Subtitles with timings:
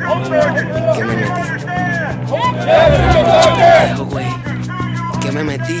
[0.00, 1.30] ¿Qué me metí?
[4.10, 4.26] güey.
[5.20, 5.80] ¿Qué me metí?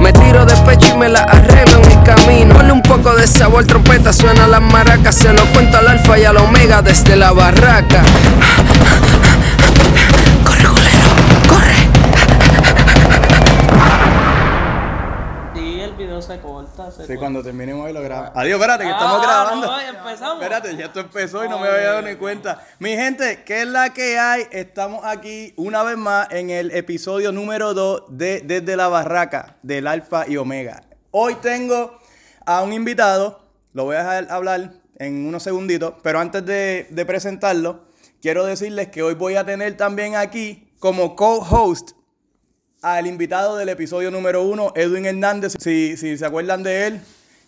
[0.00, 2.54] me tiro de pecho y me la arreglo en mi camino.
[2.54, 5.14] Ponle un poco de sabor, trompeta, suena las maracas.
[5.14, 8.02] Se lo cuento al alfa y al omega desde la barraca.
[16.92, 17.16] Sí, corta.
[17.18, 18.32] cuando terminemos ahí lo grabamos.
[18.34, 19.66] Adiós, espérate, que estamos Ah, grabando.
[19.66, 20.42] no, ya empezamos.
[20.42, 22.64] Espérate, ya esto empezó y no me había dado ni cuenta.
[22.78, 24.46] Mi gente, ¿qué es la que hay?
[24.52, 29.86] Estamos aquí una vez más en el episodio número 2 de Desde la Barraca del
[29.86, 30.82] Alfa y Omega.
[31.10, 31.98] Hoy tengo
[32.46, 33.40] a un invitado,
[33.72, 37.84] lo voy a dejar hablar en unos segunditos, pero antes de, de presentarlo,
[38.22, 41.90] quiero decirles que hoy voy a tener también aquí como co-host
[42.82, 45.54] al invitado del episodio número uno, Edwin Hernández.
[45.58, 47.00] Si, si se acuerdan de él,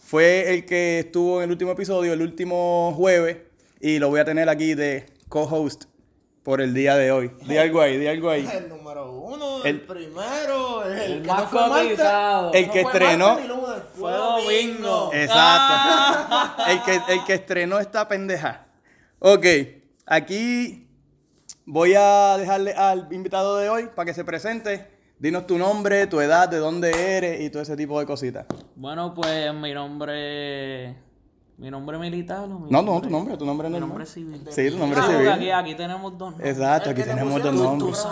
[0.02, 3.38] fue el que estuvo en el último episodio, el último jueves,
[3.80, 5.84] y lo voy a tener aquí de co-host
[6.42, 7.30] por el día de hoy.
[7.42, 8.48] Di algo ahí, di algo ahí.
[8.52, 11.80] El número uno, El- el, primero, el, El que más no fue.
[11.90, 13.38] El que no fue estrenó.
[13.94, 15.10] Fue domingo.
[15.12, 16.62] Exacto.
[16.66, 18.66] El, que, el que estrenó esta pendeja.
[19.20, 19.46] Ok,
[20.06, 20.88] aquí
[21.66, 24.98] voy a dejarle al invitado de hoy para que se presente.
[25.20, 28.46] Dinos tu nombre, tu edad, de dónde eres y todo ese tipo de cositas.
[28.74, 30.96] Bueno, pues mi nombre.
[31.58, 32.44] Mi nombre militar.
[32.44, 33.88] ¿o mi No, no, tu nombre, tu nombre Mi normal.
[33.90, 34.42] nombre es civil.
[34.48, 35.28] Sí, tu nombre Ah, civil.
[35.28, 36.50] Aquí, aquí tenemos dos nombres.
[36.56, 38.06] Exacto, aquí tenemos dos nombres.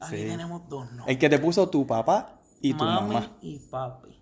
[0.00, 0.26] Aquí Sí.
[0.26, 1.06] tenemos dos nombres.
[1.08, 3.26] El que te puso tu papá y tu Mami mamá.
[3.42, 4.18] y papi.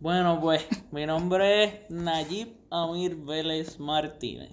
[0.00, 4.50] Bueno, pues mi nombre es Nayib Amir Vélez Martínez.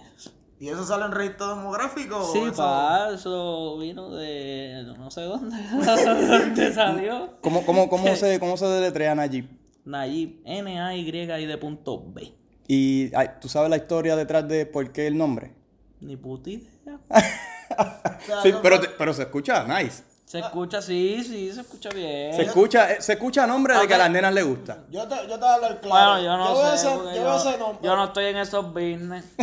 [0.62, 2.24] ¿Y eso sale en registro demográfico?
[2.32, 5.58] Sí, eso- pa, eso vino de no sé dónde.
[5.74, 7.32] ¿Dónde salió?
[7.42, 9.50] ¿Cómo, cómo, cómo, se, cómo se deletrea Nayib?
[9.86, 12.32] Nayib, N-A-Y de punto B.
[12.68, 15.52] Y ay, tú sabes la historia detrás de por qué el nombre.
[16.00, 17.00] Ni puta idea.
[17.10, 17.16] O
[18.28, 20.04] sea, Sí, pero, pero se escucha nice.
[20.32, 22.34] Se escucha, sí, sí, se escucha bien.
[22.34, 24.78] Se escucha, eh, se escucha nombre de que a las nenas les gusta.
[24.90, 26.12] Yo te, yo te voy a hablar claro.
[26.12, 26.88] Bueno, yo no voy a sé.
[26.88, 27.80] porque yo yo, voy a hacer nombre.
[27.86, 29.26] yo no estoy en esos business.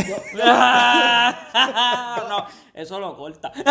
[2.27, 3.53] no, eso lo corta.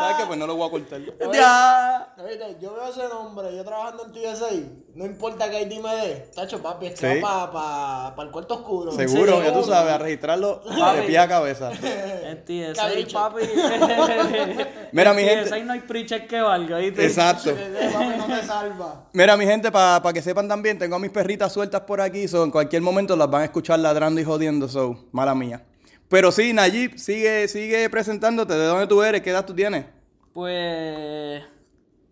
[0.00, 0.24] ¿Sabes qué?
[0.26, 1.00] Pues no lo voy a cortar.
[1.32, 2.08] ya.
[2.18, 4.48] Oíste, Yo veo ese nombre, yo trabajando en TSA,
[4.96, 7.06] no importa que ahí me dé, tacho papi, es Sí.
[7.06, 8.90] que va para pa, el cuarto oscuro.
[8.90, 10.60] Seguro, Sí, ya tú sabes, a registrarlo
[10.96, 11.70] de pie a cabeza.
[11.70, 13.12] En Cabriche.
[13.12, 13.42] papi.
[14.92, 15.64] Mira, mi gente.
[15.64, 17.06] No hay preacher que valga, ¿viste?
[17.06, 17.54] Exacto.
[17.54, 19.08] Papi, no te salva.
[19.12, 22.44] Mira, mi gente, para que sepan también, tengo a mis perritas sueltas por aquí, so
[22.44, 25.64] en cualquier momento las van a escuchar ladrando y jodiendo, so, mala mía.
[26.08, 28.54] Pero sí, Nayib, sigue, sigue presentándote.
[28.54, 29.20] ¿De dónde tú eres?
[29.22, 29.86] ¿Qué edad tú tienes?
[30.32, 31.42] Pues.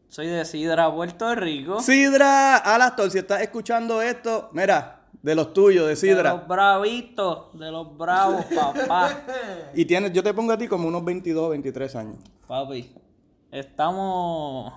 [0.08, 1.80] Soy de Sidra, Puerto Rico.
[1.82, 4.97] Sidra Alastor, si estás escuchando esto, mira,
[5.28, 6.32] de los tuyos, de De Sidra.
[6.32, 9.26] los bravitos, de los bravos, papá.
[9.74, 12.16] Y tienes, yo te pongo a ti como unos 22, 23 años.
[12.46, 12.94] Papi,
[13.50, 14.72] estamos.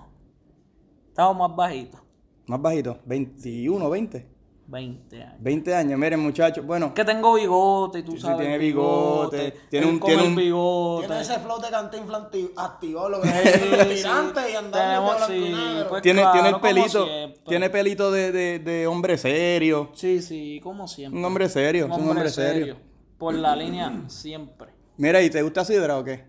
[1.08, 2.00] Estamos más bajitos.
[2.46, 4.31] Más bajito, 21, 20.
[4.72, 5.34] 20 años.
[5.38, 8.38] 20 años, miren muchachos, bueno, Que tengo bigote, y tú Sí, sabes.
[8.38, 11.06] tiene bigote, tiene un- tiene un- bigote.
[11.08, 13.96] Tiene ese flow de anti- activado, lo que es sí.
[14.02, 17.08] tirante y andando Tenemos- sí, pues, tiene, claro, tiene el pelito,
[17.46, 19.90] tiene pelito de, de, de hombre serio.
[19.92, 21.18] Sí, sí, como siempre.
[21.18, 22.76] Un hombre serio, es un hombre serio.
[23.18, 24.70] Por la línea, siempre.
[24.96, 26.24] Mira, ¿y te gusta Sidra o qué?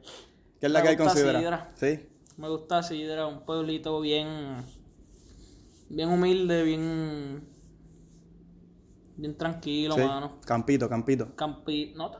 [0.59, 1.39] ¿Qué es la Me que hay con gusta Sidra?
[1.39, 1.71] Sidra.
[1.75, 2.07] Sí.
[2.37, 4.65] Me gusta Sidra, un pueblito bien.
[5.89, 7.52] Bien humilde, bien.
[9.16, 10.01] Bien tranquilo, sí.
[10.01, 10.34] mano.
[10.46, 11.35] Campito, campito.
[11.35, 11.94] Campi.
[11.95, 12.12] No,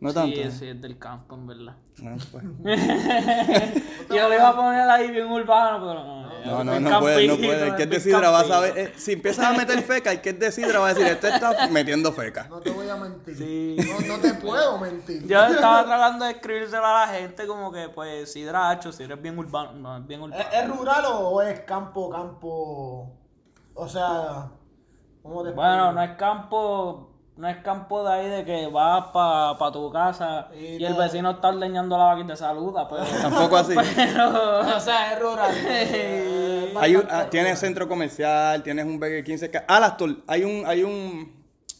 [0.00, 0.50] No sí, tanto, ¿eh?
[0.52, 1.76] Sí, es del campo, en verdad.
[2.04, 2.44] Ah, pues.
[4.08, 6.28] Yo le iba a poner ahí bien urbano, pero no.
[6.46, 7.68] No, no, es no puede, no puede.
[7.68, 8.78] El que es de es Sidra va a saber.
[8.78, 11.28] eh, si empiezas a meter feca, el que es de Sidra va a decir, este
[11.28, 12.46] está metiendo feca.
[12.48, 13.36] No te voy a mentir.
[13.36, 13.76] Sí.
[14.06, 15.26] No, no te puedo mentir.
[15.26, 19.22] Yo estaba tratando de escribírselo a la gente como que, pues, Sidra Hacho, Sidra es
[19.22, 19.72] bien urbano.
[19.72, 20.40] No, es bien urbano.
[20.40, 23.12] ¿Es, es rural o es campo, campo?
[23.74, 24.48] O sea,
[25.22, 29.56] ¿cómo te Bueno, no es campo, no es campo de ahí de que vas para
[29.58, 33.04] pa tu casa Y y el vecino está ordeñando la vaca y te saluda, pero...
[33.22, 33.74] Tampoco así.
[33.96, 35.50] pero O sea, es rural.
[35.54, 39.64] Eh, Hay un, ah, tienes centro comercial, tienes un Burger King cerca.
[39.68, 41.32] Alastor, hay un, hay un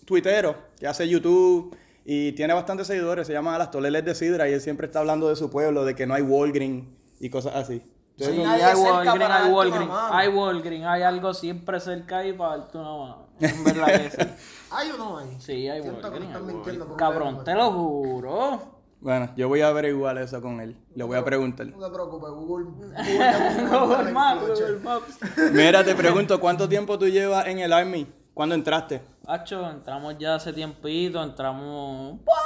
[0.04, 4.52] tuitero que hace YouTube Y tiene bastantes seguidores, se llama Las Toleles de Sidra y
[4.52, 7.82] él siempre está hablando de su pueblo, de que no hay Walgreen y cosas así.
[8.16, 12.78] Entonces, Sí, hay Walgreens, hay Walgreens, hay Walgreens, hay algo siempre cerca ahí para darte
[12.78, 13.27] una mano.
[13.40, 14.16] En verdad que sí.
[14.70, 15.36] ¿Hay o no hay?
[15.40, 16.26] Sí, hay Siento que me Walgreens.
[16.36, 16.86] están hay mintiendo Walgreens.
[16.86, 17.44] por un Cabrón, lado.
[17.44, 18.78] te lo juro.
[19.00, 20.76] Bueno, yo voy a averiguar eso con él.
[20.94, 21.66] Le voy a preguntar.
[21.68, 22.66] No te preocupes, Google.
[23.70, 24.40] Google Maps.
[24.48, 25.18] Google Maps.
[25.52, 28.06] Mira, te pregunto, ¿cuánto tiempo tú llevas en el Army?
[28.34, 29.00] ¿Cuándo entraste?
[29.26, 32.18] Hacho, entramos ya hace tiempito, entramos...
[32.24, 32.36] ¡Buah!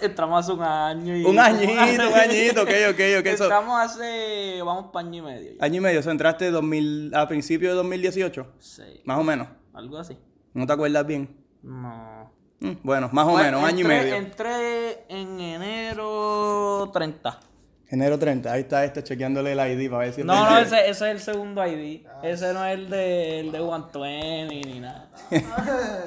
[0.00, 1.24] Entramos hace un año y...
[1.24, 3.26] Un añito, un añito, ok, ok, ok.
[3.26, 4.60] Eso, Entramos hace...
[4.62, 5.52] Vamos para año y medio.
[5.58, 5.64] ya.
[5.64, 9.48] año y medio, eso entraste 2000, a principios de 2018, Sí, más o menos.
[9.74, 10.16] Algo así.
[10.54, 11.36] ¿No te acuerdas bien?
[11.62, 12.32] No.
[12.60, 14.14] Mm, Bueno, más o menos, año y entré- medio.
[14.14, 17.40] Entré en enero 30.
[17.88, 20.90] Enero 30, ahí está este chequeándole el ID para ver si No, no, ese, ese
[20.90, 22.06] es el segundo ID.
[22.22, 25.10] Ese no es el de, el de 120 ni nada.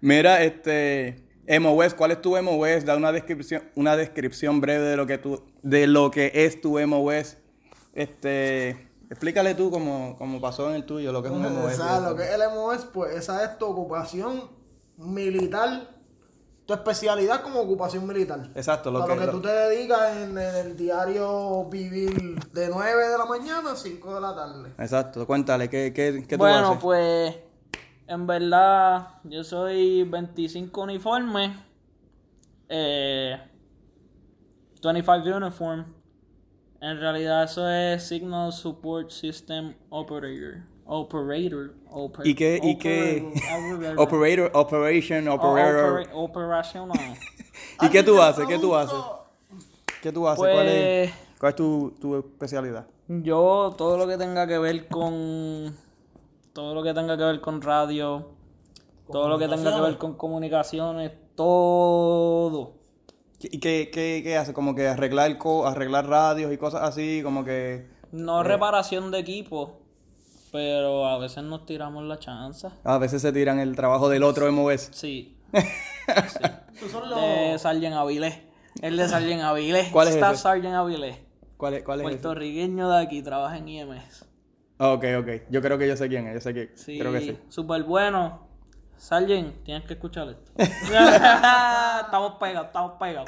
[0.00, 1.24] Mira, este
[1.60, 2.84] MOS, ¿cuál es tu MOS?
[2.84, 6.78] Da una descripción, una descripción breve de lo que tú, de lo que es tu
[6.86, 7.36] MOS.
[7.94, 11.72] Este, explícale tú cómo, cómo pasó en el tuyo, lo que es un MOS.
[11.72, 14.42] O sea, lo que es el MOS, pues esa es tu ocupación
[14.96, 15.88] militar,
[16.66, 18.50] tu especialidad como ocupación militar.
[18.54, 22.38] Exacto, lo a que, lo que lo- tú te dedicas en, en el diario vivir
[22.52, 24.72] de 9 de la mañana a 5 de la tarde.
[24.78, 26.82] Exacto, cuéntale, ¿qué, qué, qué tú Bueno, haces?
[26.82, 27.36] pues
[28.06, 31.52] en verdad yo soy 25 uniformes,
[32.68, 33.36] eh,
[34.82, 35.94] 25 uniform.
[36.80, 40.62] En realidad eso es Signal Support System Operator.
[40.86, 41.74] Operator.
[41.90, 43.22] oper- ¿Y qué, y qué?
[43.22, 46.00] operator- Operator, operation, o- operator.
[46.00, 46.98] opera- Operational.
[47.82, 48.46] ¿Y qué tú haces?
[48.46, 48.98] ¿Qué tú haces?
[50.02, 50.38] ¿Qué tú haces?
[50.38, 52.86] ¿Cuál es, Pues- cuál es tu, tu especialidad?
[53.08, 55.74] Yo todo lo que tenga que ver con
[56.52, 58.28] todo lo que tenga que ver con radio,
[59.10, 62.74] todo lo que tenga que ver con comunicaciones, todo.
[63.40, 64.52] ¿Y qué, qué, qué hace?
[64.52, 67.86] Como que arreglar, co- arreglar radios y cosas así, como que...
[68.10, 69.80] No reparación de equipo,
[70.50, 72.72] pero a veces nos tiramos la chanza.
[72.84, 74.90] A veces se tiran el trabajo del otro MOS.
[74.92, 75.36] Sí.
[76.74, 77.20] Esos son los...
[77.20, 78.38] De Sargent Avilés.
[78.82, 79.88] El de Sargent Avilés.
[79.90, 80.42] ¿Cuál es Está ese?
[80.42, 81.16] Sargent Avilés.
[81.56, 82.10] ¿Cuál es, cuál es ese?
[82.18, 84.24] Puertorriqueño de aquí, trabaja en IMS.
[84.78, 85.28] Ok, ok.
[85.50, 86.72] Yo creo que yo sé quién es, yo sé que...
[86.76, 87.38] Sí, Creo que sí.
[87.48, 88.47] súper bueno.
[88.98, 90.52] Sargent, tienes que escuchar esto.
[92.04, 93.26] estamos pegados, estamos pegados.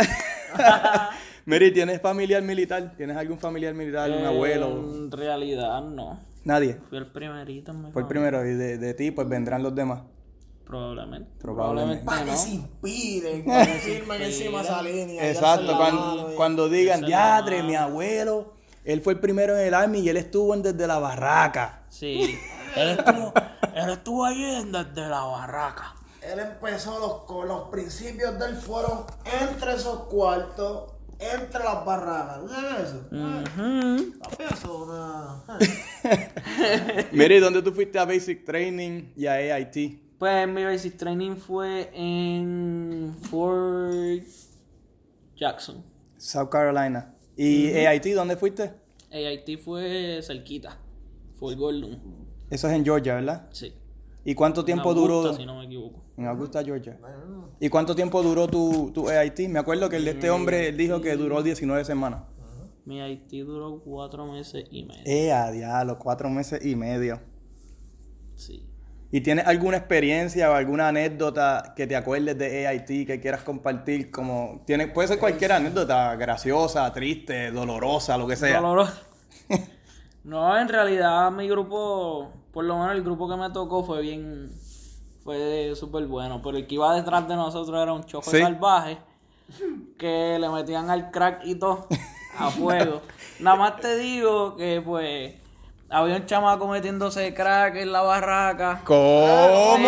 [1.47, 2.93] Mary, ¿tienes familiar militar?
[2.97, 4.11] ¿Tienes algún familiar militar?
[4.11, 4.67] ¿Un abuelo?
[4.69, 6.21] En realidad no.
[6.45, 6.79] Nadie.
[6.89, 9.75] Fui el primerito en mi Fue el primero y de, de ti pues vendrán los
[9.75, 10.03] demás.
[10.65, 11.31] Probablemente.
[11.41, 12.05] Probablemente.
[12.05, 12.37] Para que no.
[12.37, 15.29] se inspiren, para que firmen encima esa línea.
[15.29, 17.69] Exacto, cuando, y- cuando digan, diadre, mano".
[17.69, 20.99] mi abuelo, él fue el primero en el army y él estuvo en desde la
[20.99, 21.83] barraca.
[21.89, 22.39] Sí.
[22.77, 23.33] Él, estuvo,
[23.75, 25.95] él estuvo ahí en- desde la barraca.
[26.23, 29.05] Él empezó los, con los principios del fueron
[29.41, 32.41] entre esos cuartos, entre las barracas.
[32.41, 33.07] ¿Tú sabes eso?
[34.19, 35.45] Papi, eso una-
[37.13, 40.01] Mira, ¿y dónde tú fuiste a Basic Training y a AIT?
[40.19, 44.23] Pues mi basic training fue en Fort
[45.37, 45.83] Jackson.
[46.19, 47.15] South Carolina.
[47.39, 48.75] ¿Y AIT dónde fuiste?
[49.11, 50.77] AIT fue cerquita.
[51.39, 51.99] Fue Gordon.
[52.51, 53.49] Eso es en Georgia, ¿verdad?
[53.53, 53.73] Sí.
[54.25, 55.35] ¿Y cuánto tiempo En Augusta, duró?
[55.35, 56.03] Si no me equivoco.
[56.17, 56.99] En Augusta, Georgia.
[57.59, 59.49] ¿Y cuánto tiempo duró tu, tu AIT?
[59.49, 62.25] Me acuerdo que el de este hombre él dijo que duró 19 semanas.
[62.85, 65.03] Mi AIT duró cuatro meses y medio.
[65.07, 67.21] Eh, a diablo, cuatro meses y medio.
[68.35, 68.67] Sí.
[69.13, 74.11] ¿Y tienes alguna experiencia o alguna anécdota que te acuerdes de AIT que quieras compartir?
[74.11, 78.61] Como, tiene, puede ser cualquier anécdota, graciosa, triste, dolorosa, lo que sea.
[78.61, 79.01] Doloroso.
[80.25, 84.51] no, en realidad mi grupo, por lo menos el grupo que me tocó fue bien,
[85.25, 86.41] fue súper bueno.
[86.43, 88.41] Pero el que iba detrás de nosotros era un Sí.
[88.41, 88.99] salvaje
[89.99, 91.87] que le metían al crack y todo
[92.39, 93.01] a fuego.
[93.41, 95.35] Nada más te digo que pues
[95.89, 98.83] había un chamaco metiéndose crack en la barraca.
[98.85, 99.25] ¿Cómo?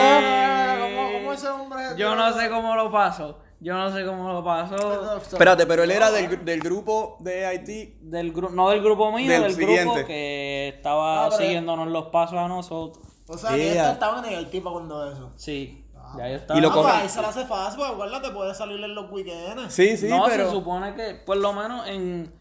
[0.00, 1.82] Ah, ¿Cómo, cómo ese hombre?
[1.96, 3.38] Yo no sé cómo lo pasó.
[3.62, 5.16] Yo no sé cómo lo pasó.
[5.18, 8.00] Espérate, pero él era del, del grupo de AIT.
[8.00, 9.84] Del gru- no del grupo mío, Del del, siguiente.
[9.84, 13.04] grupo que estaba Ah, siguiéndonos los pasos a nosotros.
[13.28, 13.82] O sea, que Yeah.
[13.82, 15.30] este estaba en el tipo cuando eso.
[15.36, 15.84] Sí,
[16.18, 16.58] ya yo estaba.
[16.58, 19.10] Y lo Ah, pues ahí se la hace fácil, porque acuérdate, puede salir en los
[19.10, 19.72] weekends.
[19.72, 20.46] Sí, sí, no, pero...
[20.46, 22.32] se supone que, por lo menos en.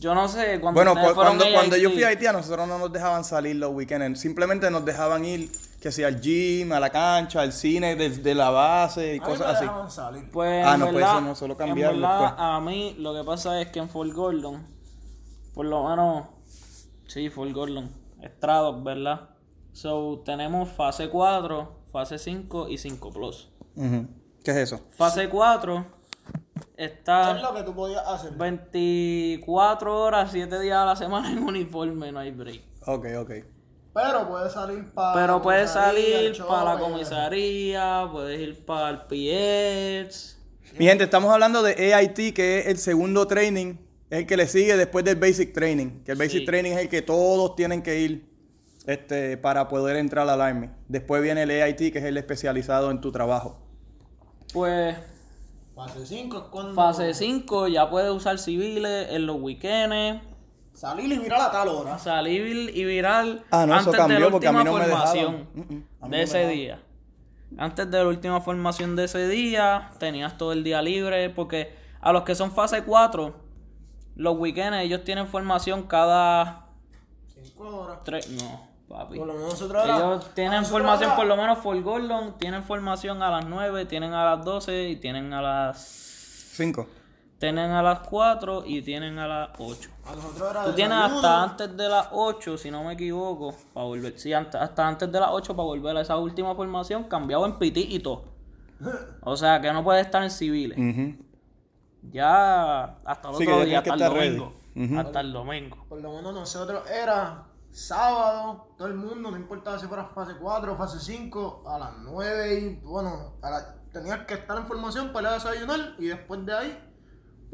[0.00, 0.76] Yo no sé, cuando.
[0.82, 4.18] Bueno, cuando, cuando yo fui a Haití, a nosotros no nos dejaban salir los weekends.
[4.20, 5.50] Simplemente nos dejaban ir,
[5.84, 9.20] que sea al gym, a la cancha, al cine de, de la base y A
[9.20, 9.94] mí cosas me así.
[9.94, 10.30] salir.
[10.30, 12.34] Pues, Ah, en no, pues verdad, eso no, solo en cambiarlo verdad, después.
[12.38, 14.66] A mí lo que pasa es que en Fort Gordon,
[15.52, 16.24] por lo menos.
[17.06, 17.92] Sí, Fort Gordon.
[18.22, 19.28] Estrados, ¿verdad?
[19.72, 23.50] So, tenemos fase 4, fase 5 y 5 plus.
[23.76, 24.06] Ujú.
[24.42, 24.80] ¿Qué es eso?
[24.92, 25.84] Fase 4
[26.76, 28.32] ¿Qué es está lo que tú podías hacer?
[28.32, 32.62] 24 horas, 7 días a la semana en uniforme, no hay break.
[32.86, 33.30] Ok, ok.
[33.94, 35.14] Pero puedes salir para.
[35.14, 38.98] Pero puedes salir para la comisaría, puedes ir para el
[40.08, 40.38] PX.
[40.78, 43.76] Mi gente, estamos hablando de AIT, que es el segundo training,
[44.10, 46.02] es el que le sigue después del Basic Training.
[46.02, 46.44] Que el Basic Sí.
[46.44, 48.28] Training es el que todos tienen que ir
[48.86, 50.70] este, para poder entrar al Army.
[50.88, 53.60] Después viene el AIT, que es el especializado en tu trabajo.
[54.52, 54.96] Pues
[55.74, 56.74] Fase 5 es cuando.
[56.74, 60.22] fase 5 ya puedes usar civiles en los weekends.
[60.74, 61.98] Salir y mirar a tal hora.
[61.98, 64.84] Salir y viral Ah, no, eso antes de cambió la porque a mí última no
[64.88, 65.48] formación
[66.00, 66.80] no de ese día.
[67.56, 72.12] Antes de la última formación de ese día, tenías todo el día libre porque a
[72.12, 73.34] los que son fase 4,
[74.16, 76.66] los weekends ellos tienen formación cada
[77.42, 77.98] 5 horas.
[78.04, 79.16] tres, no, papi.
[79.18, 82.64] Por lo menos nosotros era- Ellos tienen nosotros formación por lo menos for Gordon, tienen
[82.64, 85.78] formación a las 9, tienen a las 12 y tienen a las
[86.56, 86.88] Cinco.
[87.44, 89.90] Tienen a las 4 y tienen a las 8.
[90.06, 93.84] A nosotros era Tú tienes hasta antes de las 8, si no me equivoco, para
[93.86, 94.18] volver.
[94.18, 97.80] Sí, hasta antes de las 8 para volver a esa última formación, cambiado en PT
[97.80, 98.24] y todo.
[99.22, 100.78] O sea, que no puedes estar en civiles.
[102.10, 104.52] Ya hasta el Sí, otro día, hasta el domingo.
[104.98, 105.76] Hasta el domingo.
[105.88, 110.72] Por lo menos nosotros era sábado, todo el mundo, no importaba si fuera fase 4
[110.72, 115.12] o fase 5, a las 9 y bueno, a la- tenías que estar en formación
[115.12, 116.93] para ir a desayunar y después de ahí,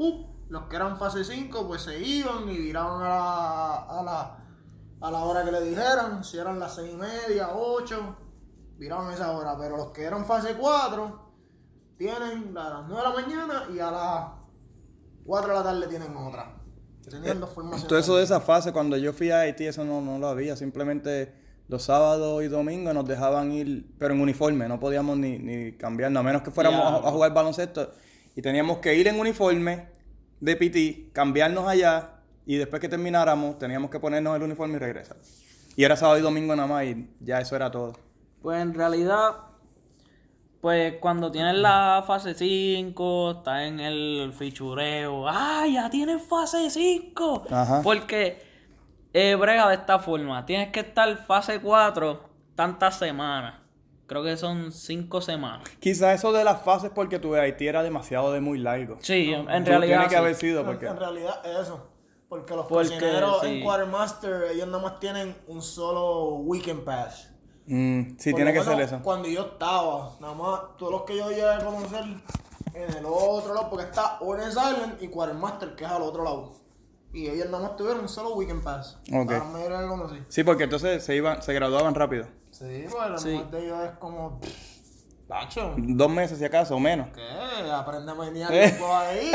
[0.00, 0.30] ¡pup!
[0.49, 4.38] los que eran fase 5 pues se iban y viraban a la, a la,
[5.00, 8.16] a la hora que le dijeran, si eran las 6 y media, 8,
[8.78, 11.30] viraban esa hora, pero los que eran fase 4
[11.99, 14.26] tienen a las 9 de la mañana y a las
[15.25, 16.57] 4 de la tarde tienen otra.
[17.09, 17.88] Tenían dos formaciones.
[17.88, 20.57] Todo eso de esa fase, cuando yo fui a Haití, eso no, no lo había.
[20.57, 21.33] Simplemente
[21.69, 26.21] los sábados y domingos nos dejaban ir, pero en uniforme, no podíamos ni, ni cambiarnos,
[26.21, 27.92] a menos que fuéramos a, a jugar baloncesto.
[28.40, 29.85] Y teníamos que ir en uniforme
[30.40, 35.18] de PT, cambiarnos allá, y después que termináramos, teníamos que ponernos el uniforme y regresar.
[35.76, 37.99] Y era sábado y domingo nada más, y ya eso era todo.
[38.40, 39.32] Pues en realidad,
[40.62, 45.28] pues cuando tienes la fase 5, estás en el fichureo.
[45.28, 47.44] ¡Ah, ya tienes fase 5!
[47.50, 47.82] Ajá.
[47.82, 48.42] Porque
[49.12, 50.47] eh, brega de esta forma.
[50.47, 53.60] Tienes que estar fase 4 tantas semanas.
[54.11, 55.69] Creo que son 5 semanas.
[55.79, 58.97] Quizás eso de las fases porque tu Haití era demasiado de muy largo.
[59.02, 59.81] Sí, en realidad.
[59.87, 60.17] Tiene que sí.
[60.17, 60.87] haber sido En- porque...
[60.87, 61.87] En realidad es eso.
[62.29, 63.47] Porque los Porque, cocineros sí.
[63.47, 67.31] en Quartermaster, ellos nada más tienen un solo weekend pass.
[67.67, 68.99] Mm, sí, Por tiene que ser eso.
[69.00, 72.02] Cuando yo estaba, nada más, todos los que yo llegué a conocer
[72.75, 76.55] en el otro lado, porque está Orange Island y Quartermaster, que es al otro lado.
[77.12, 78.99] Y ellos nada más tuvieron un solo weekend pass.
[79.12, 79.31] Ok.
[79.31, 80.17] La mayoría que conocí.
[80.29, 82.26] Sí, porque entonces se iban, se graduaban rápido.
[82.61, 83.29] Sí, la Sí.
[83.31, 84.38] mujer de ellos es como.
[84.38, 84.79] pff,
[85.76, 87.08] Dos meses si acaso o menos.
[87.14, 87.70] ¿Qué?
[87.72, 88.68] Aprende a menear Eh.
[88.68, 89.30] tiempo ahí.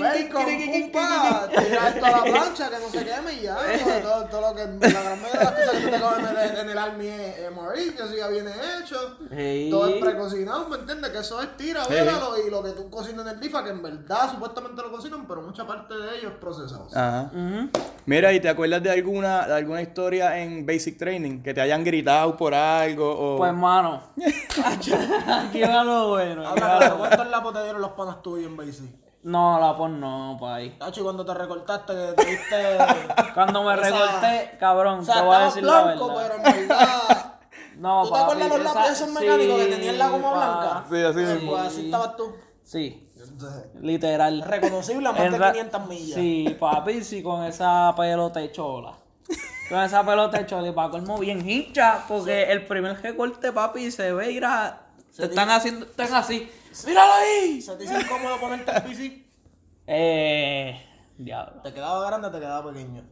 [0.00, 3.56] Bacon, pum, pa, Tira esto a la plancha que no se queme y ya.
[4.02, 6.36] Todo, todo lo que, la gran mayoría de las cosas que tú te comes en
[6.36, 8.50] el, en el army es MRE, que eso ya viene
[8.82, 9.16] hecho.
[9.30, 9.68] Sí.
[9.70, 11.10] Todo es precocinado, ¿me entiendes?
[11.10, 11.92] Que eso es tira, Sí.
[11.92, 15.26] vélalo, y lo que tú cocinas en el DIFA, que en verdad supuestamente lo cocinan,
[15.26, 16.88] pero mucha parte de ellos es procesado.
[16.94, 17.30] Ajá.
[17.32, 17.68] Ujú.
[18.06, 21.42] Mira, ¿y te acuerdas de alguna, de alguna historia en Basic Training?
[21.42, 23.36] Que te hayan gritado por algo o...
[23.38, 24.02] Pues, mano.
[24.64, 26.48] aquí va lo bueno.
[26.48, 26.98] aquí va Habla, lo bueno.
[27.16, 28.90] ¿cuántos lapos te dieron los panas tuyos en Basic?
[29.22, 30.78] No, la pon no, pay.
[30.78, 32.78] Tacho, y cuando te recortaste, que te diste...
[33.34, 36.32] Cuando me Esa- recorté, cabrón, O sea, te voy a estabas decir la blanco, verdad.
[36.42, 37.32] pero en verdad...
[37.76, 40.84] No, ¿Tú te acuerdas los lápices esos mecánicos que tenían la goma blanca?
[40.88, 41.50] Sí, así Pues, mismo.
[41.50, 42.34] Pues así estabas tú.
[42.62, 44.42] Sí, Entonces, literal.
[44.42, 46.14] reconocible a más En de ra- 500 millas.
[46.14, 48.94] Sí, papi, sí, con esa pelota chola.
[49.68, 54.12] Con esa pelota chola y para colmo bien hincha, porque el primer recorte, papi, se
[54.12, 56.48] ve, mira, se están haciendo, están así.
[56.86, 57.60] ¡Míralo ahí!
[57.60, 59.24] ¿Se te hizo incómodo ponerte el PC?
[59.88, 60.80] Eh,
[61.18, 63.02] diablo, ¿Te quedaba grande o te quedaba pequeño?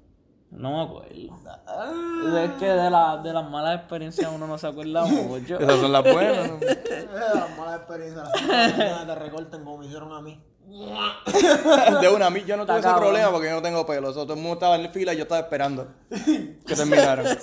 [0.50, 1.40] no me acuerdo.
[1.66, 5.59] Ah, Es que de, la, de las malas experiencias uno no se acuerda mucho.
[5.61, 6.50] Esas son las buenas.
[7.35, 8.28] las malas experiencias.
[8.47, 10.40] Las mañanas te recorten como me hicieron a mí.
[10.66, 13.02] De una, a mí yo no tuve ese cabrón.
[13.11, 14.09] problema porque yo no tengo pelo.
[14.09, 17.26] O sea, todo el mundo estaba en fila y yo estaba esperando que terminaran.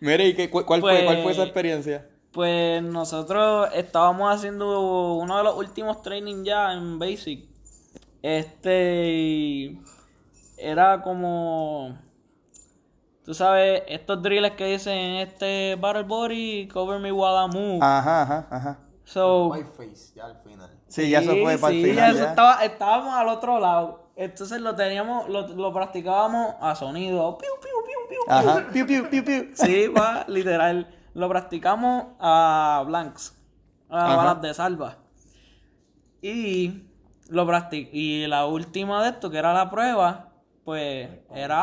[0.00, 2.08] Mire, ¿y qué, cu- cuál, fue, Pues- cuál fue esa experiencia?
[2.32, 7.44] Pues nosotros estábamos haciendo uno de los últimos training ya en Basic.
[8.22, 9.80] Este y
[10.56, 11.98] era como
[13.24, 17.78] tú sabes, estos drills que dicen este battle body, cover me while I move.
[17.82, 18.78] Ajá, ajá, ajá.
[19.04, 20.70] So White face, ya al final.
[20.90, 22.10] Sí, ya eso fue para el sí, final.
[22.10, 22.30] eso ya.
[22.30, 24.10] estaba- estábamos al otro lado.
[24.16, 27.38] Entonces lo teníamos, lo, lo practicábamos a sonido.
[27.38, 28.34] Piu, piu, piu, piu, piu.
[28.34, 28.66] Ajá.
[28.72, 29.50] Piu, piu, piu, piu.
[29.54, 30.86] Sí, va, literal.
[31.14, 33.34] Lo practicamos a blanks,
[33.88, 34.16] a Ajá.
[34.16, 34.96] balas de salva.
[36.22, 36.82] Y
[37.28, 40.28] lo practic Y la última de esto, que era la prueba,
[40.64, 41.56] pues era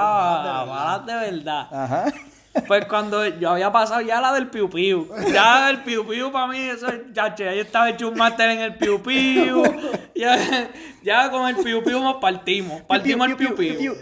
[0.66, 1.68] balas de verdad.
[1.72, 2.06] Ajá.
[2.66, 5.10] Pues cuando yo había pasado ya la del piu piu.
[5.32, 8.50] Ya el piu piu para mí, eso es, ya, che, yo estaba hecho un máster
[8.50, 9.64] en el piu piu.
[10.16, 10.38] Ya,
[11.04, 12.82] ya con el piu piu nos partimos.
[12.82, 13.94] Partimos el piu piu.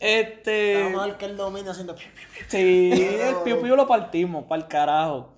[0.00, 0.84] Este.
[0.84, 1.94] Vamos a ver que él domina haciendo.
[1.94, 2.44] piu, piu.
[2.48, 5.32] Sí, el piu piu lo partimos, para el carajo.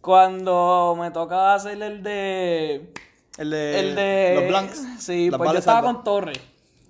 [0.00, 2.92] Cuando me tocaba hacer el de.
[3.38, 4.34] El de, El de.
[4.36, 4.86] los blanks.
[4.98, 6.34] Sí, pues yo estaba con Torre.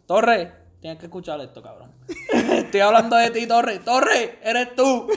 [0.07, 1.82] Torre, tienes que escuchar esto, cabrón.
[2.33, 3.79] Estoy hablando de ti, Torre.
[3.79, 5.09] Torre, eres tú.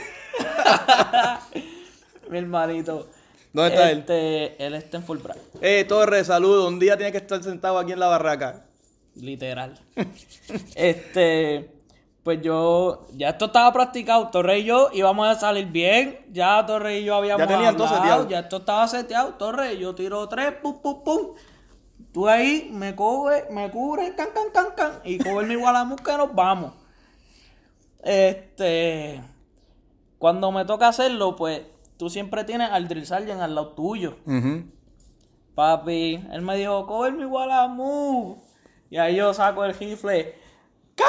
[2.30, 3.08] Mi hermanito.
[3.54, 4.00] ¿Dónde está él?
[4.00, 5.42] Este, él está en Fulbright.
[5.62, 6.68] Eh, Torres, saludo.
[6.68, 8.66] Un día tiene que estar sentado aquí en la barraca.
[9.16, 9.80] Literal.
[10.76, 11.72] este,
[12.24, 14.28] pues yo, ya esto estaba practicado.
[14.30, 16.26] Torre y yo íbamos a salir bien.
[16.34, 18.28] Ya Torre y yo habíamos Ya tenían todo seteado.
[18.28, 19.36] Ya esto estaba seteado.
[19.36, 21.28] Torre, yo tiro tres, pum, pum, pum.
[22.12, 25.00] Tú ahí me coge, me cubre, can, can, can, can.
[25.04, 26.85] Y coge mi gualamus que nos vamos.
[28.06, 29.20] Este,
[30.20, 31.64] cuando me toca hacerlo, pues
[31.98, 34.16] tú siempre tienes al drill sergeant al lado tuyo.
[35.56, 38.38] Papi, él me dijo, coge mi Wallamu.
[38.92, 40.36] Y ahí yo saco el rifle.
[40.96, 41.08] ¡Can!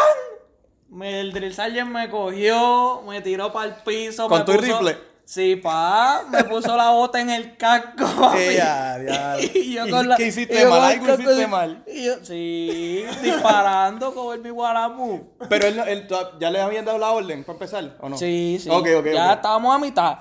[0.88, 4.28] Me, el drill sergeant me cogió, me tiró para el piso.
[4.28, 4.96] ¿Con me tu puso- rifle?
[5.26, 6.22] Sí, pa.
[6.30, 8.06] Me puso la bota en el casco.
[8.36, 9.36] Eh, ya, ya.
[9.54, 10.92] Y yo ¿Y con la- qué hiciste mal?
[10.94, 11.84] el Algo hiciste mal.
[11.88, 15.30] y yo, sí, disparando con mi Wallamu.
[15.48, 16.06] Pero él, no- él
[16.38, 18.16] ya le habían dado la orden para empezar, ¿o no?
[18.16, 18.70] Sí, sí.
[18.70, 19.36] Ok, ok, ya ok.
[19.36, 20.18] estábamos a mitad.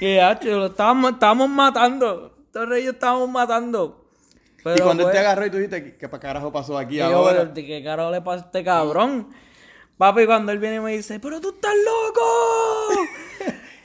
[0.00, 2.36] y ya, lo estábamos, estábamos matando.
[2.52, 4.04] Torre y yo estábamos matando.
[4.58, 7.38] y cuando él pues, te agarró y tú dijiste, ¿qué, carajo pasó aquí yo, ahora?
[7.42, 9.28] pero, ¿de qué carajo le pasa a este cabrón?
[9.96, 13.06] Papi, cuando él viene y me dice, pero tú estás loco.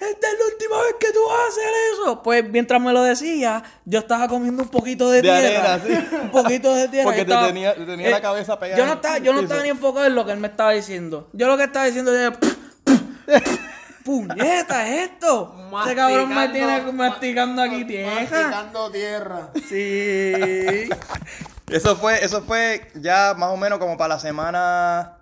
[0.10, 2.24] Esta es la última vez que tú vas a hacer eso.
[2.24, 5.74] Pues mientras me lo decía, yo estaba comiendo un poquito de, De tierra.
[5.76, 6.16] arena, sí.
[6.24, 7.04] Un poquito de tierra.
[7.06, 9.64] Porque te estaba- tenía- te tenía la cabeza pegada Yo no estaba, yo no estaba
[9.64, 11.30] ni enfocado en lo que él me estaba diciendo.
[11.34, 12.38] Yo lo que estaba diciendo era,
[14.04, 15.56] puñeta, ¿es esto?
[15.82, 18.14] Este cabrón me tiene masticando aquí tierra.
[18.22, 19.50] Masticando tierra.
[19.68, 20.90] Sí.
[21.68, 25.18] Eso fue, eso fue ya más o menos como para la semana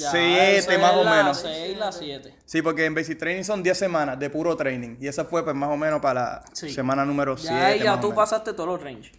[0.00, 1.38] Ya, siete, más o la menos.
[1.38, 2.34] seis, la 7.
[2.44, 4.96] Sí, porque en Basic Training son 10 semanas de puro training.
[5.00, 6.70] Y esa fue pues más o menos para la Sí.
[6.70, 7.54] semana número 7.
[7.54, 9.12] Ya, ahí ya tú pasaste todos los range.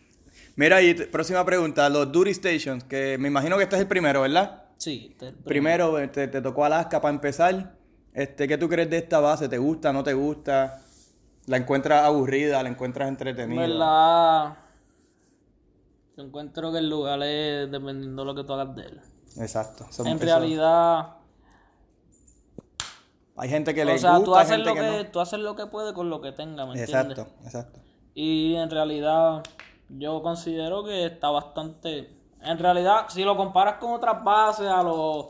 [0.56, 4.22] Mira, y próxima pregunta, los duty stations, que me imagino que este es el primero,
[4.22, 4.64] ¿verdad?
[4.78, 5.16] Sí.
[5.20, 7.74] te- Primero eh, te, te tocó Alaska para empezar.
[8.14, 9.48] Este, ¿Qué tú crees de esta base?
[9.50, 10.82] ¿Te gusta, no te gusta?
[11.46, 12.62] ¿La encuentras aburrida?
[12.64, 13.62] ¿La encuentras En entretenida?
[13.68, 14.58] verdad,
[16.18, 19.02] yo encuentro que el lugar es dependiendo de lo que tú hagas de él.
[19.38, 19.86] Exacto.
[19.90, 21.16] Eso- En realidad,
[23.38, 25.12] Hay gente que le o sea, gusta, tú haces, gente lo que, que, no.
[25.12, 27.18] tú haces lo que puedes con lo que tengas, ¿me entiendes?
[27.18, 27.80] Exacto, exacto.
[28.14, 29.44] Y en realidad,
[29.88, 32.14] yo considero que está bastante.
[32.42, 35.28] En realidad, si lo comparas con otras bases, a los.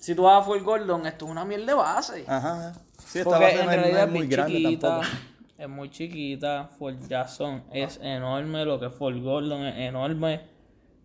[0.00, 2.24] Si tú vas a Fort Gordon, esto es una miel de base.
[2.26, 2.72] Ajá.
[3.04, 4.88] Sí, esta Porque base en no realidad es es muy muy grande chiquita.
[5.00, 5.16] tampoco.
[5.58, 6.70] Es muy chiquita.
[6.78, 8.64] Fort Jackson es enorme.
[8.64, 10.46] Lo que es Fort Gordon es enorme.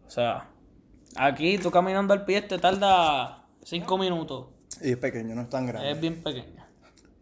[0.07, 0.47] O sea,
[1.15, 4.47] aquí tú caminando al pie te tarda 5 minutos.
[4.81, 5.91] Y es pequeño, no es tan grande.
[5.91, 6.67] Es bien pequeña.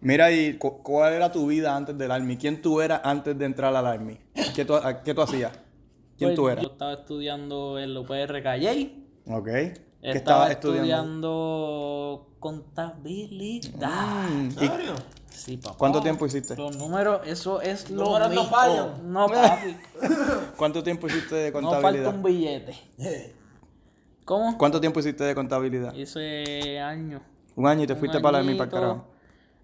[0.01, 2.37] Mira, y cu- ¿cuál era tu vida antes del Army?
[2.37, 4.17] ¿Quién tú eras antes de entrar al Army?
[4.55, 5.51] ¿Qué tú, a- qué tú hacías?
[6.17, 6.63] ¿Quién Pues, tú eras?
[6.63, 8.95] Yo estaba estudiando en la UPR Calle.
[9.27, 9.45] Ok.
[9.45, 10.79] ¿Qué Estaba estudiando?
[10.85, 14.29] estudiando contabilidad.
[14.29, 14.95] Mm, ¿En ¿y serio?
[15.29, 15.77] Sí, papá.
[15.77, 16.55] ¿Cuánto tiempo hiciste?
[16.55, 18.49] Los números, eso es lo números no mío.
[18.49, 19.11] fallan.
[19.13, 19.77] No, papi.
[20.57, 22.15] ¿Cuánto tiempo hiciste de no falta contabilidad?
[22.15, 22.75] un billete.
[24.29, 24.59] ¿Cómo?
[24.59, 25.91] ¿Cuánto tiempo hiciste de contabilidad?
[25.95, 27.23] Hice años.
[27.55, 29.07] Un año y te Un fuiste para la para carajo.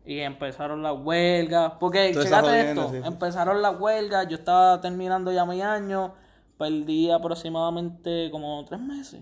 [0.04, 1.74] Y empezaron las huelgas.
[1.80, 2.90] Porque, esa checate esto.
[2.90, 2.98] sí.
[3.06, 4.28] Empezaron las huelgas.
[4.28, 6.16] Yo estaba terminando ya mi año.
[6.58, 9.22] Perdí aproximadamente como tres meses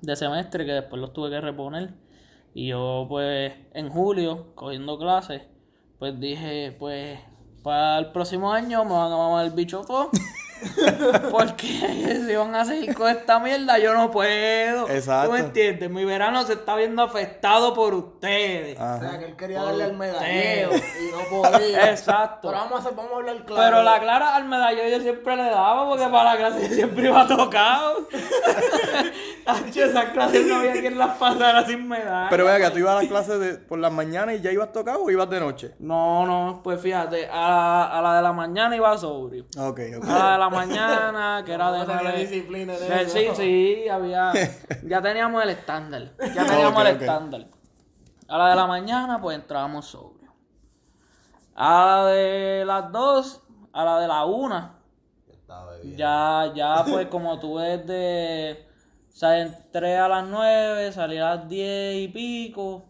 [0.00, 1.94] de semestre que después los tuve que reponer.
[2.52, 5.42] Y yo, pues, en julio, cogiendo clases,
[6.00, 7.20] pues dije, pues,
[7.62, 10.10] para el próximo año me van a mamar el bicho todo.
[11.30, 14.88] Porque si van a seguir con esta mierda, yo no puedo.
[14.88, 15.28] Exacto.
[15.28, 15.90] ¿Tú me entiendes?
[15.90, 18.78] Mi verano se está viendo afectado por ustedes.
[18.78, 20.12] O sea, que él quería Por darle al ustedes.
[20.12, 21.90] medallero y no podía.
[21.90, 22.48] Exacto.
[22.48, 23.62] Pero vamos a, hacer, vamos a hablar claro.
[23.62, 27.04] Pero la clara al medallón yo siempre le daba porque para la clase yo siempre
[27.06, 28.08] iba tocado.
[29.74, 32.28] Esas clases no había quien las pasara sin medalla.
[32.30, 35.02] Pero venga, tú ibas a las clases de, por las mañanas y ya ibas tocado
[35.02, 35.74] o ibas de noche?
[35.78, 39.44] No, no, pues fíjate, a la, a la de la mañana iba sobrio.
[39.58, 40.04] Ok, ok.
[40.08, 43.16] A la de la mañana, que era de nueve- disciplina de eso.
[43.18, 44.32] Sí, sí, había.
[44.86, 46.12] Ya teníamos el estándar.
[46.34, 47.00] Ya teníamos el ok.
[47.00, 47.46] estándar.
[48.28, 50.32] A la de la mañana, pues entrábamos sobrio.
[51.54, 54.78] A la de las dos, a la de la una.
[55.96, 58.66] Ya, ya, pues como tú ves de.
[59.12, 62.84] O sea, entré a las 9, salí a las 10 y pico.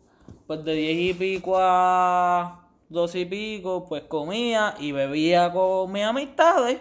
[0.46, 6.04] Pues de 10 y pico a 12 y pico, pues comía y bebía con mis
[6.04, 6.80] amistades.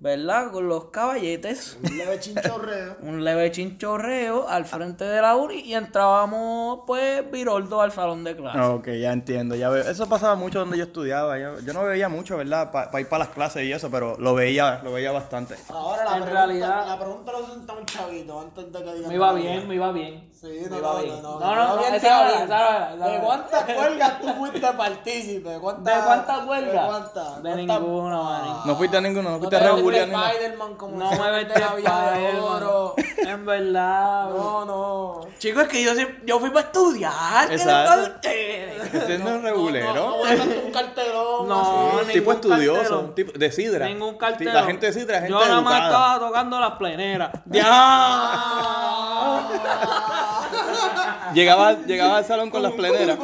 [0.00, 0.50] ¿Verdad?
[0.50, 1.78] Con los caballetes.
[1.82, 2.96] Un leve chinchorreo.
[3.02, 8.34] Un leve chinchorreo al frente de la URI y entrábamos, pues, viroldo al salón de
[8.36, 8.58] clase.
[8.58, 9.88] Ok, ya entiendo, ya veo.
[9.88, 11.38] Eso pasaba mucho donde yo estudiaba.
[11.38, 12.72] Yo, yo no veía mucho, ¿verdad?
[12.72, 15.54] Para ir para las clases y eso, pero lo veía, lo veía bastante.
[15.68, 19.08] Ahora la En pregunta, realidad- la pregunta lo senta un chavito antes de que digan.
[19.08, 20.29] Me iba la bien, me iba bien.
[20.40, 22.32] Sí, no, no, no, No, no, no, bien esa te era hablan.
[22.32, 25.48] bien, esa era bien, esa ¿De era cuántas huelgas tú fuiste partícipe?
[25.50, 25.84] ¿De cuántas?
[25.84, 26.72] ¿De cuántas huelgas?
[26.72, 27.42] ¿De cuántas?
[27.42, 28.62] De ¿Cuántas- ninguna, Ah.
[28.64, 30.30] No fuiste a ninguno, no No fuiste te a nada.
[30.30, 32.94] Spider-Man como No me oro.
[33.18, 34.38] En verdad, bro.
[34.42, 35.20] No, no.
[35.38, 37.46] Chicos, es que yo, siempre- yo fui para estudiar.
[37.46, 38.10] ¿qué les Exacto.
[38.94, 39.94] Este no es regulero.
[39.94, 41.48] No, no, un cartelón.
[41.48, 43.86] No, tipo estudioso, tipo de sidra.
[43.86, 44.54] Ningún cartero.
[44.54, 47.30] La gente de sidra es gente Yo nada más estaba tocando las pleneras.
[47.44, 47.66] ¡Ya!
[51.34, 53.18] Llegaba, llegaba al salón con las pleneras.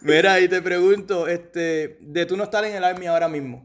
[0.00, 3.64] Mira, y te pregunto, este, de tú no estar en el Army ahora mismo,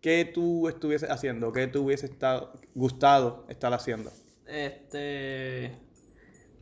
[0.00, 1.52] ¿qué tú estuvieses haciendo?
[1.52, 4.10] ¿Qué tú hubieses estado, gustado estar haciendo?
[4.46, 5.66] Este.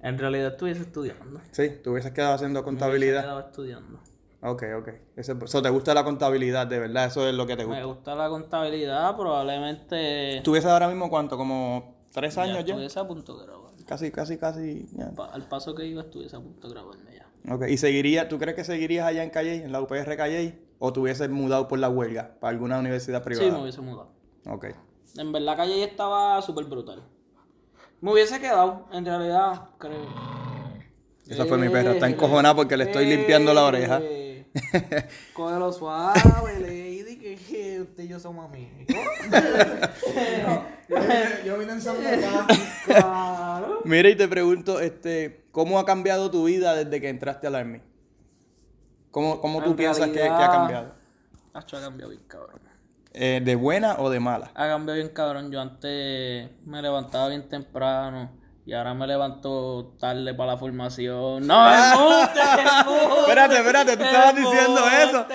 [0.02, 1.40] En realidad estuviese estudiando.
[1.52, 3.22] Sí, tú hubieses quedado haciendo Me contabilidad.
[3.22, 4.00] quedaba estudiando.
[4.44, 4.88] Ok, ok.
[5.14, 7.84] Eso, eso te gusta la contabilidad, de verdad, eso es lo que te Me gusta.
[7.84, 10.40] gusta la contabilidad, probablemente.
[10.42, 11.36] ¿Tuvieses ahora mismo cuánto?
[11.36, 12.60] ¿Como tres años ya?
[12.72, 13.72] estuviese a punto de grabar.
[13.86, 14.86] Casi, casi, casi.
[14.92, 15.10] ya.
[15.10, 17.54] Pa- al paso que iba, estuviese a punto de grabarme ya.
[17.54, 20.92] Ok, ¿y seguiría, tú crees que seguirías allá en Calle, en la UPR Calle, o
[20.92, 23.46] te hubieses mudado por la huelga para alguna universidad privada?
[23.48, 24.10] Sí, me hubiese mudado.
[24.46, 24.66] Ok.
[25.16, 27.02] En verdad, Calle estaba súper brutal.
[28.00, 30.06] Me hubiese quedado, en realidad, creo.
[31.28, 34.00] Esa fue mi perra, está encojonada porque le estoy limpiando la oreja.
[34.02, 34.46] Eh,
[35.32, 36.20] Cógelo suave,
[37.36, 38.86] que, usted y yo somos amigos.
[41.44, 42.46] Yo vine en San acá.
[42.84, 43.80] Claro.
[43.84, 47.80] Mira, y te pregunto, este, ¿cómo ha cambiado tu vida desde que entraste al Army?
[49.10, 50.94] ¿Cómo, cómo tú En piensas que, ha cambiado?
[51.54, 52.60] Hacho, ha cambiado bien cabrón.
[53.14, 54.50] Eh, ¿De buena o de mala?
[54.54, 55.50] Ha cambiado bien cabrón.
[55.50, 58.30] Yo antes me levantaba bien temprano.
[58.64, 61.44] Y ahora me levanto tarde para la formación.
[61.46, 62.40] ¡No, embuste,
[62.80, 63.20] embuste!
[63.20, 65.26] Espérate, espérate, tú estabas diciendo eso.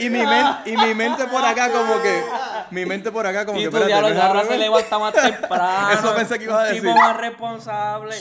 [0.00, 2.22] Y, y mi men- y mi mente por acá como que...
[2.70, 3.66] Mi mente por acá como Y que...
[3.66, 5.90] espérate, diablo ¿no ahora se levanta más temprano.
[5.98, 6.82] Eso pensé que ibas a decir.
[6.82, 8.14] tipo más responsable.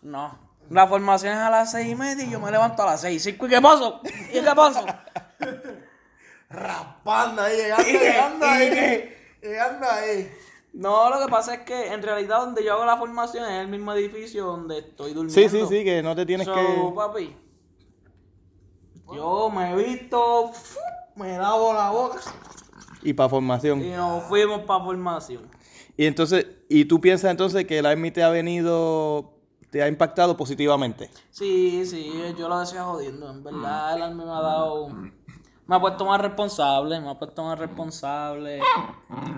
[0.00, 0.38] No.
[0.70, 3.22] La formación es a las seis y media y yo me levanto a las seis.
[3.22, 4.00] ¿Cinco y qué pasó?
[4.32, 4.86] ¿Y qué pasó?
[6.50, 9.14] Raspando ahí, llegando, llegando ahí.
[9.42, 10.32] Llegando ahí.
[10.72, 13.68] No, lo que pasa es que en realidad donde yo hago la formación es el
[13.68, 15.34] mismo edificio donde estoy durmiendo.
[15.34, 16.92] Sí, sí, sí, que no te tienes So, que...
[16.94, 17.36] papi,
[19.14, 20.50] yo me he visto,
[21.16, 22.18] me lavo la boca
[23.02, 23.82] Y para formación.
[23.82, 25.48] y nos fuimos para formación.
[25.96, 29.32] Y entonces, ¿y tú piensas entonces que el Army te ha venido,
[29.70, 31.10] te ha impactado positivamente?
[31.30, 33.30] Sí, sí, yo lo decía jodiendo.
[33.30, 34.88] En verdad, el army me ha dado.
[35.68, 38.58] Me ha puesto más responsable, me ha puesto más responsable.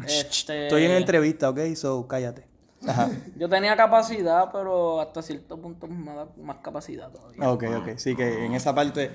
[0.07, 1.59] Este, Estoy en entrevista, ¿ok?
[1.75, 2.47] So, cállate.
[2.87, 3.11] Ajá.
[3.37, 7.51] Yo tenía capacidad, pero hasta cierto punto me da más capacidad todavía.
[7.51, 7.89] Ok, ok.
[7.97, 9.11] Sí, que en esa parte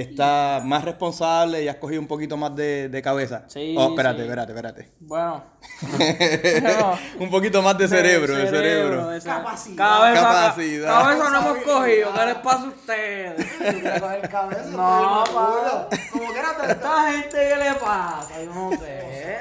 [0.00, 3.44] está más responsable y has cogido un poquito más de, de cabeza.
[3.48, 4.22] Sí, Oh, espérate, sí.
[4.24, 4.88] espérate, espérate.
[5.00, 5.42] Bueno.
[7.18, 9.08] Un poquito más de cerebro, de cerebro.
[9.08, 9.76] de Capacidad.
[9.76, 11.02] Cabeza, Capacidad.
[11.02, 12.12] Cabeza no hemos cogido.
[12.14, 13.46] ¿Qué les pasa a ustedes?
[14.00, 14.70] Coger cabeza.
[14.70, 15.88] No, pa.
[16.12, 18.42] Como que era Esta gente, ¿qué le pasa?
[18.44, 19.38] Yo no sé.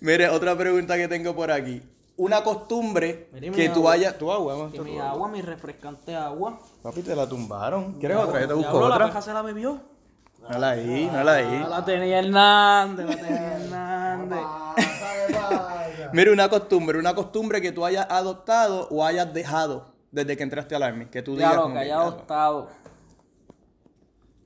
[0.00, 1.82] Mire, otra pregunta que tengo por aquí.
[2.16, 3.92] Una costumbre mi que tú agua.
[3.92, 4.18] hayas...
[4.18, 5.10] Tu agua, vamos mi agua.
[5.10, 6.60] agua, mi refrescante agua.
[6.82, 7.94] Papi, te la tumbaron.
[7.94, 8.40] ¿Quieres otra?
[8.42, 9.06] Yo te busco la otra.
[9.06, 9.80] peja se la bebió.
[10.50, 11.62] No la ahí, no la ahí.
[11.64, 14.38] Ah, la tenía Hernández, la tenía Hernández.
[16.12, 20.74] Mira, una costumbre, una costumbre que tú hayas adoptado o hayas dejado desde que entraste
[20.74, 21.06] al Army.
[21.06, 22.68] Que tú digas como que haya "Diablo, adoptado.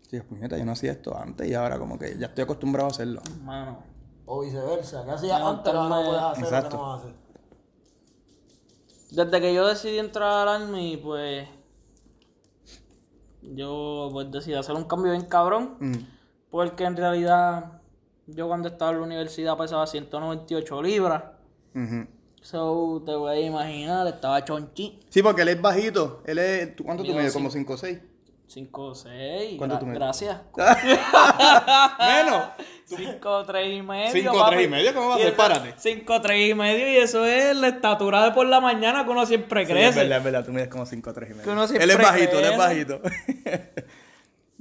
[0.08, 2.90] Sí, puñeta, yo no hacía esto antes y ahora como que ya estoy acostumbrado a
[2.92, 3.20] hacerlo.
[3.42, 3.78] Mano.
[4.26, 6.76] O viceversa, que hacías antes, ahora no puedes hacer lo que Exacto.
[6.76, 7.14] no vas a hacer.
[9.10, 11.48] Desde que yo decidí entrar al Army, pues.
[13.42, 15.76] Yo pues decidí hacer un cambio bien cabrón.
[15.80, 15.94] Mm.
[16.50, 17.80] Porque en realidad,
[18.26, 21.22] yo cuando estaba en la universidad pesaba 198 libras.
[21.74, 22.06] Ujú.
[22.42, 25.00] So, te voy a imaginar, estaba chonchi.
[25.10, 26.22] Sí, porque él es bajito.
[26.24, 26.76] Él es.
[26.76, 27.32] ¿tú- ¿Cuánto tú Mido mides?
[27.32, 27.40] cinco.
[27.48, 27.98] Como 5 o 6.
[28.48, 29.58] 5 o 6.
[29.58, 29.98] ¿Cuánto tú mides?
[29.98, 30.40] Gracias.
[31.98, 32.42] Menos.
[32.86, 34.12] 5 3 y medio.
[34.12, 34.50] Cinco, papi.
[34.56, 35.34] tres y medio, ¿cómo va a ser?
[35.36, 35.74] Párate.
[35.76, 39.26] Cinco, tres y medio, y eso es la estatura de por la mañana que uno
[39.26, 39.98] siempre Sí, es crece.
[40.00, 40.44] verdad, es verdad.
[40.44, 41.44] Tú mides como 5 3 y medio.
[41.44, 42.56] Que uno Él siempre es bajito, él es crece.
[42.58, 43.00] bajito.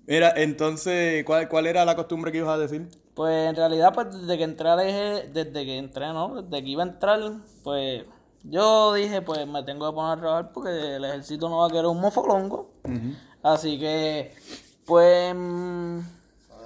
[0.07, 2.87] Mira, entonces, ¿cuál, ¿cuál era la costumbre que ibas a decir?
[3.15, 6.41] Pues en realidad, pues desde que entré al eje, desde que entré, ¿no?
[6.43, 7.19] Desde que iba a entrar,
[7.63, 8.03] pues
[8.43, 11.69] yo dije, pues me tengo que poner a trabajar porque el ejército no va a
[11.69, 12.71] querer un mofolongo.
[13.41, 14.33] Así que,
[14.85, 15.35] pues...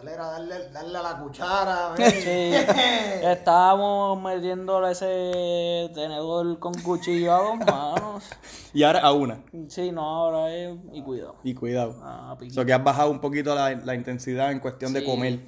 [0.01, 1.95] Él era darle, darle a la cuchara.
[1.97, 2.51] Sí,
[3.23, 8.23] estábamos metiéndole ese tenedor con cuchillo a dos manos.
[8.73, 9.41] Y ahora a una.
[9.67, 10.77] Sí, no, ahora es...
[10.93, 11.35] Y cuidado.
[11.43, 11.95] Y cuidado.
[12.03, 12.37] Ah.
[12.39, 15.39] O sea, que has bajado un poquito la, la intensidad en cuestión de comer.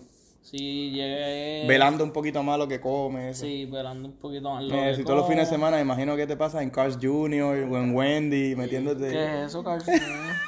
[0.41, 1.65] Sí, llegué...
[1.67, 3.37] Velando un poquito más lo que comes.
[3.37, 6.15] Sí, velando un poquito más lo Eh, que si todos los fines de semana, imagino
[6.15, 7.67] que te pasa en Cars Jr.
[7.71, 9.09] o en Wendy, metiéndote.
[9.11, 9.85] ¿Qué es eso, Carlos?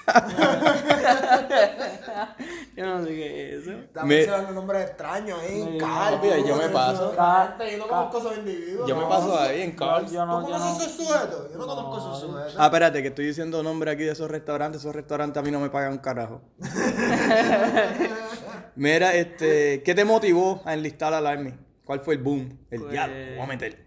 [2.76, 3.72] Yo no sé qué es eso.
[3.72, 5.78] Está Me- mencionando nombres extraños ahí.
[5.80, 7.14] Papi, ahí yo me paso.
[7.16, 8.90] Yo no conozco esos individuos.
[8.90, 10.84] Yo me paso ahí en no, ¿Tú conoces no.
[10.84, 11.52] esos sujetos?
[11.52, 12.56] Yo no conozco esos sujetos.
[12.58, 14.82] Ah, espérate, que estoy diciendo nombre aquí de esos restaurantes.
[14.82, 16.42] Esos restaurantes a mí no me pagan un carajo.
[18.76, 21.54] Mira, este, ¿qué te motivó a enlistar al Army?
[21.86, 22.58] ¿Cuál fue el boom?
[22.72, 23.84] El Pues- diablo, voy a meter.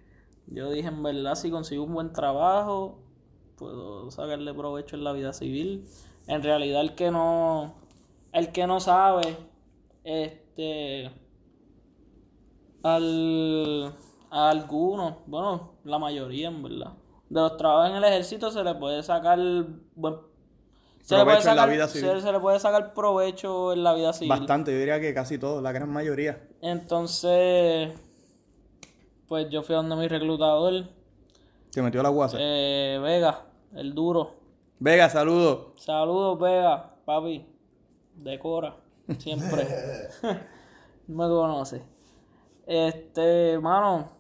[0.48, 3.00] Yo dije, en verdad, si consigo un buen trabajo,
[3.56, 5.88] puedo sacarle provecho en la vida civil.
[6.26, 7.74] En realidad, el que no,
[8.32, 9.36] el que no sabe,
[10.04, 11.10] este,
[12.82, 13.92] al,
[14.30, 16.92] a algunos, bueno, la mayoría, en verdad,
[17.28, 19.38] de los trabajos en el ejército se le puede sacar
[19.94, 20.16] buen
[21.02, 22.10] se le puede Provecho en la sacar- vida civil.
[22.10, 24.28] se- se le puede sacar provecho en la vida civil.
[24.28, 26.48] Bastante, yo diría que casi todos, la gran mayoría.
[26.60, 27.92] Entonces,
[29.28, 30.88] pues yo fui a donde mi reclutador,
[31.68, 32.38] Se metió la guasa.
[32.40, 33.42] eh, Vega,
[33.76, 34.34] el duro.
[34.78, 35.72] Vega, saludos.
[35.76, 37.46] Saludos, Vega, papi.
[38.14, 38.76] Decora,
[39.18, 39.66] siempre.
[41.06, 41.82] me conoce.
[42.66, 44.10] Este, mano,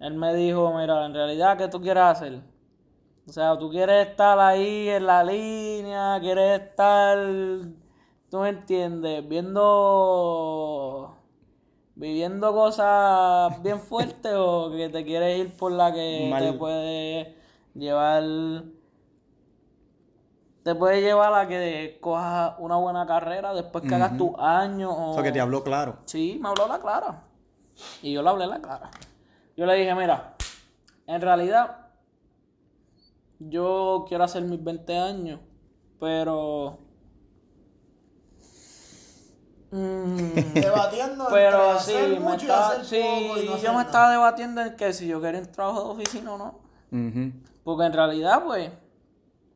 [0.00, 2.40] él me dijo, mira, en realidad, ¿qué tú quieres hacer?
[3.28, 7.18] O sea, tú quieres estar ahí en la línea, quieres estar,
[8.28, 11.16] tú me entiendes, viendo,
[11.94, 17.36] viviendo cosas bien fuertes o que te quieres ir por la que te puede
[17.74, 18.24] llevar,
[20.62, 25.10] te puede llevar a que cojas una buena carrera después que hagas tus años o...
[25.10, 25.96] O sea, que te habló claro.
[26.04, 27.22] Sí, me habló la clara.
[28.02, 28.90] Y yo le hablé la clara.
[29.56, 30.34] Yo le dije, mira,
[31.06, 31.88] en realidad,
[33.38, 35.40] yo quiero hacer mis 20 años,
[35.98, 36.78] pero...
[39.72, 43.52] Mm, Debatiendo pero entre sí, hacer me mucho y estaba, hacer sí, poco y no
[43.54, 43.82] hacer yo me nada.
[43.82, 46.60] estaba debatiendo en que si yo quería un trabajo de oficina o no.
[46.90, 47.32] Ujú.
[47.62, 48.70] Porque en realidad, pues,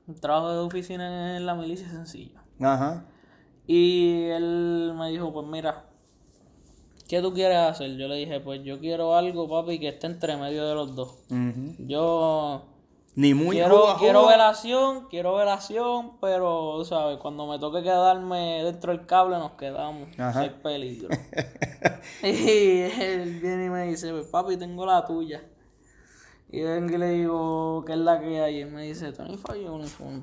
[0.07, 2.39] un trabajo de oficina en la milicia sencillo.
[2.61, 3.05] Ajá.
[3.67, 5.87] Y él me dijo, pues mira,
[7.09, 7.97] ¿qué tú quieres hacer?
[7.97, 11.17] Yo le dije, pues yo quiero algo, papi, que esté entre medio de los dos.
[11.31, 11.75] Ujú.
[11.79, 12.65] Yo
[13.15, 17.19] Ni muy quiero, juga, quiero velación, quiero velación, pero, ¿sabes?
[17.19, 20.09] Cuando me toque quedarme dentro del cable, nos quedamos.
[20.19, 20.45] Ajá.
[20.45, 21.09] Es peligro.
[22.23, 25.43] y él viene y me dice, pues papi, tengo la tuya.
[26.55, 28.59] Y vengo y le digo, ¿qué es la que hay?
[28.59, 30.23] Y él me dice, Tony Fire Uniform.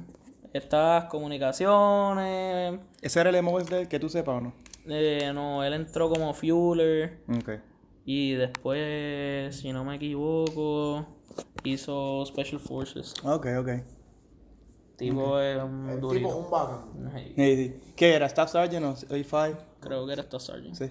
[0.54, 4.54] Estas comunicaciones, ¿Ese era el MOS de él, que tú sepas o no?
[4.88, 7.50] eh, no, él entró como fueler Ok.
[8.06, 11.06] y después, si no me equivoco,
[11.63, 13.13] hizo Special Forces.
[13.24, 13.70] Ok, ok.
[14.98, 16.28] Tipo es un El durito.
[16.30, 17.12] tipo un bacán.
[17.15, 17.94] Sí, Sí, sí.
[17.96, 18.26] ¿Qué era?
[18.28, 19.56] ¿Staff Sergeant o A5?
[19.80, 20.76] Creo que era Staff Sergeant.
[20.76, 20.86] Sí.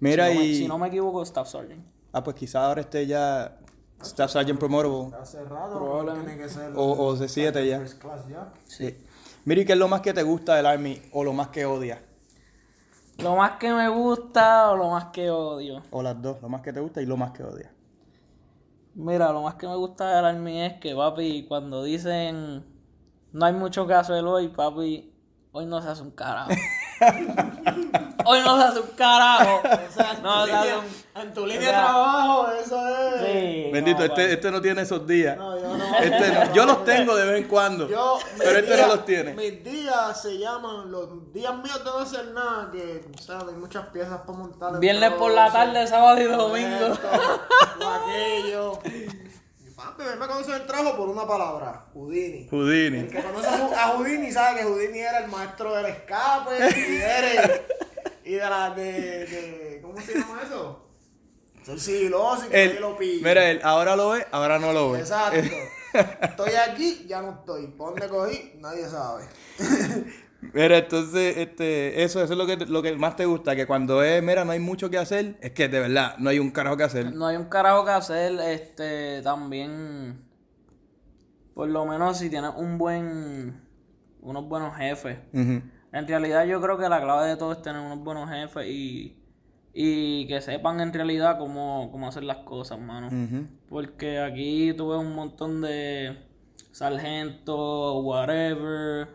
[0.00, 0.54] Mira si, no me, y...
[0.56, 1.84] si no me equivoco, Staff Sergeant.
[2.12, 3.59] Ah, pues quizá ahora esté ya
[4.02, 5.16] Staff Sergeant Promotable.
[5.20, 6.30] Hace rato Probablemente.
[6.30, 6.72] tiene que ser.
[6.74, 7.78] O, o C7 ya.
[7.80, 8.52] First class ya.
[8.64, 8.96] Sí.
[9.44, 11.64] Mira, ¿y qué es lo más que te gusta del Army o lo más que
[11.64, 11.98] odias?
[13.18, 15.82] Lo más que me gusta o lo más que odio.
[15.90, 17.70] O las dos, lo más que te gusta y lo más que odias.
[18.94, 22.64] Mira, lo más que me gusta del Army es que, papi, cuando dicen
[23.32, 25.12] no hay mucho que hacer hoy, papi,
[25.52, 26.50] hoy no se hace un carajo.
[28.24, 29.60] hoy no se hace un carajo.
[29.64, 31.20] O sea, en, no tu se hace línea, un...
[31.22, 33.20] en tu línea o de trabajo, eso es.
[33.32, 35.36] Sí, Bendito, no, este, este no tiene esos días.
[35.36, 35.94] No, yo no.
[35.98, 37.88] Este no- yo los tengo de vez en cuando.
[37.88, 39.34] Yo, pero este no los tiene.
[39.34, 43.54] Mis días se llaman los días míos de no hacer nada, que, o sea, hay
[43.54, 44.78] muchas piezas para montar.
[44.78, 46.86] Viernes por la tarde, sábado y domingo.
[46.86, 47.08] esto,
[47.78, 48.78] lo aquello.
[49.82, 52.46] Papi, me conocen el trabajo por una palabra, Houdini.
[52.50, 52.98] Houdini.
[52.98, 57.66] El que conoce a Houdini sabe que Houdini era el maestro del escape y, de,
[58.24, 58.92] y de la de,
[59.26, 60.86] de- ¿cómo se llama eso?
[61.64, 63.26] Ser sigiloso y que lo pille.
[63.26, 65.00] mira, él ahora lo ve, ahora no lo ve.
[65.00, 65.38] Exacto.
[66.22, 67.66] Estoy aquí, ya no estoy.
[67.68, 68.52] ¿Por dónde cogí?
[68.58, 69.24] Nadie sabe.
[70.42, 74.02] Mira, entonces, este, eso, eso es lo que, lo que más te gusta, que cuando
[74.02, 76.76] es, mira, no hay mucho que hacer, es que de verdad, no hay un carajo
[76.76, 77.12] que hacer.
[77.14, 80.24] No hay un carajo que hacer, este, también,
[81.54, 83.60] por lo menos si tienes un buen,
[84.22, 85.18] unos buenos jefes.
[85.32, 89.18] En realidad yo creo que la clave de todo es tener unos buenos jefes y,
[89.74, 93.10] y que sepan en realidad cómo, cómo hacer las cosas, mano.
[93.68, 96.16] Porque aquí tuve un montón de
[96.70, 99.08] sargentos, whatever,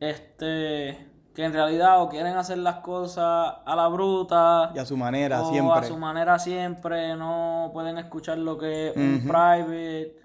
[0.00, 4.96] este, que en realidad o quieren hacer las cosas a la bruta, Y a su
[4.96, 5.78] manera, o siempre.
[5.78, 10.16] a su manera siempre, no pueden escuchar lo que es un private,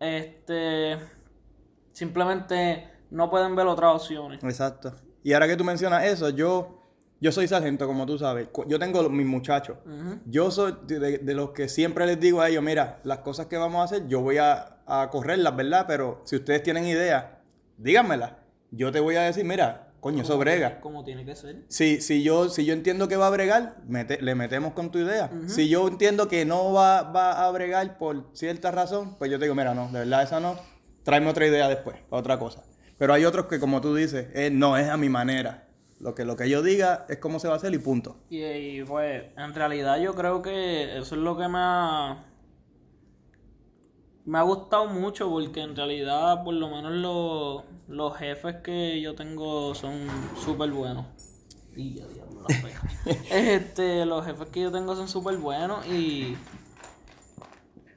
[0.00, 0.98] este,
[1.92, 4.42] simplemente no pueden ver otras opciones.
[4.42, 4.92] Exacto.
[5.22, 6.82] Y ahora que tú mencionas eso, yo,
[7.20, 8.48] yo soy sargento, como tú sabes.
[8.66, 9.76] Yo tengo los- mis muchachos.
[10.26, 13.56] Yo soy de, de los que siempre les digo a ellos, mira, las cosas que
[13.56, 15.84] vamos a hacer, yo voy a, a correrlas, ¿verdad?
[15.88, 17.24] Pero si ustedes tienen ideas,
[17.76, 18.32] díganmelas.
[18.70, 20.80] Yo te voy a decir, mira, coño, eso brega.
[20.80, 21.64] Como tiene que ser.
[21.68, 24.98] Si, si, yo, si yo entiendo que va a bregar, mete- le metemos con tu
[24.98, 25.30] idea.
[25.46, 29.46] Si yo entiendo que no va, va a bregar por cierta razón, pues yo te
[29.46, 30.56] digo, mira, no, de verdad esa no,
[31.02, 32.62] tráeme otra idea después, otra cosa.
[32.98, 35.64] Pero hay otros que, como tú dices, eh, no, es a mi manera.
[36.00, 38.18] Lo que, lo que yo diga es cómo se va a hacer y punto.
[38.30, 42.24] Y, y, pues, en realidad yo creo que eso es lo que ha,
[44.28, 49.14] me ha gustado mucho porque en realidad por lo menos los, los jefes que yo
[49.14, 50.06] tengo son
[50.44, 51.06] súper buenos.
[51.74, 52.82] Y ya, diablo, la pega.
[53.30, 56.36] este, los jefes que yo tengo son súper buenos y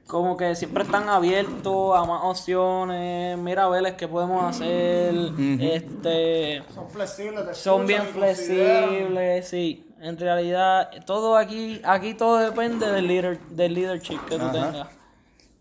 [0.06, 3.36] como que siempre están abiertos a más opciones.
[3.36, 5.14] Mira, Vélez, ¿qué podemos hacer?
[5.60, 9.86] Este Son flexibles, te son bien flexibles, sí.
[10.00, 14.52] En realidad, todo aquí, aquí todo depende del líder, del leadership que tú Ajá.
[14.52, 15.01] tengas.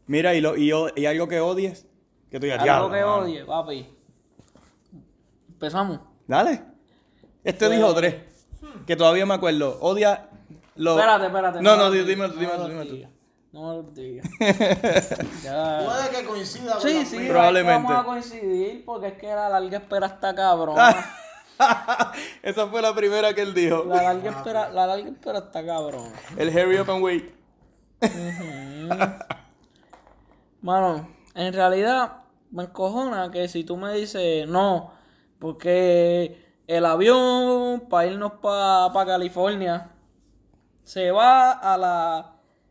[0.08, 1.86] Mira, y, lo, y, o- y algo que odies,
[2.30, 3.16] que tú digas, Algo "Diablo, que mano".
[3.18, 3.90] odie, papi.
[5.50, 6.00] Empezamos.
[6.28, 6.64] Dale.
[7.44, 8.16] Este Pues- dijo tres,
[8.86, 9.78] que todavía me acuerdo.
[9.82, 10.30] Odia
[10.76, 10.92] lo...
[10.98, 11.62] Espérate, espérate.
[11.62, 12.94] No, no, di- dime, dime, tú, dime tú.
[12.96, 13.12] digas,
[13.52, 14.30] No me lo digas.
[15.44, 15.82] ya.
[15.86, 17.28] Puede que coincida con Sí, sí.
[17.28, 17.84] Probablemente.
[17.94, 20.78] Vamos a coincidir porque es que la larga espera está cabrón.
[22.42, 23.84] Esa fue la primera que él dijo.
[23.88, 26.10] La larga espera, la larga espera está cabrón.
[26.38, 27.32] El hurry up and wait.
[30.62, 34.92] Mano, en realidad me encojona que si tú me dices no,
[35.40, 39.92] porque el avión para irnos para California
[40.84, 42.26] se va a las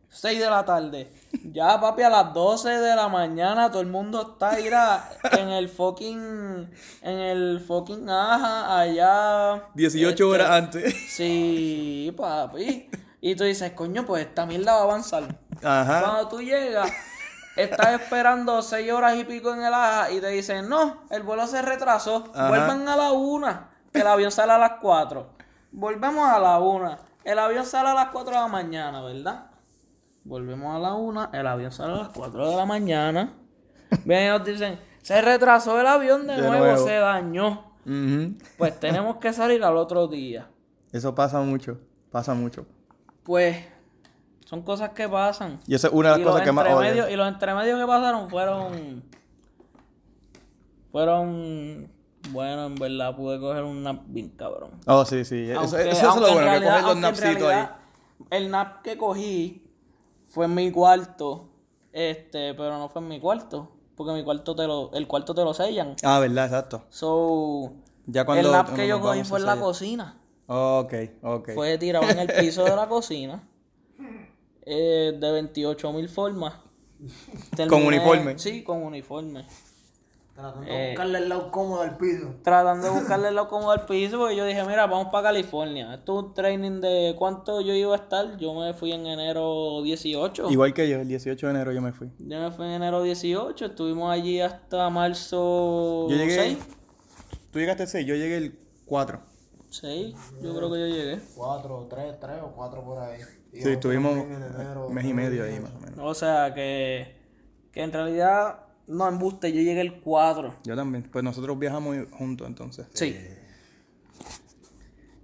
[0.09, 1.11] 6 de la tarde.
[1.51, 5.69] Ya, papi, a las 12 de la mañana todo el mundo está ira en el
[5.69, 6.69] fucking
[7.01, 10.95] en el fucking aja allá 18 este, horas antes.
[11.09, 12.89] Sí, papi.
[13.21, 15.39] Y tú dices, coño, pues esta mierda va a avanzar.
[15.61, 16.01] Ajá.
[16.01, 16.91] Cuando tú llegas,
[17.55, 21.45] estás esperando seis horas y pico en el aja y te dicen, no, el vuelo
[21.47, 22.31] se retrasó.
[22.33, 22.49] Ajá.
[22.49, 25.33] Vuelvan a la una, que el avión sale a las cuatro.
[25.71, 26.99] Volvemos a la una.
[27.23, 29.51] El avión sale a las cuatro de la mañana, ¿verdad?
[30.23, 33.33] Volvemos a la una, el avión sale a las cuatro de la mañana.
[34.05, 36.85] Vienen y nos dicen, se retrasó el avión de, De nuevo, nuevo.
[36.85, 37.71] se dañó.
[38.57, 40.47] Pues tenemos que salir al otro día.
[40.91, 41.79] Eso pasa mucho.
[42.11, 42.65] Pasa mucho.
[43.23, 43.65] Pues
[44.51, 45.61] son cosas que pasan.
[45.65, 47.09] Y esa es una de las los, cosas que más odio.
[47.09, 49.01] y los entremedios que pasaron fueron.
[50.91, 51.89] Fueron.
[52.31, 54.71] Bueno, en verdad pude coger un nap bien cabrón.
[54.85, 55.49] Oh, sí, sí.
[55.49, 57.67] Eso, Aunque- eso es lo en bueno, que realidad- coges los aunque en napsitos ahí.
[58.29, 59.63] El nap que cogí
[60.27, 61.47] fue en mi cuarto.
[61.93, 63.71] Este, pero no fue en mi cuarto.
[63.95, 65.95] Porque mi cuarto te lo, el cuarto te lo sellan.
[66.03, 66.83] Ah, verdad, exacto.
[66.89, 67.71] So,
[68.05, 70.17] Ya cuando el nap que yo cogí fue en la cocina.
[70.47, 71.51] Ok, ok.
[71.53, 73.47] Fue tirado en el piso de la cocina.
[74.73, 76.53] Eh, de 28 mil formas.
[77.55, 78.39] Terminé- uniforme.
[78.39, 79.45] Sí, con uniforme.
[80.33, 80.73] Tratando Eh.
[80.73, 82.35] de buscarle el lado cómodo al piso.
[82.41, 85.93] Tratando de buscarle lo cómodo al piso, porque yo dije, mira, vamos para California.
[85.95, 88.37] Esto es un training de cuánto yo iba a estar.
[88.37, 90.49] Yo me fui en enero 18.
[90.49, 92.09] Igual que yo, el 18 de enero yo me fui.
[92.17, 93.65] Yo me fui en enero 18.
[93.65, 96.31] Estuvimos allí hasta marzo Yo llegué.
[96.33, 96.57] 6.
[97.51, 99.19] Tú llegaste el 6, yo llegué el 4.
[99.69, 101.19] 6, yo creo que yo llegué.
[101.35, 103.19] Cuatro, tres, tres o cuatro por ahí.
[103.53, 105.99] Y Sí, en enero, un mes y medio ahí más o menos.
[105.99, 107.15] O sea que,
[107.71, 110.55] que en realidad, no embuste, yo llegué el 4.
[110.63, 111.03] Yo también.
[111.11, 112.87] Pues nosotros viajamos juntos entonces.
[112.93, 113.17] Sí.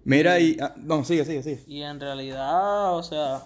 [0.03, 0.57] Mira y.
[0.61, 1.63] ah, no, sigue, sigue, sigue.
[1.67, 3.43] Y en realidad, o sea,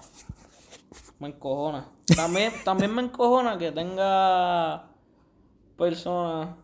[1.19, 1.87] me encojona.
[2.15, 4.87] También, también me encojona que tenga
[5.77, 6.55] personas,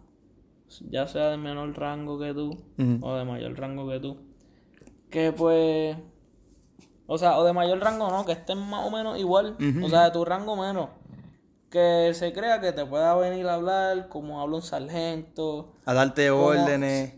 [0.90, 2.58] ya sea de menor rango que tú,
[3.02, 4.18] o de mayor rango que tú,
[5.10, 5.98] que pues,
[7.08, 10.04] o sea, o de mayor rango no, que estén más o menos igual, o sea,
[10.06, 10.90] de tu rango menos.
[11.70, 16.32] Que se crea que te pueda venir a hablar como habla un sargento, A darte
[16.32, 17.14] órdenes.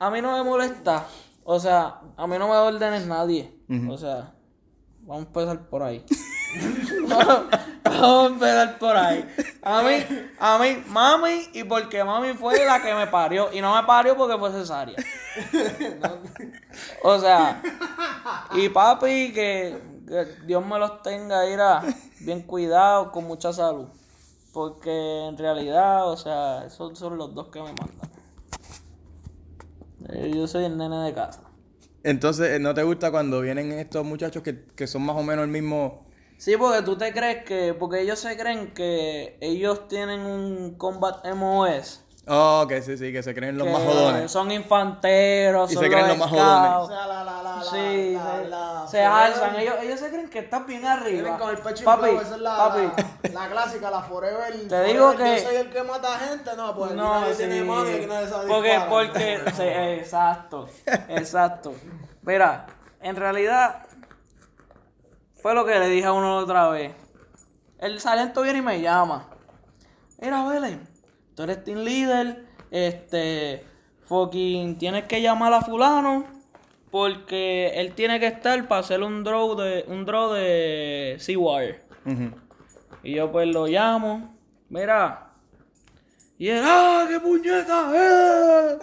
[0.00, 1.06] a mí no me molesta.
[1.44, 3.54] O sea, a mí no me ordenes nadie.
[3.70, 3.92] Ujú.
[3.92, 4.34] O sea,
[5.02, 6.04] vamos a empezar por ahí.
[7.82, 9.28] vamos a empezar por ahí.
[9.62, 10.04] A mí,
[10.38, 13.52] a mí, mami, y porque mami fue la que me parió.
[13.52, 14.96] Y no me parió porque fue cesárea.
[17.02, 17.62] O sea,
[18.54, 19.78] y papi, que,
[20.46, 21.82] Dios me los tenga, irá
[22.20, 23.88] bien cuidado, con mucha salud.
[24.52, 28.10] Porque en realidad, o sea, esos son los dos que me mandan.
[30.10, 31.42] Eh, Yo soy el nene de casa.
[32.02, 35.44] Entonces, eh, ¿no te gusta cuando vienen estos muchachos que, que son más o menos
[35.44, 36.07] el mismo...
[36.38, 41.26] Sí, porque tú te crees que, porque ellos se creen que ellos tienen un combat
[41.34, 42.04] MOS.
[42.30, 44.30] Oh, que sí, sí, que se creen los que más jodones.
[44.30, 46.70] Son infanteros, Y son se creen los más jodones.
[46.70, 46.88] O scouts.
[46.88, 49.56] sea, la, la, la, la, Sí, la, se, la- se forever- alzan.
[49.56, 51.22] Ellos, ellos se creen que están bien arriba.
[51.22, 53.32] Vienen con el pecho papi, inflado, esa es la, papi.
[53.32, 54.52] la, la clásica, la forever.
[54.52, 57.32] Te forever, digo que- Yo soy el que mata gente, no, pues aquí No, nadie
[57.32, 57.38] sí.
[57.38, 58.88] tiene mano y aquí nadie sabe Porque, disparar.
[59.06, 60.68] porque, sí, exacto,
[61.08, 61.74] exacto.
[62.22, 62.66] Mira,
[63.00, 63.86] en realidad,
[65.40, 66.92] fue lo que le dije a uno otra vez.
[67.78, 69.28] El sargento viene y me llama.
[70.20, 70.88] Mira, Belén,
[71.34, 73.64] tú eres team leader, este,
[74.06, 76.26] fucking, tienes que llamar a fulano
[76.90, 81.82] porque él tiene que estar para hacer un draw de, un draw de Seawire.
[82.04, 82.30] Ujú.
[83.02, 84.36] Y yo pues lo llamo.
[84.68, 85.32] Mira.
[86.38, 87.90] Y él, ¡ah, qué puñeta!
[87.94, 88.78] ¡Eh!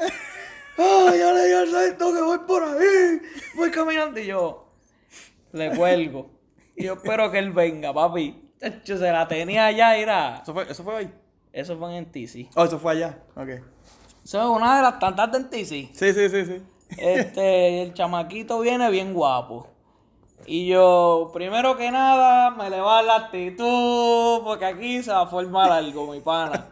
[0.78, 3.22] ¡Ah, ya le di al salto que voy por ahí!
[3.56, 4.68] Voy caminando y yo
[5.54, 6.35] le cuelgo.
[6.76, 8.42] Y yo espero que él venga, papi.
[8.60, 10.40] Chacho, se la tenía allá, era.
[10.44, 11.14] ¿Eso fue, ¿Eso fue ahí?
[11.52, 12.50] Eso fue en TC.
[12.56, 13.20] Oh, eso fue allá.
[13.36, 13.50] Ok.
[14.24, 15.70] Eso es una de las tantas de TC.
[15.94, 16.62] Sí, sí, sí, sí.
[16.98, 19.68] Este, el chamaquito viene bien guapo.
[20.48, 25.28] Y yo, primero que nada, me le va la actitud, porque aquí se va a
[25.28, 26.68] formar algo, mi pana.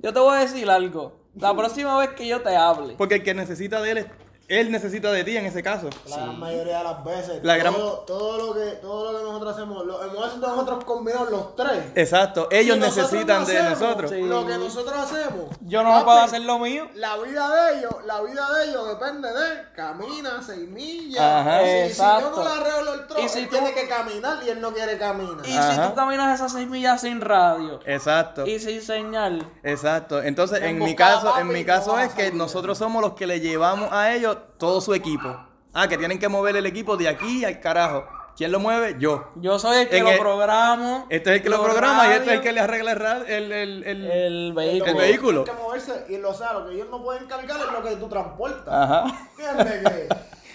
[0.00, 1.20] Yo te voy a decir algo.
[1.34, 4.06] La próxima vez que yo te hable, Porque el que necesita de él es...
[4.48, 5.88] Él necesita de ti en ese caso.
[6.08, 7.40] La gran mayoría de las veces.
[7.42, 11.30] La gran- todo, todo lo que, todo lo que nosotros hacemos, emociones de nosotros combinados
[11.30, 11.82] los tres.
[11.94, 12.48] Exacto.
[12.50, 14.10] Ellos Si nosotros necesitan no de hacemos nosotros.
[14.10, 14.20] Sí.
[14.22, 15.44] Lo que nosotros hacemos.
[15.62, 16.88] yo no papi, puedo hacer lo mío.
[16.94, 21.20] La vida de ellos, la vida de ellos depende de camina seis millas.
[21.22, 21.60] Ajá.
[21.60, 22.30] Si, si yo Exacto.
[22.36, 24.72] no le arreglo el tronco, Y si él tú- tiene que caminar y él no
[24.72, 25.46] quiere caminar.
[25.46, 28.46] Y si tú caminas esas seis millas sin radio Exacto.
[28.46, 30.22] y sin señal, Exacto.
[30.22, 33.90] Entonces, en mi caso, en mi caso es que nosotros somos los que le llevamos
[33.92, 35.36] a ellos todo su equipo.
[35.72, 38.04] Ah, que tienen que mover el equipo de aquí al carajo.
[38.36, 38.96] ¿Quién lo mueve?
[38.98, 39.28] Yo.
[39.36, 41.06] yo soy el que En lo el- programo.
[41.08, 43.52] Este es el que lo programa y este es el que le arregla el, el,
[43.52, 44.90] el, el- el vehículo.
[44.90, 45.44] el vehículo.
[45.44, 47.82] Tienen que moverse y lo, o sea, lo que ellos no pueden cargar es lo
[47.82, 48.74] que tú transportas.
[48.74, 49.04] Ajá.
[49.38, 49.82] ¿Entiendes?
[49.92, 50.08] Que,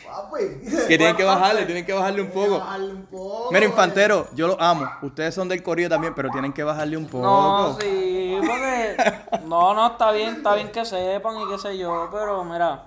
[0.09, 0.87] papi.
[0.89, 2.59] Que tienen que Pues, bajarle, tienen que bajarle un poco.
[2.59, 3.69] bajarle un poco, Mira, eh.
[3.69, 4.89] infantero, yo los amo.
[5.01, 7.23] Ustedes son del corrido también, pero tienen que bajarle un poco.
[7.23, 8.97] No, sí, porque.
[9.45, 12.83] No, no, está bien, está bien que sepan y qué sé yo, pero mira.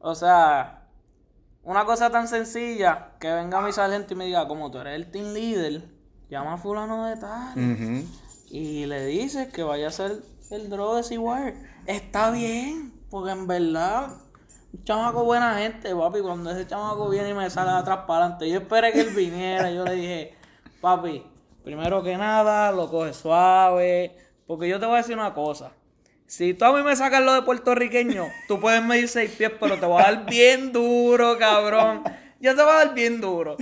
[0.00, 0.88] O sea,
[1.62, 5.10] una cosa tan sencilla que venga mi sargento y me diga, como tú eres el
[5.10, 5.88] team leader,
[6.28, 8.04] llama a fulano de tal
[8.50, 11.54] y le dices que vaya a hacer el draw de Seawire.
[11.86, 14.08] Está bien, porque en verdad,
[14.72, 16.20] un chamaco buena gente, papi.
[16.20, 19.70] Cuando ese chamaco viene y me sale atrás para adelante, yo esperé que él viniera.
[19.70, 20.34] Yo le dije,
[20.80, 21.24] papi,
[21.62, 24.16] primero que nada, lo coge suave.
[24.46, 25.72] Porque yo te voy a decir una cosa.
[26.30, 29.76] Si tú a mí me sacas lo de puertorriqueño, tú puedes medir seis pies, pero
[29.80, 32.04] te voy a dar bien duro, cabrón.
[32.40, 33.56] Yo te voy a dar bien duro.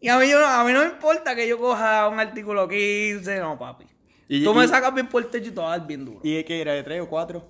[0.00, 3.38] Y a mí, yo- a mí no me importa que yo coja un artículo 15,
[3.38, 3.84] no, papi.
[4.28, 6.04] Y- Tú y- me sacas bien por el techo y te vas a dar bien
[6.04, 6.18] duro.
[6.24, 6.72] ¿Y qué era?
[6.72, 7.46] ¿De 3 o 4?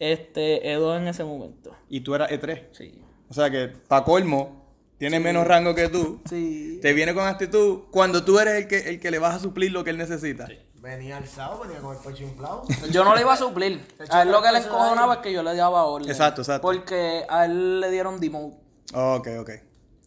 [0.00, 1.72] Este, Edo en ese momento.
[1.88, 2.62] Y tú eras E3.
[2.72, 3.00] Sí.
[3.28, 4.66] O sea que, pa' colmo,
[4.98, 6.20] tiene menos rango que tú.
[6.28, 6.80] Sí.
[6.82, 9.70] Te viene con actitud cuando tú eres el que, el que le vas a suplir
[9.70, 10.48] lo que él necesita.
[10.86, 12.62] Venía alzado, venía con el pecho inflado.
[12.92, 13.84] Yo no le iba a suplir.
[14.10, 16.08] A él lo que le encojonaba es que yo le daba orden.
[16.08, 16.62] Exacto, exacto.
[16.62, 18.56] Porque a él le dieron demote.
[18.94, 19.50] Ok, ok.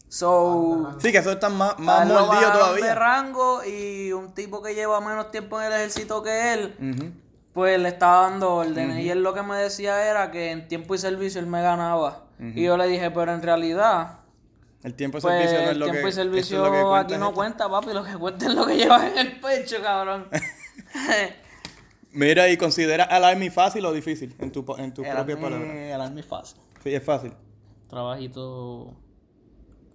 [0.08, 2.94] So, Sí, que eso está más, más mordido bajaron de todavía.
[2.94, 7.14] rango y un tipo que lleva menos tiempo en el ejército que él,
[7.52, 9.04] pues le estaba dando órdenes.
[9.04, 12.24] Y él lo que me decía era que en tiempo y servicio él me ganaba.
[12.40, 14.20] Y yo le dije, pero en realidad,
[14.82, 16.72] El tiempo de pues servicio no es el lo que tiempo y es servicio lo
[16.72, 17.34] que cuenta aquí no esto.
[17.34, 17.92] cuenta, papi.
[17.92, 20.26] Lo que cuenta es lo que llevas en el pecho, cabrón.
[22.12, 25.42] Mira, y considera al Army fácil o difícil en tu, en tus El propias army-
[25.50, 25.70] palabras.
[25.76, 26.60] El army fácil.
[26.82, 27.32] Sí, es fácil.
[27.88, 28.94] Trabajito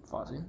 [0.09, 0.45] fácil.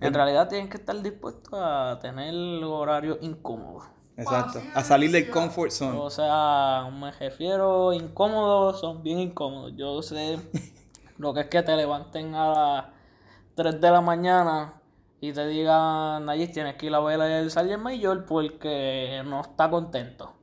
[0.00, 2.32] En realidad tienes que estar dispuesto a tener
[2.64, 3.82] horario incómodo.
[4.16, 4.60] Exacto.
[4.74, 5.98] A salir del comfort zone.
[5.98, 9.74] O sea, me refiero incómodos, son bien incómodos.
[9.76, 10.38] Yo sé
[11.18, 12.84] lo que es que te levanten a las
[13.56, 14.77] 3 de la mañana
[15.20, 19.68] y te digan, allí tienes que ir a ver el Sergeant Mayor porque no está
[19.68, 20.34] contento.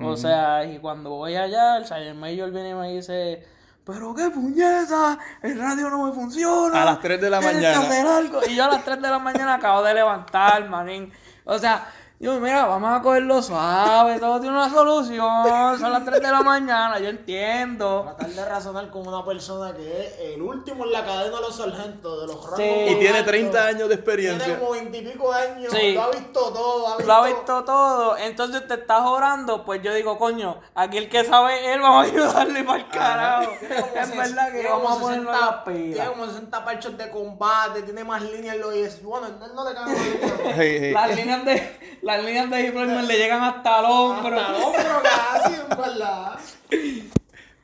[0.00, 3.46] O sea, y cuando voy allá, el Sergeant Mayor viene y me dice,
[3.84, 6.82] pero qué puñeta, el radio no me funciona.
[6.82, 7.80] A las 3 de la mañana.
[7.80, 8.40] que hacer algo.
[8.48, 11.12] Y yo a las 3 de la mañana acabo de levantar, manín.
[11.44, 11.86] O sea,
[12.22, 16.40] Digo, mira, vamos a cogerlo suave, todo tiene una solución, son las 3 de la
[16.40, 18.14] mañana, yo entiendo.
[18.16, 21.56] Tratar de razonar con una persona que es el último en la cadena de los
[21.56, 22.58] sargentos, de los rangos.
[22.58, 22.92] Sí.
[22.92, 23.26] Y tiene altos.
[23.26, 24.44] 30 años de experiencia.
[24.44, 25.94] Tiene como 20 y pico años, Sí.
[25.94, 27.06] lo ha visto todo, ha visto...
[27.08, 31.24] Lo ha visto todo, entonces te estás orando, pues yo digo, coño, aquí el que
[31.24, 33.52] sabe él, vamos a ayudarle para el carajo.
[33.60, 37.82] Es verdad que vamos como a ponernos 60 las Tiene como 60 parchos de combate,
[37.82, 39.02] tiene más líneas en los IS.
[39.02, 40.92] Bueno, él no le sí.
[40.92, 44.38] Las líneas de, las líneas de le llegan hasta el hombro.
[44.40, 46.38] Hasta el hombro casi, en verdad.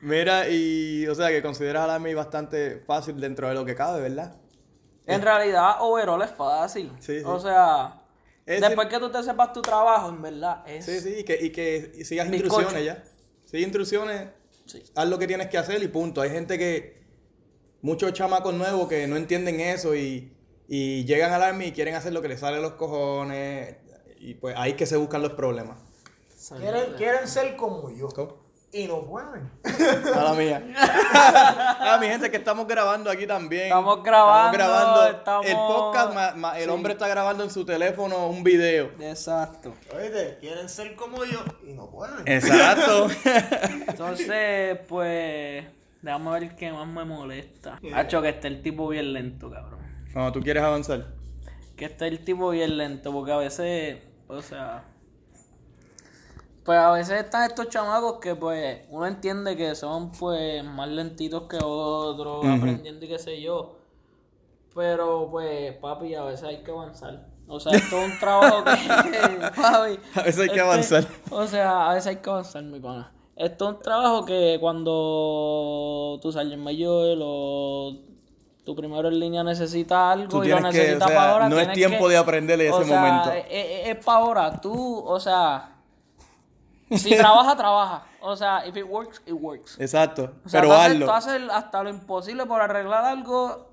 [0.01, 4.01] Mira, y o sea que consideras al Army bastante fácil dentro de lo que cabe,
[4.01, 4.35] ¿verdad?
[5.05, 6.91] En realidad, overall es fácil.
[6.99, 7.25] Sí, sí.
[7.25, 7.95] O sea,
[8.45, 10.85] Es después que tú te sepas tu trabajo, en verdad, es...
[10.85, 12.61] Sí, sí, y que, y que sigas Bizcocho.
[12.61, 13.03] instrucciones ya.
[13.45, 14.29] Sigue instrucciones,
[14.65, 14.83] Sí.
[14.95, 16.21] haz lo que tienes que hacer y punto.
[16.21, 17.01] Hay gente que,
[17.81, 20.31] muchos chamacos nuevos que no entienden eso y,
[20.67, 23.77] y llegan al Army y quieren hacer lo que les sale de los cojones.
[24.19, 25.77] Y pues ahí es que se buscan los problemas.
[26.57, 28.07] Quieren, quieren ser como yo.
[28.09, 28.37] ¿Cómo?
[28.71, 29.49] Y no pueden.
[30.15, 30.63] A la mía.
[30.77, 33.63] ah, mi gente, que estamos grabando aquí también.
[33.63, 36.69] Estamos grabando, Estamos grabando estamos- el podcast, ma- ma- el Sí.
[36.69, 38.91] hombre está grabando en su teléfono un video.
[38.99, 39.73] Exacto.
[39.95, 42.27] Oíste, quieren ser como yo y no pueden.
[42.27, 43.07] Exacto.
[43.87, 45.65] Entonces, pues,
[46.03, 47.79] déjame ver qué más me molesta.
[47.95, 49.79] Hacho, que esté el tipo bien lento, cabrón.
[50.13, 51.07] Cuando tú quieres avanzar.
[51.75, 53.97] Que esté el tipo bien lento, porque a veces,
[54.29, 54.83] o sea,
[56.63, 61.43] pues a veces están estos chamacos que pues uno entiende que son pues más lentitos
[61.49, 63.79] que otros, aprendiendo y qué sé yo.
[64.75, 67.25] Pero pues, papi, a veces hay que avanzar.
[67.47, 68.71] O sea, esto es un trabajo que,
[69.55, 71.07] papi, A veces hay que este, avanzar.
[71.31, 73.11] O sea, a veces hay que avanzar, mi pana.
[73.35, 77.97] Esto es un trabajo que cuando tu sargent mayor o
[78.69, 81.49] tu primero en línea necesita algo y lo tienes que, necesita o sea, para ahora.
[81.49, 83.31] no es tiempo que- de aprenderle ese o sea, momento.
[83.31, 84.61] Es, es- para ahora.
[84.61, 85.71] Tú, o sea,
[86.91, 88.03] si trabaja, trabaja.
[88.21, 89.79] O sea, if it works, it works.
[89.79, 90.33] Exacto.
[90.45, 91.05] O sea, Pero tú haces, hazlo.
[91.07, 93.69] tú haces hasta lo imposible por arreglar algo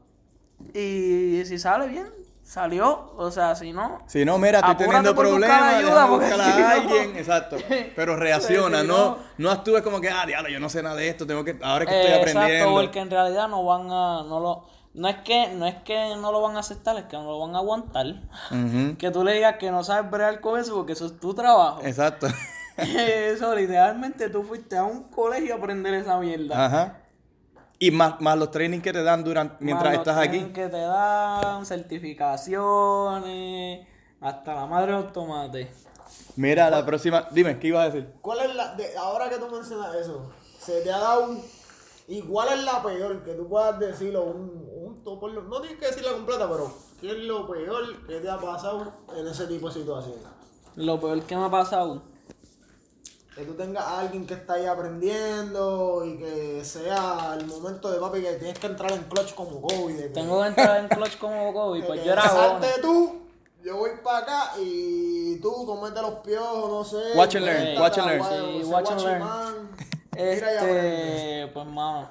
[0.73, 2.07] y si sale bien,
[2.43, 3.13] salió.
[3.17, 6.69] O sea, si no, Si no, mira, estoy teniendo problemas, ayuda, porque si a no-
[6.69, 7.57] alguien, exacto.
[7.97, 10.95] Pero reacciona, si no, no- no actúes como que, ah, diablo, yo no sé nada
[10.97, 12.73] de esto, tengo que, ahora es que estoy Eh, Exacto, aprendiendo.
[12.75, 14.65] porque en realidad no van a, no lo,
[14.97, 17.39] no es que, no es que no lo van a aceptar, es que no lo
[17.39, 18.07] van a aguantar.
[18.99, 21.83] Que tú le digas que no sabes bregar con eso porque eso es tu trabajo.
[21.85, 22.29] Exacto.
[22.79, 26.67] Eso, literalmente tú fuiste a un colegio a aprender esa mierda.
[26.67, 26.99] Ajá.
[27.79, 30.53] Y más, más los trainings que te dan durante, mientras Más los estás trainings aquí.
[30.53, 33.89] Que te dan certificaciones,
[34.21, 35.73] hasta la madre del tomate.
[36.37, 38.13] Mira, la próxima, dime, ¿qué ibas a decir?
[38.21, 38.75] ¿Cuál es la.
[38.75, 41.43] De, ahora que tú mencionas eso, se te ha dado un.
[42.09, 44.66] Igual es la peor que tú puedas decirlo, un, un
[45.07, 48.29] to- por lo- No tienes que decirla completa, pero ¿qué es lo peor que te
[48.29, 50.21] ha pasado en ese tipo de situaciones?
[50.75, 52.03] Lo peor que me ha pasado.
[53.35, 57.99] Que tú tengas a alguien que está ahí aprendiendo y que sea el momento de
[58.01, 59.93] papi que tienes que entrar en clutch como Kobe.
[59.95, 62.81] De que, Tengo que entrar en clutch como Kobe, pues que yo era salte joven.
[62.83, 63.23] tú,
[63.63, 67.17] yo voy para acá y tú comete los piojos, no sé.
[67.17, 68.65] Watch and pues, learn, tata, watch and learn.
[68.65, 69.69] Sí, watch and learn.
[70.17, 72.09] Este, pues mano.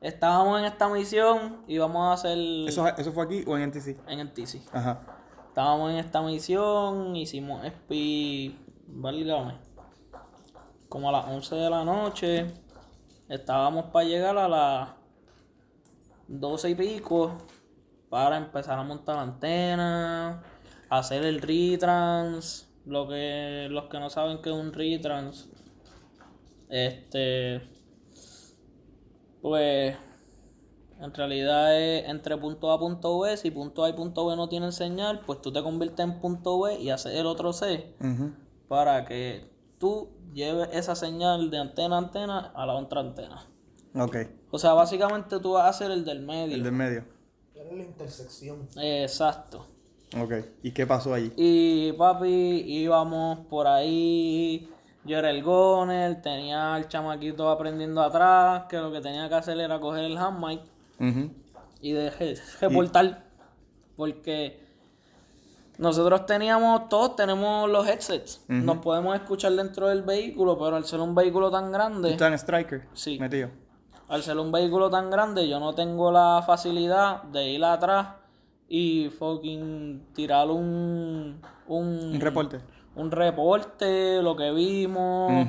[0.00, 3.98] Estábamos en esta misión y vamos a hacer ¿Eso, ¿Eso fue aquí o en NTC?
[4.08, 4.62] en el TC.
[4.72, 5.00] Ajá.
[5.48, 8.54] Estábamos en esta misión, hicimos SP,
[8.86, 9.58] válgame,
[10.88, 12.54] como a las 11 de la noche.
[13.28, 14.88] Estábamos para llegar a las
[16.28, 17.36] 12 y pico
[18.08, 20.42] para empezar a montar la antena,
[20.88, 25.50] hacer el retrans, lo que los que no saben que es un retrans.
[26.70, 27.79] Este
[29.42, 29.96] pues
[31.00, 33.36] en realidad es entre punto A y punto B.
[33.36, 36.60] Si punto A y punto B no tienen señal, pues tú te conviertes en punto
[36.60, 37.94] B y haces el otro C
[38.68, 43.46] para que tú lleves esa señal de antena a antena a la otra antena.
[43.94, 44.16] Ok,
[44.52, 46.54] O sea, básicamente tú vas a hacer el del medio.
[46.54, 47.04] el del medio.
[47.54, 48.68] Era la intersección.
[48.76, 49.66] Exacto.
[50.20, 50.32] Ok,
[50.62, 51.32] ¿y qué pasó allí?
[51.36, 54.68] Y papi, íbamos por ahí.
[55.04, 59.58] Yo era el goner, tenía al chamaquito aprendiendo atrás, que lo que tenía que hacer
[59.58, 60.60] era coger el hand mic
[61.00, 61.30] Ujú.
[61.80, 63.24] y de re- reportar.
[63.96, 64.60] Porque
[65.78, 68.44] nosotros teníamos, todos tenemos los headsets.
[68.48, 72.34] Nos podemos escuchar dentro del vehículo, pero al ser un vehículo tan ¿Tú grande, en
[72.34, 72.86] Striker?
[72.92, 73.18] Sí.
[73.18, 73.48] Metido.
[74.08, 78.08] al ser un vehículo tan grande, yo no tengo la facilidad de ir atrás
[78.68, 82.58] y fucking tirar un, un, Un reporte.
[82.94, 85.46] Un reporte, lo que vimos,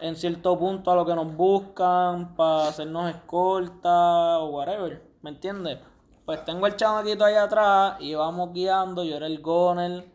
[0.00, 5.78] en cierto punto a lo que nos buscan para hacernos escolta o whatever, ¿me entiendes?
[6.24, 10.06] Pues tengo el chamaquito ahí atrás y vamos guiando, yo era el goner.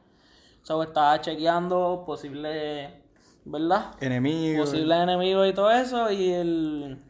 [0.64, 2.92] So, estaba chequeando posibles,
[3.46, 3.92] ¿verdad?
[4.00, 4.64] Enemigo.
[4.64, 6.12] Posibles enemigos y todo eso.
[6.12, 7.04] Y el.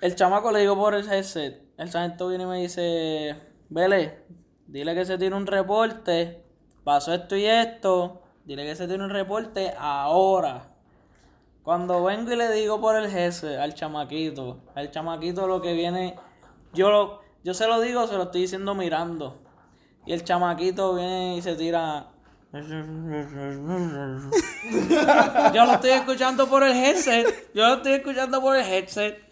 [0.00, 1.62] El chamaco le digo por el headset.
[1.76, 3.36] El sargento viene y me dice:
[3.68, 4.24] Vele,
[4.66, 6.45] dile que se tiene un reporte.
[6.86, 8.22] Pasó esto y esto.
[8.44, 10.68] Dile que se tiene un reporte ahora.
[11.64, 16.14] Cuando vengo y le digo por el jefe al chamaquito, al chamaquito lo que viene,
[16.72, 19.36] yo lo, yo se lo digo, se lo estoy diciendo mirando.
[20.06, 22.06] Y el chamaquito viene y se tira.
[22.52, 22.62] yo
[25.64, 27.52] lo estoy escuchando por el headset.
[27.52, 29.25] Yo lo estoy escuchando por el headset.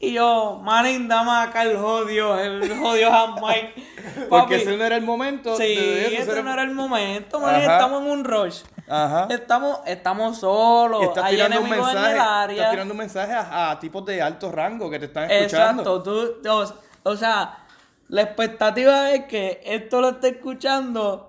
[0.00, 3.10] Y yo, manín, dame acá el jodio, el jodio
[3.42, 3.74] Mike.
[4.28, 5.56] Porque ese no era el momento.
[5.56, 7.64] Sí, ese era- no era el momento, manín.
[7.64, 7.74] Ajá.
[7.74, 8.62] Estamos en un rush.
[8.88, 9.26] Ajá.
[9.28, 11.02] Estamos, estamos solos.
[11.02, 12.14] Estás Hay tirando un enemigos en mensaje.
[12.14, 12.56] el área.
[12.56, 15.82] Estás tirando un mensaje a, a tipos de alto rango que te están escuchando.
[15.82, 17.58] Exacto, tú, o, o sea,
[18.08, 21.27] la expectativa es que esto lo esté escuchando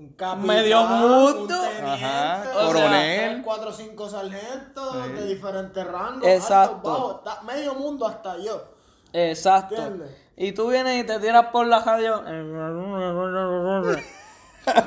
[0.00, 1.42] Un capitán, Medio mundo.
[1.42, 3.30] un teniente, Ajá, o sea, coronel.
[3.32, 6.26] tres, cuatro, cinco sargentos de diferentes rangos.
[6.26, 6.74] Exacto.
[6.76, 8.64] altos, bajos, está- medio mundo hasta yo.
[9.12, 9.74] Exacto.
[9.76, 10.16] ¿Entiendes?
[10.38, 12.22] Y tú vienes y te tiras por la radio.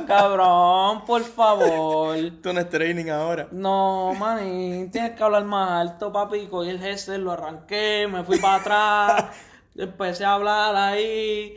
[0.07, 2.15] Cabrón, por favor.
[2.15, 3.47] Esto no es training ahora.
[3.51, 6.47] No, maní, tienes que hablar más alto, papi.
[6.47, 9.35] Cogí el headset, lo arranqué, me fui para atrás,
[9.77, 11.55] empecé a hablar ahí.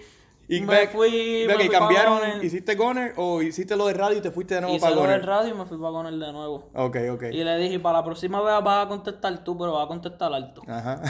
[0.49, 1.45] Y me fui.
[1.47, 2.45] ve me que fui cambiaron, Goner.
[2.45, 5.03] ¿hiciste Goner o hiciste lo de radio y te fuiste de nuevo Hice para lo
[5.03, 5.27] del Goner?
[5.27, 6.69] radio y me fui para Goner de nuevo.
[6.75, 7.23] Ok, ok.
[7.33, 10.33] Y le dije, para la próxima vez vas a contestar tú, pero vas a contestar
[10.33, 10.63] alto.
[10.69, 11.03] Ajá.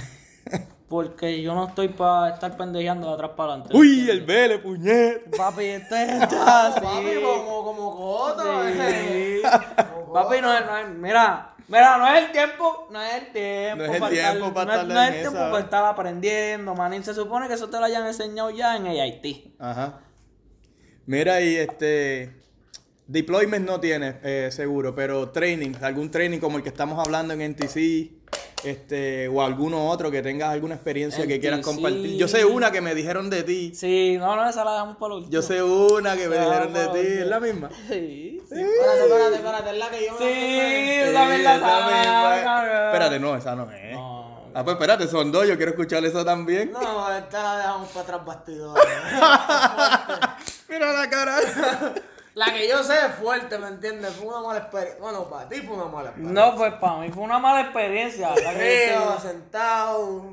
[0.88, 3.76] Porque yo no estoy para estar pendejeando de atrás para adelante.
[3.76, 5.36] Uy, el vele, puñet.
[5.36, 6.80] Papi, esto es así.
[6.80, 8.44] Papi, como, como cota.
[8.72, 9.42] Sí.
[10.12, 13.76] Papi, no es, no es, mira, mira, no es el tiempo, no es el tiempo.
[13.78, 15.84] No es el para tiempo para no es- estar no es el tiempo para estar
[15.84, 17.04] aprendiendo, manín.
[17.04, 19.54] Se supone que eso te lo hayan enseñado ya en AIT.
[19.58, 20.00] Ajá.
[21.06, 22.34] Mira, y este.
[23.08, 27.40] Deployment no tienes, eh, seguro, pero training, algún training como el que estamos hablando en
[27.40, 28.10] NTC,
[28.64, 32.16] este, o alguno otro que tengas alguna experiencia que quieras compartir.
[32.16, 33.74] Yo sé una que me dijeron de ti.
[33.74, 35.32] Sí, no, no, esa la dejamos para lo último.
[35.32, 37.06] Yo sé una que me dijeron de ti.
[37.20, 37.70] ¿Es la misma?
[37.88, 38.60] Sí, sí.
[38.60, 42.86] Espérate, espérate, espérate, es la que yo me Sí, esa es la esa misma.
[42.86, 43.92] Espérate, no, esa no es.
[43.92, 44.26] No.
[44.54, 46.72] Ah, pues espérate, son dos, yo quiero escuchar eso también.
[46.72, 48.84] No, esta la dejamos para atrás bastidores.
[50.68, 51.36] Mira la cara.
[52.36, 54.12] la que yo sé es fuerte, ¿me entiendes?
[54.14, 55.00] Fue una mala experiencia.
[55.02, 56.44] Bueno, para ti fue una mala experiencia.
[56.50, 58.28] No, pues para mí fue una mala experiencia.
[58.28, 60.24] la que Frío, yo sentado.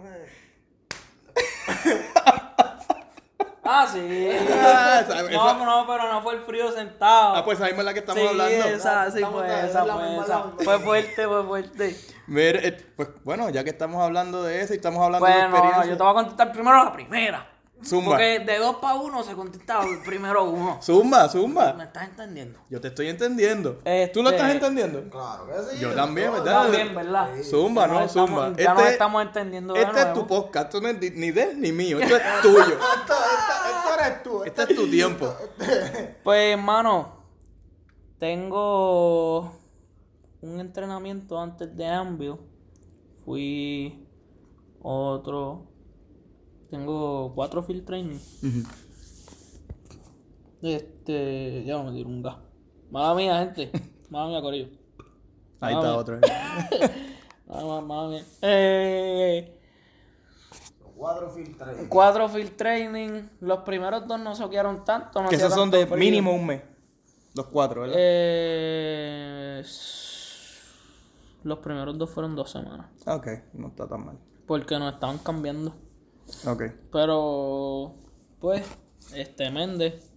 [3.66, 4.30] Ah, sí.
[4.51, 7.36] Ah, esa- no, esa- no, pero no fue el frío sentado.
[7.38, 8.66] Ah, pues ahí es la que estamos sí, hablando.
[8.66, 10.43] esa, sí Estamos fue, de- esa es la fue, misma, esa.
[10.66, 11.97] Fue fuerte, fue fuerte.
[12.28, 15.47] Mira, eh, pues bueno, ya que estamos hablando de eso y estamos hablando de Bueno,
[15.56, 15.86] experiencia.
[15.91, 17.53] yo te voy a contestar primero la primera.
[17.86, 18.11] Zumba.
[18.11, 20.79] Porque de dos para uno se contesta primero uno.
[20.84, 21.73] Zumba, zumba.
[21.73, 22.59] ¿Me estás entendiendo?
[22.69, 23.79] Yo te estoy entendiendo.
[23.84, 25.09] Este- ¿Tú lo estás entendiendo?
[25.09, 25.79] Claro que sí.
[25.81, 26.31] Yo también.
[26.31, 26.63] ¿verdad?
[26.63, 27.29] También, ¿verdad?
[27.43, 28.53] Zumba, Ya no, estamos- zumba.
[28.57, 31.43] Ya nos Este- estamos entendiendo de Este es tu podcast, esto no es ni de
[31.43, 32.59] él ni mío, esto es tuyo.
[32.63, 33.13] Esto, esto,
[33.67, 34.43] esto eres tú.
[34.43, 35.34] Este es tu tiempo.
[36.23, 37.23] Pues, hermano,
[38.17, 39.59] tengo
[40.41, 42.36] un entrenamiento antes de Anvil.
[43.25, 44.07] Fui
[44.81, 45.65] otro.
[46.74, 48.17] Tengo cuatro field training.
[50.63, 51.63] Este.
[51.65, 52.38] Ya no me tiro un gas.
[52.89, 53.69] Mala mía, gente.
[54.09, 54.69] Mala mía, Corillo.
[55.61, 55.99] Ahí Ah, está bien.
[55.99, 56.19] otro.
[57.47, 58.24] Mala, mala mía.
[58.41, 59.59] Eh,
[60.95, 61.78] Cuatro filtros.
[61.89, 63.21] cuatro field training.
[63.41, 65.21] Los primeros dos no soquearon tanto.
[65.21, 65.99] No Que esos son de frío.
[65.99, 66.63] mínimo un mes.
[67.36, 67.95] Los cuatro, ¿verdad?
[67.99, 69.63] Eh,
[71.43, 72.88] los primeros dos fueron dos semanas.
[73.05, 74.17] Ok, no está tan mal.
[74.47, 75.76] Porque nos estaban cambiando.
[76.45, 76.63] Ok.
[76.91, 77.93] Pero,
[78.39, 78.63] pues,
[79.15, 80.09] este Méndez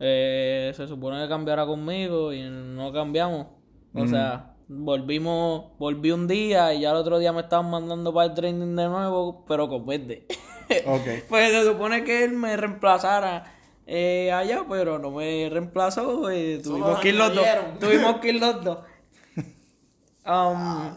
[0.00, 3.46] eh, se supone que cambiará conmigo y no cambiamos.
[3.94, 8.26] O sea, volvimos, volví un día y ya el otro día me estaban mandando para
[8.26, 10.26] el training de nuevo, pero con verde.
[10.84, 11.28] Ok.
[11.28, 13.54] pues se supone que él me reemplazara
[13.86, 16.28] eh, allá, pero no me reemplazó.
[16.28, 17.46] eh, tuvimos que ir los dos.
[17.78, 18.78] Tuvimos que ir los dos.
[20.26, 20.90] Um,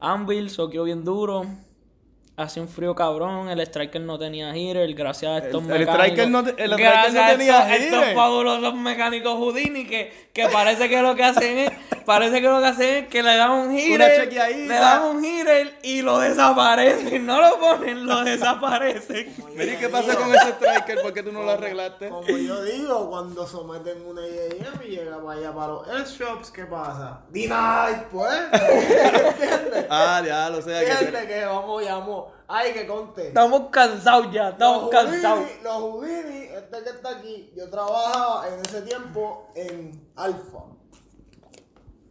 [0.00, 1.44] Anvil soqueó bien duro.
[2.38, 3.48] Hacía un frío cabrón.
[3.48, 4.92] El striker no tenía heater.
[4.94, 6.04] Gracias a estos El- el mecánicos.
[6.04, 10.28] striker no te- el striker gracias no a tenía estos, estos fabulosos mecánicos Houdini que,
[10.34, 11.70] que parece que lo que hacen es.
[12.04, 14.30] Parece que lo que hacen es que le dan un heater.
[14.32, 17.24] Le dan un heater y lo desaparecen.
[17.24, 19.34] No lo ponen, lo desaparecen.
[19.54, 21.00] Mira, ¿y qué pasa con ese striker?
[21.02, 22.10] ¿Por qué tú no lo arreglaste?
[22.10, 26.66] Como yo digo, cuando someten una IAM y llega para allá para los airshops, ¿qué
[26.66, 27.20] pasa?
[27.30, 28.30] Denied, pues.
[28.52, 29.86] ¿Entiendes?
[29.90, 30.70] Ah, ya lo sé.
[30.70, 31.26] que ¿Entiendes?
[31.26, 33.28] Que vamos, llamo, Ay que conte.
[33.28, 35.40] Estamos cansados ya, estamos Los cansados.
[35.40, 40.58] Houdini- Los Houdini, este que está aquí, yo trabajaba en ese tiempo en Alfa.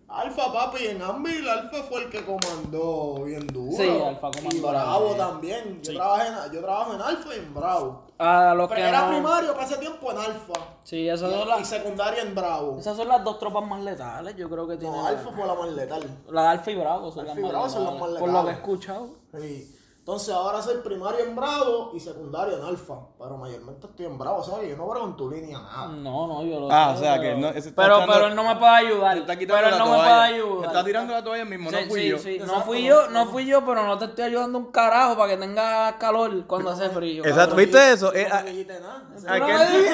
[0.07, 3.76] Alfa, papi, en Anvil, Alfa fue el que comandó bien duro.
[3.76, 5.18] Sí, Alfa comandó Y Bravo bien.
[5.18, 5.82] también.
[5.82, 5.97] Yo, Sí.
[5.97, 8.03] trabajé en, yo trabajo en Alfa y en Bravo.
[8.20, 10.53] A los Pero que era no- primario para ese tiempo en Alfa.
[10.84, 12.78] Sí, esas son, Y, y las, secundaria en Bravo.
[12.80, 14.95] esas son las dos tropas más letales, yo creo que tiene.
[14.95, 16.03] No, Alfa fue la más letal.
[16.30, 18.30] La Alfa y Bravo son Alfa las y más Bravo son las letales, más Por
[18.30, 18.57] lo que he letales.
[18.57, 19.09] escuchado.
[19.34, 19.74] Sí.
[20.07, 22.93] Entonces ahora soy primario en Bravo y secundario en Alfa.
[23.17, 24.69] Pero mayormente estoy en Bravo, ¿sabes?
[24.69, 25.87] Yo no brego en tu línea nada.
[25.87, 28.13] No, no, yo lo Ah, sé, o sea, pero- que no- ese está pero, echando-
[28.13, 29.17] pero él no me puede ayudar.
[29.17, 30.03] Está quitando pero él la no me toalla.
[30.13, 30.65] puede ayudar.
[30.67, 32.17] Está tirando la toalla mismo, no Sí, fui sí, yo.
[32.19, 32.37] sí.
[32.37, 33.25] No Exacto, fui no, yo, no.
[33.31, 36.87] fui yo, pero no te estoy ayudando un carajo para que tenga calor cuando hace
[36.89, 37.23] frío.
[37.23, 37.57] Exacto, cabrón.
[37.57, 38.13] ¿viste eso?
[38.13, 39.03] Eh, No a- me dijiste nada.
[39.27, 39.87] Aquel,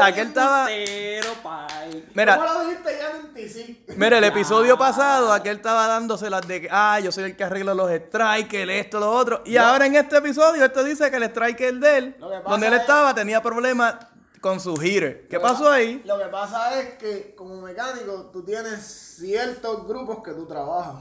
[0.00, 0.66] aquel estaba...
[1.42, 2.04] Pai.
[2.14, 3.96] Mira, ¿Cómo lo dijiste ya en TC?
[3.96, 7.44] Mira, el episodio pasado, aquel estaba dándose las de que, ah, yo soy el que
[7.44, 9.42] arregla los strikers, esto, lo otro.
[9.44, 12.80] Y ahora en este episodio, este dice que el striker de él, donde él es-
[12.80, 13.96] estaba, tenía problemas
[14.40, 15.26] con su hitter.
[15.28, 16.02] ¿Qué pasó ahí?
[16.04, 18.82] Lo que pasa es que como mecánico tú tienes
[19.18, 20.96] ciertos grupos que tú trabajas.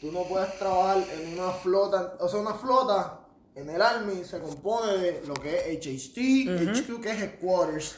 [0.00, 3.20] Tú no puedes trabajar en una flota, o sea, una flota
[3.54, 7.96] en el Army se compone de lo que es HHT, HQ, que es Headquarters.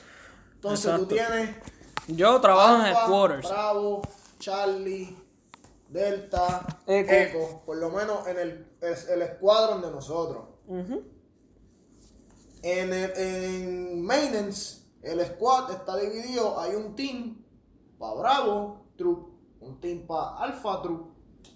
[0.54, 1.50] Entonces tú tienes
[2.08, 3.48] Yo trabajo en Alpha, headquarters.
[3.48, 4.02] Bravo,
[4.38, 5.16] Charlie,
[5.88, 7.12] Delta, Echo.
[7.12, 7.62] Echo.
[7.64, 10.44] Por lo menos en el, es el escuadrón de nosotros.
[12.62, 16.58] En, el, en Maintenance, el squad está dividido.
[16.58, 17.44] Hay un team
[17.98, 19.28] para Bravo Troop,
[19.60, 21.10] un team para Alpha Troop.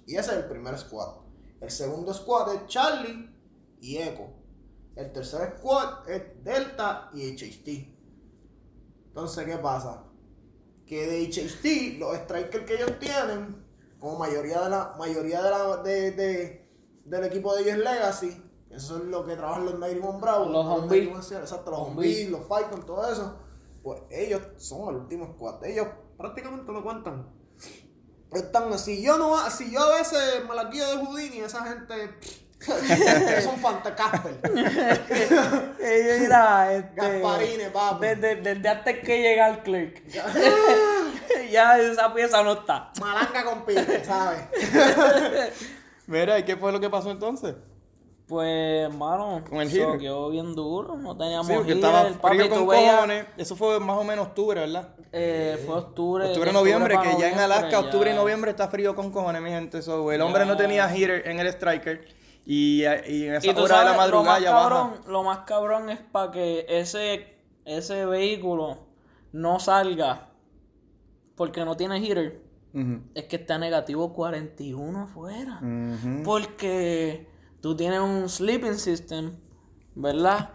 [0.07, 1.17] Y ese es el primer squad.
[1.61, 3.29] El segundo squad es Charlie
[3.81, 4.29] y Echo.
[4.97, 7.97] El tercer squad es Delta y HHT.
[9.09, 10.05] Entonces, ¿qué pasa?
[10.87, 13.65] Que de HHT, los strikers que ellos tienen,
[13.99, 16.70] como mayoría de la mayoría de la, de, de-
[17.11, 20.65] del equipo de ellos es Legacy, eso es lo que trabajan los 91 Bravo, Los
[20.65, 21.07] no Humvee.
[21.07, 21.81] 91 Sierra, exacto, los.
[21.81, 23.37] Humvee, los Falcon, todo eso,
[23.83, 27.27] pues ellos son el último squad, ellos prácticamente no cuentan.
[28.33, 32.17] Están, si yo no, si yo a veces me la guío de Houdini, esa gente
[33.37, 34.39] es un fantacasper.
[35.81, 36.95] Ey, mira, este.
[36.95, 38.07] Gasparine, papi.
[38.07, 40.07] Desde, desde antes que llega el click.
[41.51, 42.93] ya esa pieza no está.
[43.01, 44.43] Malanga con pique, ¿sabes?
[46.11, 47.55] Mira, ¿y qué fue lo que pasó entonces?
[48.27, 49.99] Pues, hermano, Con el heater.
[49.99, 50.97] quedó bien duro.
[50.97, 53.27] No teníamos Sí, porque estaba papi, frío con cojones.
[53.37, 54.95] Eso fue más o menos octubre, ¿verdad?
[55.13, 56.27] eh, fue octubre.
[56.27, 57.81] Octubre, noviembre, que ya en Alaska, ya.
[57.81, 59.83] octubre y noviembre está frío con cojones, mi gente.
[59.83, 62.07] So, el hombre no tenía heater en el striker.
[62.47, 65.03] Y, y en esa Y hora de la madrugada ya cabrón, baja.
[65.11, 68.79] lo más cabrón es para que ese, ese vehículo
[69.33, 70.29] no salga
[71.35, 72.41] porque no tiene heater.
[73.15, 75.61] Es que está negativo 41 afuera.
[75.63, 76.23] Ujú.
[76.25, 77.27] Porque
[77.61, 79.33] tú tienes un sleeping system,
[79.95, 80.51] ¿verdad?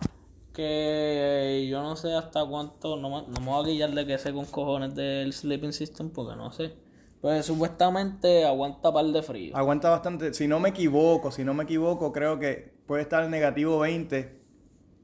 [0.53, 4.17] Que yo no sé hasta cuánto, no, me- no me voy a guiar de que
[4.17, 6.73] sé con cojones del sleeping system porque no sé.
[7.21, 9.57] Pues supuestamente aguanta par de frío.
[9.57, 10.33] Aguanta bastante.
[10.33, 14.39] Si no me equivoco, si no me equivoco, creo que puede estar en negativo 20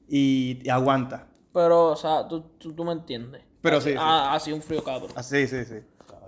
[0.08, 1.28] y, y aguanta.
[1.54, 3.44] Pero, o sea, tú, tú, tú me entiendes.
[3.62, 3.96] Pero sí, sí.
[4.00, 5.12] Ah, así un frío cabrón.
[5.16, 5.76] Ah, sí, sí, sí.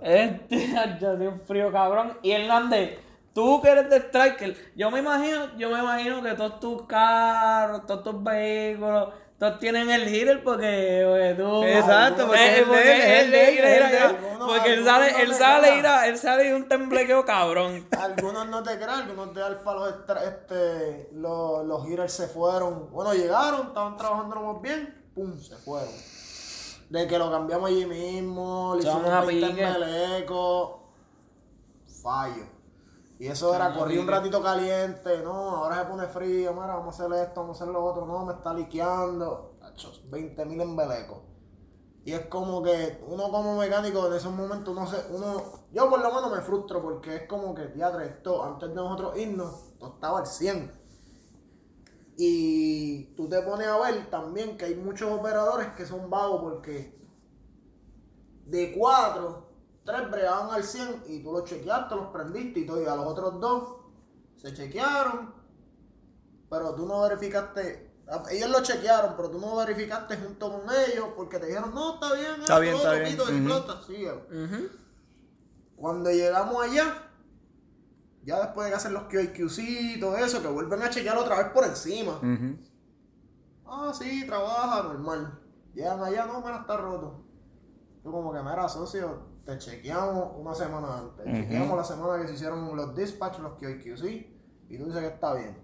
[0.04, 2.18] Este, ya hace un frío cabrón.
[2.22, 2.98] Y Hernández,
[3.32, 7.86] tú que eres de Striker, yo me imagino, yo me imagino que todos tus carros,
[7.86, 11.64] todos tus vehículos, todos tienen el heater porque oye, tú.
[11.64, 14.16] Exacto, porque él, él, él.
[14.38, 17.88] Porque él sale, él Algunos sale, no mira, él sale de un temblequeo cabrón.
[17.98, 22.90] Algunos no te crean, algunos de Alfa los, este, los, los hitters se fueron.
[22.92, 26.13] Bueno, llegaron, estaban trabajando bien, pum, se fueron.
[26.90, 29.64] De que lo cambiamos allí mismo, le hicimos a 20 pique.
[29.64, 30.88] meleco,
[32.02, 32.54] fallo.
[33.18, 37.04] Y eso era, corrí un ratito caliente, no, ahora se pone frío, mira, vamos a
[37.04, 39.54] hacer esto, vamos a hacer lo otro, no, me está liqueando,
[40.10, 41.18] 20 mil embelecos.
[42.04, 46.00] Y es como que uno como mecánico en esos momentos, no sé, uno, yo por
[46.00, 50.18] lo menos me frustro porque es como que, teatro, esto, antes de nosotros irnos, estaba
[50.18, 50.83] al 100.
[52.16, 56.94] Y tú te pones a ver también que hay muchos operadores que son vagos porque
[58.46, 59.50] de cuatro,
[59.84, 63.06] tres bregaban al 100 y tú los chequeaste, los prendiste y todo, y a los
[63.06, 63.76] otros dos
[64.36, 65.34] se chequearon,
[66.48, 67.94] pero tú no verificaste,
[68.30, 72.12] ellos lo chequearon, pero tú no verificaste junto con ellos porque te dijeron, no, está
[72.14, 74.12] bien, Está bien, está bien, flota, sigue.
[74.12, 74.68] Ujú.
[75.76, 77.08] Cuando llegamos allá,
[78.24, 81.36] ya después de que hacen los QAQC y todo eso, que vuelven a chequear otra
[81.36, 82.20] vez por encima.
[83.66, 85.40] Ah, sí, trabaja, normal.
[85.74, 87.24] Llegan allá, no, mira, está roto.
[88.04, 91.24] Yo como que, mira, socio, te chequeamos una semana antes.
[91.24, 94.04] Chequeamos la semana que se hicieron los dispatch, los QAQC,
[94.68, 95.62] y tú dices que está bien.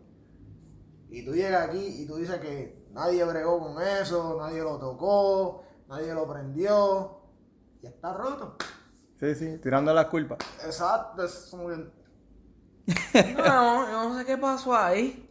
[1.09, 5.65] Y tú llegas aquí y tú dices que nadie bregó con eso, nadie lo tocó,
[5.89, 7.21] nadie lo prendió.
[7.83, 8.57] Y está roto.
[9.19, 10.39] Sí, sí, tirando las culpas.
[10.65, 12.00] Exacto, es muy bien.
[13.37, 15.27] No, yo no sé qué pasó ahí.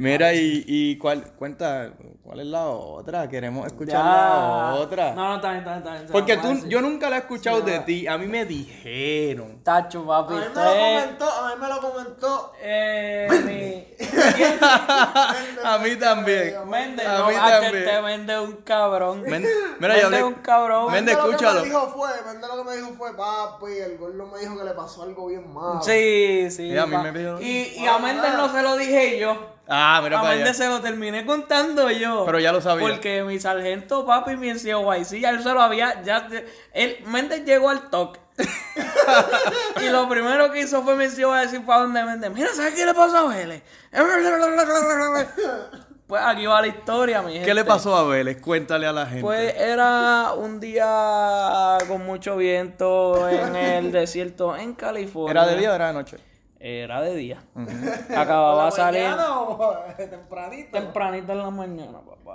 [0.00, 1.90] Mira, y, y cuál, cuenta,
[2.22, 3.28] ¿cuál es la otra?
[3.28, 4.04] Queremos escuchar Ya.
[4.04, 5.12] la otra.
[5.14, 6.06] No, no, está bien, está bien, está bien.
[6.06, 6.68] se Porque tú, decir.
[6.68, 9.60] yo nunca la he escuchado Sí, de ti, a mí me dijeron.
[9.64, 10.34] Tacho, A papi.
[10.34, 12.52] mí me lo comentó, a mí me lo comentó.
[12.62, 13.28] Eh,
[13.98, 14.06] mi...
[15.64, 16.54] a mí también.
[16.68, 17.84] Méndez, A no, mí ah, que también.
[17.84, 19.22] te vende un cabrón.
[19.22, 20.92] Men- Méndez mira, hablé- es un cabrón.
[20.92, 21.60] Méndez, Méndez lo que escúchalo.
[21.60, 24.64] me dijo fue, Méndez lo que me dijo fue, papi, el gordo me dijo que
[24.64, 25.82] le pasó algo bien malo.
[25.82, 26.66] Sí, sí.
[26.68, 29.57] Y a mí me dijo- Y, y a Méndez no se lo dije yo.
[29.70, 30.54] Ah, mira para allá.
[30.54, 32.24] se lo terminé contando yo.
[32.24, 32.88] Pero ya lo sabía.
[32.88, 36.02] Porque mi sargento, papi, mi NCOYC, ya él se lo había.
[36.02, 36.26] Ya,
[36.72, 38.18] él, Méndez llegó al toque.
[39.82, 42.30] y lo primero que hizo fue mi NCOYC para donde Méndez.
[42.32, 43.62] Mira, ¿sabes qué le pasó a Vélez?
[46.06, 47.46] pues aquí va la historia, mi gente.
[47.46, 48.40] ¿Qué le pasó a Vélez?
[48.40, 49.20] Cuéntale a la gente.
[49.20, 55.30] Pues era un día con mucho viento en el desierto en California.
[55.32, 56.16] ¿Era de día o era de noche?
[56.60, 57.42] Era de día.
[58.16, 60.70] Acababa de salir ¿Mañana o tempranito?
[60.78, 62.34] tempranito en la mañana, papá.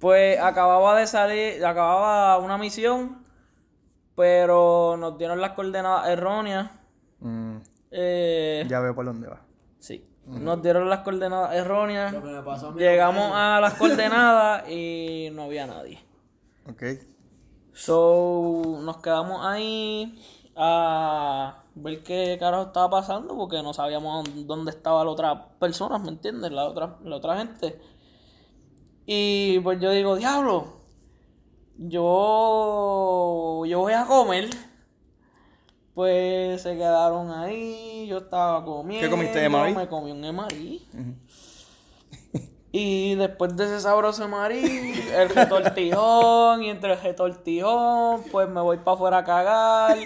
[0.00, 3.24] Pues acababa de salir, acababa una misión,
[4.14, 6.70] pero nos dieron las coordenadas erróneas.
[7.20, 7.56] Mm,
[7.90, 9.40] Eh, ya veo por dónde va.
[9.78, 12.12] sí, nos dieron las coordenadas erróneas.
[12.12, 16.00] Lo que me pasó a Llegamos a las coordenadas y no había nadie.
[16.68, 16.82] Ok.
[17.72, 20.20] So, nos quedamos ahí
[20.56, 26.08] a ver qué carajo estaba pasando porque no sabíamos dónde estaba la otra persona, ¿me
[26.08, 26.50] entiendes?
[26.50, 27.78] La otra, la otra gente.
[29.04, 30.80] Y pues yo digo, diablo,
[31.78, 34.50] yo, yo voy a comer.
[35.94, 39.08] Pues se quedaron ahí, yo estaba comiendo.
[39.10, 39.74] comiste, Emarí?
[39.74, 40.86] Me comí un emarí.
[42.72, 48.76] Y después de ese sabroso emarí, el retortijón, y entre el retortijón, pues me voy
[48.76, 49.96] para afuera a cagar.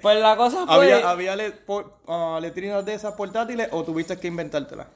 [0.00, 4.16] Pues la cosa fue, ¿Había, había le- por- ah, letrinas de esas portátiles o tuviste
[4.18, 4.86] que inventártelas?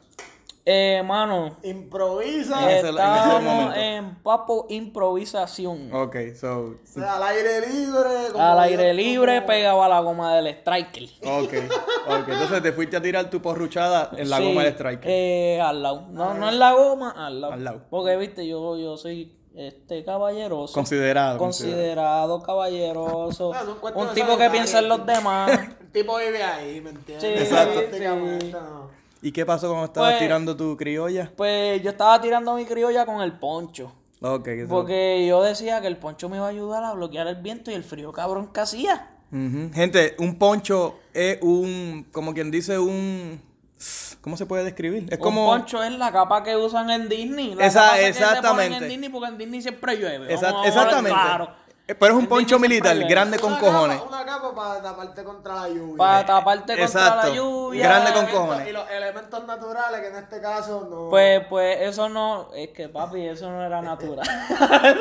[0.69, 2.63] eh, mano, Improvisa.
[2.65, 3.75] En ese- en estábamos
[4.25, 5.93] papo improvisación.
[5.93, 6.59] Ok, so.
[6.61, 8.33] O sea, al aire libre.
[8.33, 11.05] como Al aire libre como- pegado a la goma del striker.
[11.25, 11.55] Ok,
[12.09, 12.29] ok.
[12.29, 15.09] Entonces te fuiste a tirar tu porruchada en la Sí, goma del striker.
[15.09, 16.07] Eh, al lado.
[16.11, 17.53] No, no en la goma, al lado.
[17.53, 17.83] Al lado.
[17.89, 20.75] Porque, viste, yo, yo soy este caballeroso.
[20.75, 21.39] Considerado.
[21.39, 22.39] considerado.
[22.39, 23.53] considerado, caballeroso.
[23.55, 25.51] Ah, un tipo que piensa en los demás.
[25.81, 27.49] El tipo vive ahí, ¿me entiendes?
[27.49, 27.81] Sí, Exacto.
[29.23, 31.33] ¿Y qué pasó cuando estabas Pues- tirando tu criolla?
[31.37, 33.93] Pues yo estaba tirando mi criolla con el poncho.
[34.21, 34.69] Ok, eso.
[34.69, 37.75] Porque yo decía que el poncho me iba a ayudar a bloquear el viento y
[37.75, 39.11] el frío cabrón que hacía.
[39.31, 43.41] Gente, un poncho es un, como quien dice, un...
[44.23, 45.07] ¿Cómo se puede describir?
[45.11, 45.45] Es como...
[45.45, 47.55] Un poncho es la capa que usan en Disney.
[47.55, 48.77] La Esa- capa esa que se ponen exactamente.
[48.85, 50.35] en Disney porque en Disney siempre llueve.
[50.37, 51.11] Vamos exactamente.
[51.21, 51.67] claro.
[51.89, 53.99] Eh, Pero es un En poncho Disney militar, grande con Una cojones.
[54.03, 55.97] Capa, una capa para taparte contra la lluvia.
[55.97, 57.29] Para taparte contra Exacto.
[57.29, 57.87] la lluvia.
[57.89, 58.69] Grande con cojones.
[58.69, 61.11] Y los elementos naturales, que en este caso no.
[61.11, 64.27] Pues, pues eso no, es que papi, eso no era natural.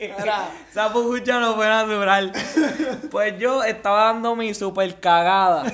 [0.00, 2.32] Era- Esa pupucha no fue natural.
[3.10, 5.64] Pues yo estaba dando mi super cagada.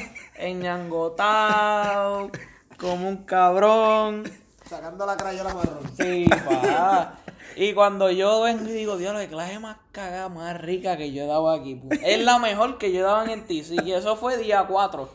[0.41, 2.30] Enñangotado,
[2.78, 4.24] como un cabrón.
[4.66, 5.82] Sacando la crayola marrón.
[5.97, 7.18] Sí, pa.
[7.57, 11.24] Y cuando yo vengo y digo, Dios, la clase más cagada, más rica que yo
[11.24, 11.80] he dado aquí.
[12.03, 13.84] Es la mejor que yo he dado en TC.
[13.84, 15.09] Y eso fue día 4.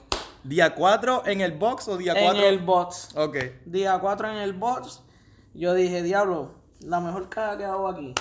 [0.43, 2.43] ¿Día 4 en el box o día En 4?
[2.45, 3.15] el box.
[3.15, 3.38] Ok.
[3.65, 5.01] Día 4 en el box.
[5.53, 6.51] Yo dije, diablo,
[6.82, 8.13] la mejor caga que he dado aquí.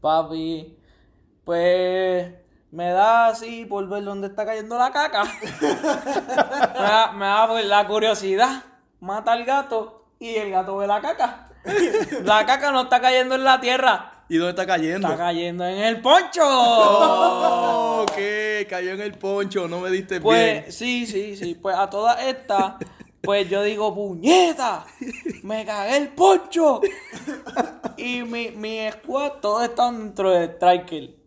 [0.00, 0.78] Papi,
[1.44, 2.32] pues
[2.76, 5.24] me da así por ver dónde está cayendo la caca.
[5.62, 8.64] me, da, me da la curiosidad.
[9.00, 11.48] Mata al gato y el gato ve la caca.
[12.22, 15.08] la caca no está cayendo en la tierra, ¿Y dónde está cayendo?
[15.08, 16.42] está cayendo en el poncho.
[16.44, 20.22] Oh, ok, cayó en el poncho, no me diste bien.
[20.22, 21.54] Pues sí, sí, sí.
[21.54, 22.74] Pues a todas estas,
[23.22, 24.84] pues yo digo, puñeta,
[25.44, 26.82] me cagué el poncho.
[27.98, 31.25] Y mi, mi squad, todos estaban dentro del striker.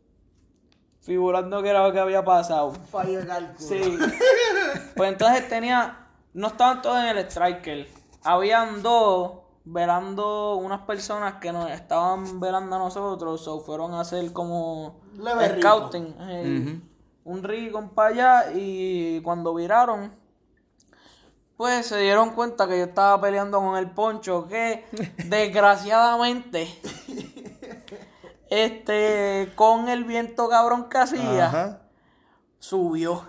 [1.01, 2.73] Figurando que era lo que había pasado.
[2.91, 3.57] Fallo de cálculo.
[3.59, 3.97] Sí.
[4.95, 7.87] Pues entonces tenía, no estaban todos en el striker.
[8.23, 14.31] Habían dos velando unas personas que nos estaban velando a nosotros, o fueron a hacer
[14.33, 15.67] como Leve rico.
[15.67, 16.15] scouting.
[16.19, 16.81] eh,
[17.23, 20.11] Un rico para allá y cuando viraron,
[21.55, 24.85] pues se dieron cuenta que yo estaba peleando con el poncho que
[25.25, 26.67] desgraciadamente
[28.49, 31.79] este con el viento cabrón que hacía Ajá.
[32.59, 33.23] subió.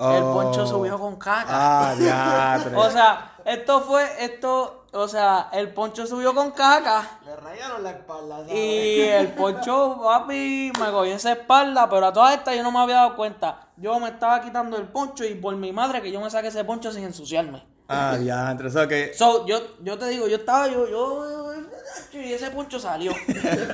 [0.00, 0.32] el Oh.
[0.34, 1.46] poncho subió con caca.
[1.48, 2.58] Ah.
[2.76, 7.18] O sea, esto fue, esto, o sea, el poncho subió con caca.
[7.24, 8.54] Le rayaron la espalda, ¿sabes?
[8.54, 12.78] Y el poncho, papi, me cogió esa espalda, pero a todas estas yo no me
[12.78, 13.68] había dado cuenta.
[13.76, 16.62] Yo me estaba quitando el poncho y por mi madre que yo me saqué ese
[16.64, 17.66] poncho sin ensuciarme.
[17.88, 18.68] Ah, diantre.
[18.68, 19.14] O sea que.
[19.14, 21.47] So, yo, yo te digo, yo estaba, yo, yo,
[22.12, 23.12] y ese poncho salió.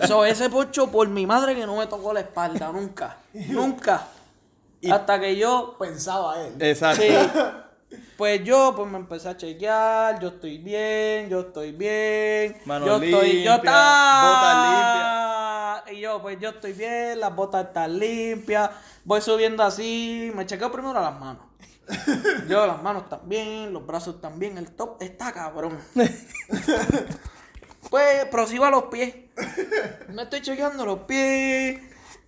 [0.07, 4.09] So, ese poncho por mi madre que no me tocó la espalda, nunca, nunca.
[4.91, 6.55] Hasta que yo, Pensaba él.
[6.61, 7.03] Exacto.
[7.03, 7.13] sí,
[8.17, 12.95] pues yo, pues me empecé a chequear, yo estoy bien, yo estoy bien, Manos yo
[12.97, 18.71] estoy, yo limpias, está, y yo, pues yo estoy bien, las botas están limpias,
[19.05, 21.43] voy subiendo así, me chequeo primero las manos.
[22.49, 25.79] Yo las manos están bien, los brazos están bien, el top está cabrón.
[27.95, 29.15] Pues prosigo a los pies.
[30.09, 31.81] Me estoy chequeando los pies,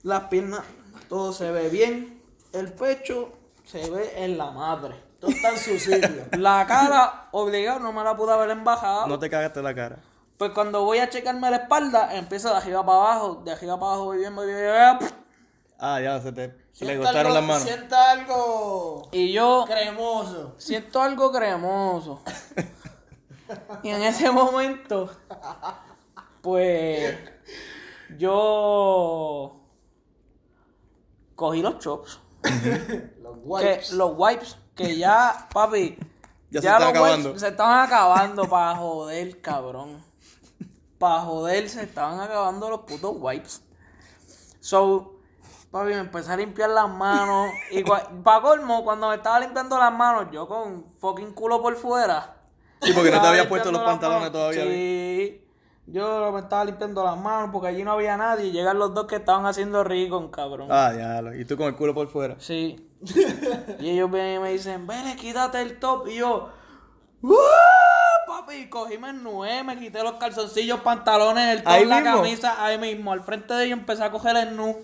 [0.04, 0.60] las piernas,
[1.08, 2.22] todo se ve bien.
[2.52, 3.32] El pecho
[3.64, 4.94] se ve en la madre.
[5.18, 6.24] Todo está en su sitio.
[6.38, 9.08] La cara, obligado, no me la pude haber embajado.
[9.08, 9.98] No te cagaste la cara.
[10.38, 13.90] Pues cuando voy a checarme la espalda, empiezo de arriba para abajo, de arriba para
[13.90, 15.14] abajo voy bien, voy bien, voy bien,
[15.80, 16.54] Ah, ya se te.
[16.74, 17.62] Se le algo- las manos.
[17.64, 20.54] Sienta algo Y yo cremoso.
[20.58, 22.22] siento algo cremoso.
[23.82, 25.10] Y en ese momento,
[26.42, 27.16] pues,
[28.18, 29.60] yo
[31.34, 32.20] cogí los chops.
[33.22, 33.90] Los que wipes.
[33.92, 35.98] los wipes que ya, papi,
[36.50, 37.28] Ya se están los acabando.
[37.30, 40.04] wipes se estaban acabando para joder, cabrón.
[40.98, 43.62] Para joder, se estaban acabando los putos wipes.
[44.60, 45.16] So,
[45.70, 47.50] papi, me empecé a limpiar las manos.
[47.70, 52.35] Y para colmo, cuando me estaba limpiando las manos, yo con fucking culo por fuera.
[52.82, 54.62] Sí, porque no te habías puesto los pantalones todavía.
[54.62, 55.42] Sí.
[55.88, 58.46] Yo me estaba limpiando las manos porque allí no había nadie.
[58.46, 60.68] Y llegan los dos que estaban haciendo rico, cabrón.
[60.70, 61.22] Ah, ya.
[61.22, 62.34] lo- Y tú con el culo por fuera.
[62.38, 62.88] Sí.
[63.80, 66.08] y ellos vienen y me dicen, vele, quítate el top.
[66.08, 66.50] Y yo,
[67.22, 67.34] ¡Uh!
[68.26, 72.16] papi, cogí me nueve, me quité los calzoncillos, pantalones, el top, Ahí la mismo.
[72.16, 73.12] camisa, ahí mismo.
[73.12, 74.76] Al frente de ellos empecé a coger el nu.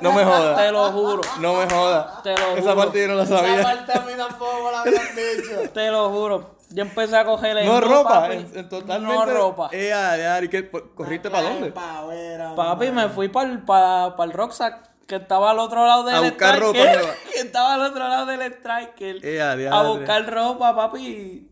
[0.00, 0.56] No me jodas.
[0.60, 1.20] Te lo juro.
[1.40, 2.22] No me jodas.
[2.24, 2.76] Te lo Esa juro.
[2.76, 3.62] parte yo no la Esa sabía.
[3.62, 5.70] parte a mí tampoco me la habían dicho.
[5.72, 6.56] Te lo juro.
[6.74, 8.34] Yo empecé a coger el No nu, ropa, papi.
[8.34, 9.14] en, en totalmente.
[9.14, 9.70] No ropa.
[9.72, 10.62] Ya, ya, ¿y qué?
[10.62, 11.70] ¿Por- ¿Corriste para dónde?
[11.72, 16.14] Pavera, Papi, me fui para el, pa, el Rocksack, que estaba al otro lado del
[16.16, 17.14] A buscar ropa Striker, nueva.
[17.34, 19.16] Que estaba al otro lado del Striker.
[19.24, 21.48] Eh, a buscar ropa, papi.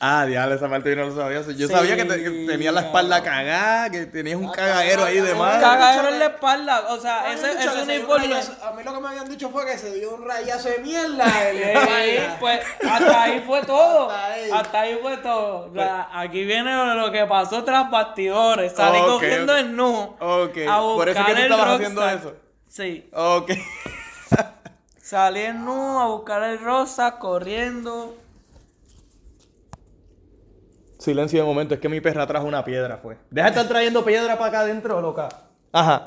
[0.00, 1.40] Ah, diablo, esa parte yo no lo sabía.
[1.42, 5.20] Yo Sí, sabía que, te- que tenías la espalda cagada, que tenías un cagadero ahí
[5.20, 5.60] de Un más.
[5.60, 6.84] Cagadero en la espalda.
[6.90, 8.34] O sea, ese, ese se un uniforme.
[8.62, 11.24] A mí lo que me habían dicho fue que se dio un rayazo de mierda.
[12.38, 14.08] pues hasta ahí fue todo.
[14.08, 14.50] Hasta ahí.
[14.52, 15.68] Hasta ahí fue todo.
[15.68, 18.74] O sea, aquí viene lo que pasó tras bastidores.
[18.76, 19.58] Salí Ok, cogiendo ok.
[19.58, 20.16] el nu.
[20.20, 22.34] Ok, a por eso es que tú estabas haciendo eso.
[22.68, 23.10] Sí.
[23.12, 23.50] Ok.
[25.02, 28.14] Salí en nu a buscar el rosa corriendo.
[30.98, 33.16] Silencio de momento, es que mi perra trajo una piedra, fue.
[33.30, 35.28] Deja de estar trayendo piedra para acá adentro, loca.
[35.72, 36.02] Ajá.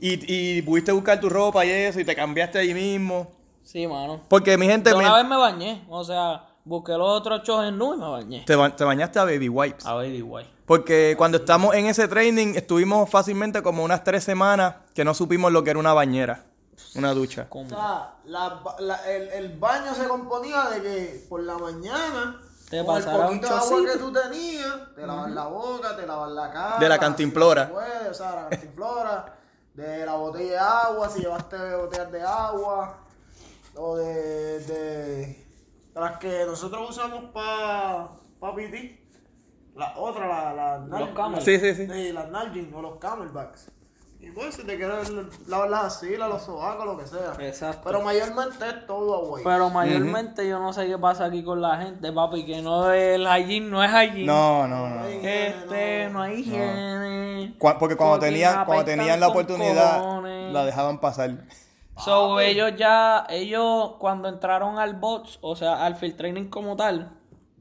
[0.00, 0.18] Y,
[0.58, 3.30] y pudiste buscar tu ropa y eso, y te cambiaste ahí mismo.
[3.62, 4.20] Sí, mano.
[4.28, 5.84] Porque mi gente, mi- una vez me bañé.
[5.88, 8.42] O sea, busqué los otros chos en nu y me bañé.
[8.46, 9.86] te, ba- te bañaste a baby wipes.
[9.86, 10.46] A ver, guay.
[10.66, 15.52] Porque cuando estamos en ese training, estuvimos fácilmente como unas tres semanas que no supimos
[15.52, 16.44] lo que era una bañera,
[16.96, 17.46] una ducha.
[17.48, 17.66] ¿Cómo?
[17.66, 22.40] O sea, la- la- el, el baño se componía de que por la mañana,
[22.72, 23.92] Te con el pasará un poquito de agua chocito.
[23.92, 26.78] que tú tenías, te lavas la boca, te lavas la cara.
[26.78, 27.64] De la cantimplora.
[27.64, 29.38] si se puede, o sea, la cantimplora.
[29.74, 32.98] de la botella de agua, si llevaste botellas de agua.
[33.74, 35.46] O de, de
[35.94, 38.08] las que nosotros usamos para
[38.40, 39.06] pa pipí.
[39.74, 41.42] La otra, la, la, Los camel.
[41.42, 42.12] Sí, sí, sí.
[42.12, 43.70] las Nalgene o los camelbacks.
[44.24, 45.10] Y pues si te quieres
[45.48, 47.32] lavar las axilas, los sobacos, lo que sea.
[47.40, 47.80] Exacto.
[47.84, 49.40] Pero mayormente es todo agua.
[49.42, 53.22] Pero mayormente yo no sé qué pasa aquí con la gente, papi, que no el
[53.26, 54.24] hygiene no es hygiene.
[54.26, 55.04] No, no, no.
[55.06, 57.56] Este, no hay higiene.
[57.58, 60.52] Cu- Porque cuando tenían, cuando tenían la oportunidad, cojones.
[60.52, 61.30] la dejaban pasar.
[61.98, 67.10] So, ellos ya, ellos cuando entraron al bots, o sea, al field training como tal,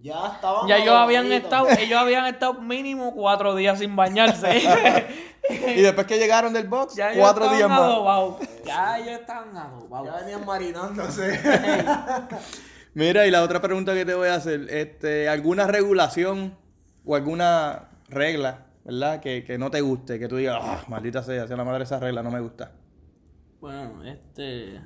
[0.02, 0.68] Ya estaban.
[0.68, 4.62] ya ellos habían estado, ellos habían estado mínimo cuatro días sin bañarse.
[5.78, 7.82] Y después que llegaron del box, ya cuatro días más.
[7.82, 8.36] adobados.
[8.66, 10.22] Ya ellos estaban Ya adobados.
[10.22, 11.40] venían marinándose.
[12.94, 16.58] Mira, y la otra pregunta que te voy a hacer, este, ¿alguna regulación
[17.06, 21.48] o alguna regla, verdad, que, que no te guste, que tú digas, ah, maldita sea,
[21.48, 22.72] sea la madre esa regla, no me gusta?
[23.62, 24.82] Bueno, este,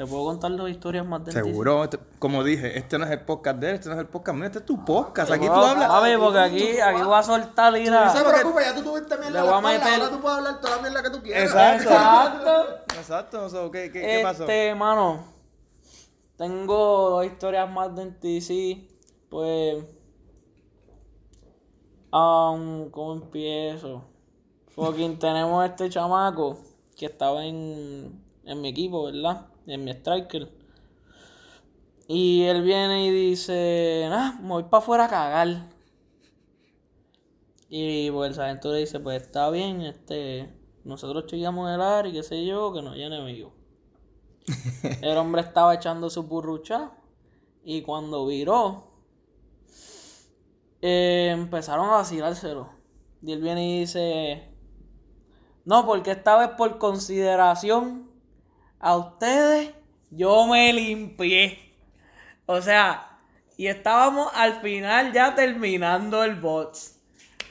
[0.00, 1.44] te puedo contar dos historias más dentistas.
[1.44, 4.06] Seguro, este- como dije, este no es el podcast de él, este no es el
[4.06, 5.88] podcast mío, este es tu podcast, aquí tú hablas.
[5.90, 9.30] Papi, porque aquí, aquí voy a soltar y No se preocupe, ya tú tuviste mierda.
[9.30, 11.22] Le en voy la a meter- Ahora tú puedes hablar toda la mierda que tú
[11.22, 11.42] quieras.
[11.44, 11.90] Exacto.
[11.90, 12.64] Exacto.
[12.98, 14.42] Exacto, o sea, ¿qué, qué, qué pasó?
[14.44, 15.22] Este, mano,
[16.38, 18.88] tengo dos historias más de NTC.
[19.28, 19.84] Pues.
[22.10, 24.02] Um, ¿Cómo empiezo?
[24.74, 26.56] Fucking tenemos este chamaco
[26.96, 29.46] que estaba en, en mi equipo, ¿verdad?
[29.70, 30.50] En mi striker.
[32.08, 35.68] Y él viene y dice, ah, me voy para afuera a cagar.
[37.68, 40.52] Y pues el sargento le dice, pues está bien, este,
[40.82, 43.52] nosotros chillamos el área y qué sé yo, que no haya enemigo.
[45.02, 46.90] el hombre estaba echando su burrucha
[47.62, 48.90] y cuando viró,
[50.82, 52.70] eh, empezaron a vacilárselo.
[53.22, 54.52] Y él viene y dice,
[55.64, 58.09] no, porque esta vez por consideración
[58.80, 59.72] a ustedes,
[60.10, 61.58] yo me limpié.
[62.46, 63.18] O sea,
[63.56, 66.99] y estábamos al final ya terminando el bots.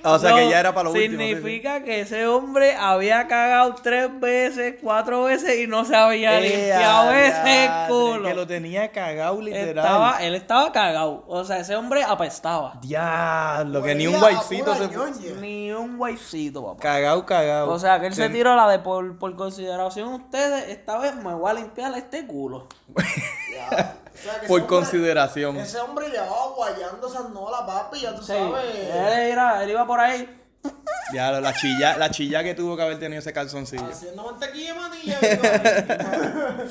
[0.04, 1.20] O sea, que ya era para lo último.
[1.22, 1.28] sí.
[1.28, 6.41] Significa que ese hombre había cagado tres veces, cuatro veces y no se había Eh,
[6.50, 8.28] limpiado ese culo.
[8.28, 9.70] Que lo tenía cagado literal.
[9.86, 11.24] Estaba, él estaba cagado.
[11.28, 12.74] O sea, ese hombre apestaba.
[12.82, 14.88] Diablo, que ni un guaycito se.
[14.88, 15.41] ñoña.
[15.41, 16.82] Ni un guaycito, papá.
[16.82, 17.72] Cagado, cagado.
[17.72, 21.34] O sea, que él se tiró la de por, por consideración ustedes, esta vez me
[21.34, 22.68] voy a limpiar este culo.
[24.20, 25.57] O sea, Por hombre- consideración.
[25.57, 28.28] Ese hombre llevaba guayando esas nolas, papi, ya tú Sí.
[28.28, 28.65] sabes.
[28.76, 30.36] Él, era- él iba por ahí.
[31.13, 33.86] Ya, la chilla, la chilla que tuvo que haber tenido ese calzoncillo.
[33.86, 35.17] Haciendo mantequilla manilla.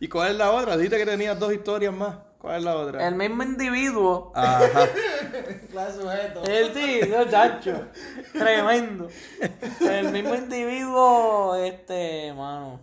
[0.00, 0.76] ¿Y cuál es la otra?
[0.76, 2.16] Dijiste que tenías dos historias más.
[2.38, 3.06] ¿Cuál es la otra?
[3.06, 4.32] El mismo individuo.
[4.34, 4.60] Ajá.
[5.32, 6.42] de sujeto.
[6.44, 7.86] El tío, chacho.
[8.32, 9.08] Tremendo.
[9.80, 12.80] El mismo individuo, este, mano.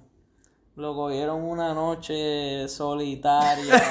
[0.80, 3.76] Lo cogieron una noche solitaria.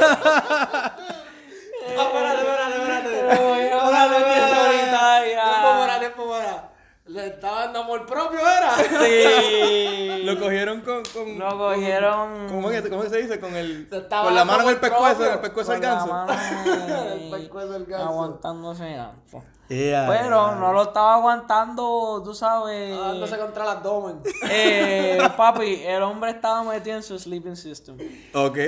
[1.84, 3.22] Espérate, espérate, espérate.
[3.24, 5.43] Lo cogieron una noche solitaria.
[5.45, 6.78] Tiempo para, tiempo para.
[7.09, 8.77] Le estaba dando amor propio, ¿era?
[8.77, 10.23] Sí.
[10.25, 11.03] Lo cogieron con.
[11.05, 12.49] con Lo cogieron.
[12.49, 13.41] ¿Cómo, que- cómo se dice?
[13.41, 13.89] Con el.
[13.89, 16.13] Con la mano en el pescuezo, en el pescuezo del con la ganso.
[16.13, 18.09] mano El pescuezo del ganso.
[18.09, 19.43] Aguantándose ganso.
[19.69, 22.99] Pero no lo estaba aguantando, tú sabes.
[22.99, 24.21] Dándose contra el abdomen.
[24.51, 27.97] Eh, papi, el hombre estaba metido en su sleeping system.
[28.35, 28.59] Ok.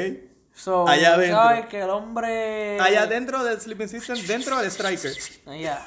[0.55, 1.37] So, Allá adentro.
[1.39, 2.79] sabes que el hombre.
[2.81, 5.13] Allá dentro del Sleeping System, dentro del Striker.
[5.59, 5.81] Ya.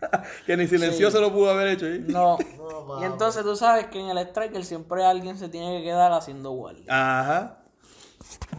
[0.46, 2.04] Que ni silencioso lo pudo haber hecho ahí.
[2.08, 2.38] No.
[2.56, 6.12] No, y entonces tú sabes que en el striker siempre alguien se tiene que quedar
[6.12, 6.84] haciendo guardia.
[6.88, 7.54] Ajá.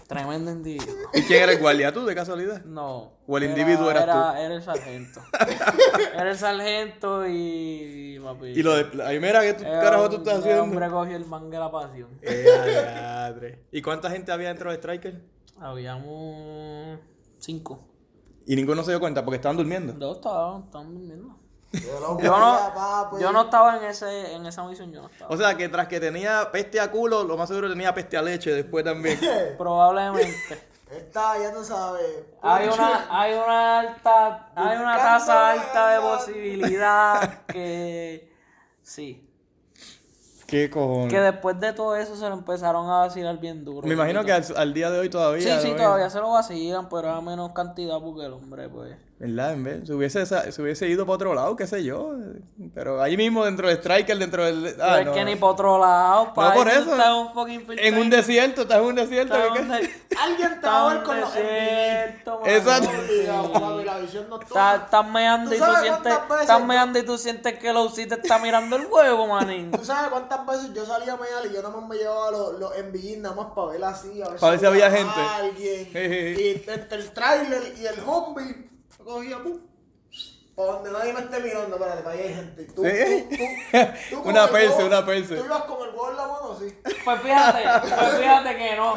[0.07, 0.95] Tremendo individuo.
[1.13, 1.91] ¿Y quién era el guardia?
[1.93, 2.63] ¿Tú, de casualidad?
[2.65, 3.13] No.
[3.27, 4.37] ¿O el individuo eras era, tú?
[4.39, 5.21] Era el sargento.
[6.15, 8.19] era el sargento y.
[8.23, 9.03] papi, Y lo de.
[9.03, 10.63] Ay, mira, ¿qué tú- carajo tú estás El haciendo?
[10.63, 12.09] hombre cogió el mangue de la pasión.
[12.95, 13.65] Madre.
[13.71, 15.21] ¿Y cuánta gente había dentro del Striker?
[15.59, 16.99] Habíamos.
[17.39, 17.85] Cinco.
[18.49, 19.93] Y ninguno se dio cuenta porque estaban durmiendo.
[19.93, 21.35] Dos estaban, estaban durmiendo.
[21.71, 22.17] Yo no,
[22.73, 23.21] papi.
[23.21, 25.31] yo no estaba en ese, en esa misión, yo no estaba.
[25.31, 28.23] O sea, que tras que tenía peste a culo, lo más seguro tenía peste a
[28.23, 29.19] leche después también.
[29.59, 30.67] Probablemente.
[30.89, 32.03] Está, ya tú sabes.
[32.41, 38.33] Hay una, hay una alta, hay una tasa alta de posibilidad que
[38.81, 39.28] sí.
[40.49, 41.13] ¿Qué cojones?
[41.13, 43.87] Que después de todo eso se lo empezaron a vacilar bien duro.
[43.87, 45.59] Me imagino que al, al día de hoy todavía.
[45.59, 48.95] Sí, sí, todavía se lo vacilan, pero a menos cantidad porque el hombre, pues.
[49.19, 49.51] ¿Verdad?
[49.51, 52.13] En vez, se, hubiese, se hubiese ido para otro lado, qué sé yo.
[52.73, 54.61] Pero ahí mismo, dentro del Striker, dentro del.
[54.77, 55.13] Pero Ah, es no.
[55.13, 56.91] que ni por otro lado, para por eso.
[56.91, 59.35] Está en un fucking En un desierto, estás en un desierto.
[59.35, 59.59] Está ¿qué?
[59.59, 59.89] en un de-
[60.19, 62.41] Alguien te está va a en ver con los desierto.
[62.45, 62.89] Exacto.
[64.41, 68.15] Estás, estás meando ¿Tú y tú sientes, estás meando y tú sientes que Lousi te
[68.15, 69.71] está mirando el huevo, manín.
[69.77, 72.59] ¿Tú sabes cuántas veces yo salía a mear y yo nada más me llevaba los,
[72.59, 74.21] los envillín nada más para ver así?
[74.21, 75.19] A ver, Para ver si había gente.
[75.35, 75.89] Alguien.
[76.39, 78.69] Y entre el trailer y el zombie,
[79.09, 79.59] yo cogía, pum.
[80.55, 82.63] Para donde nadie me esté mirando, espérate, para ahí hay gente.
[82.65, 83.27] Tú, Sí.
[83.29, 85.37] tú, tú, tú Una perse, una perse.
[85.37, 86.77] Tú ibas con el huevo en la mano, sí.
[87.05, 88.95] Pues fíjate, pues fíjate que no,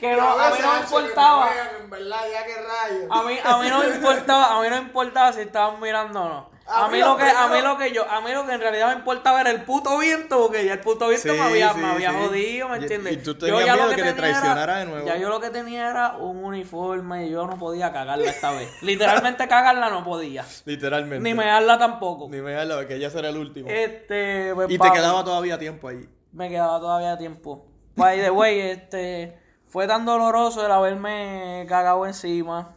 [0.00, 1.50] que no, a mí no me importaba.
[1.80, 3.08] En verdad, ya que rayos.
[3.10, 6.20] A mí, a mí no me importaba, a mí no me importaba si estaban mirando
[6.20, 6.53] o no.
[6.66, 8.54] A A mí lo lo que, a mí lo que yo, a mí lo que
[8.54, 11.44] en realidad me importaba era el puto viento, porque ya el puto viento Sí, me
[11.44, 12.16] había, sí, me había sí.
[12.16, 13.12] jodido, ¿me Y- entiendes?
[13.12, 15.06] y tú Yo tenías ya lo miedo que te tenía era- traicionara de nuevo.
[15.06, 18.70] Ya yo lo que tenía era un uniforme y yo no podía cagarla esta vez.
[18.82, 20.44] Literalmente cagarla no podía.
[20.64, 21.22] Literalmente.
[21.22, 22.28] Ni mearla tampoco.
[22.30, 23.68] Ni me darla, porque ya será el último.
[23.68, 26.08] Este, pues, y te quedaba todavía tiempo ahí.
[26.32, 27.66] Me quedaba todavía tiempo.
[27.94, 29.38] By the way, este,
[29.68, 32.74] fue tan doloroso el haberme cagado encima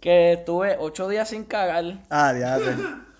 [0.00, 1.84] que estuve ocho días sin cagar.
[2.10, 2.66] Ah, diablo.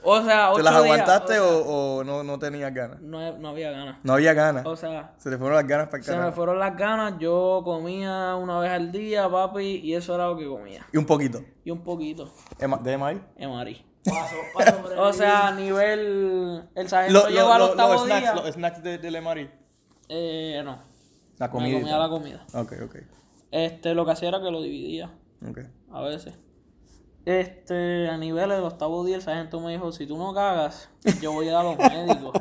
[0.04, 3.00] O sea, ocho ¿Te las días, aguantaste o sea, o, o no, no tenías ganas?
[3.00, 3.96] no, no había ganas.
[4.04, 4.64] No había ganas.
[4.64, 7.14] O sea, Se le fueron las ganas para el se me fueron las ganas.
[7.18, 10.86] Yo comía una vez al día, papi, y eso era lo que comía.
[10.92, 11.42] Y un poquito.
[11.64, 13.20] Y un poquito, Ema- ¿De Emai?
[13.36, 13.84] Emari.
[14.04, 16.68] Paso, paso O sea, a nivel.
[16.76, 18.34] El sargento Lo- llegó lo- al lo- octavo los snacks, día.
[18.34, 19.50] los snacks de, del Emari.
[20.08, 20.78] Eh, no.
[21.38, 21.78] La Me comida.
[21.80, 22.46] comía la comida.
[22.54, 22.96] Ok, ok.
[23.50, 25.10] Este, lo que hacía era que lo dividía.
[25.46, 25.58] Ok.
[25.92, 26.34] A veces.
[27.28, 30.88] Este, a nivel del octavo día, el sargento me dijo, si tú no cagas,
[31.20, 32.32] yo voy a ir a los médicos.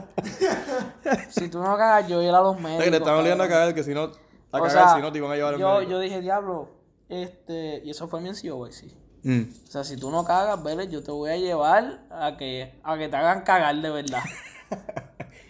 [1.30, 2.86] si tú no cagas, yo voy a ir a los médicos.
[2.86, 3.64] que te estaban obligando a cabrón.
[3.64, 4.12] cagar, que si no, a
[4.52, 5.92] cagar, sea, si no te iban a llevar al yo, médico.
[5.92, 6.70] yo dije, diablo,
[7.10, 8.96] este, y eso fue mi güey, sí.
[9.24, 9.42] Mm.
[9.68, 12.98] O sea, si tú no cagas, Vélez, yo te voy a llevar a que, a
[12.98, 14.24] que te hagan cagar de verdad.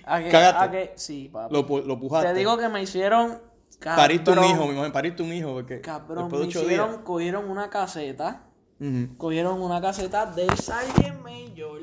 [0.09, 1.53] A que, a que, sí, papi.
[1.53, 2.29] Lo, lo pujaste.
[2.29, 3.41] Te digo que me hicieron.
[3.83, 7.01] Pariste un cabrón, hijo, mi mujer, pariste un hijo, porque Cabrón, me hicieron, días.
[7.03, 8.46] cogieron una caseta.
[8.79, 9.17] Ujú.
[9.17, 11.81] Cogieron una caseta del Sergeant Major.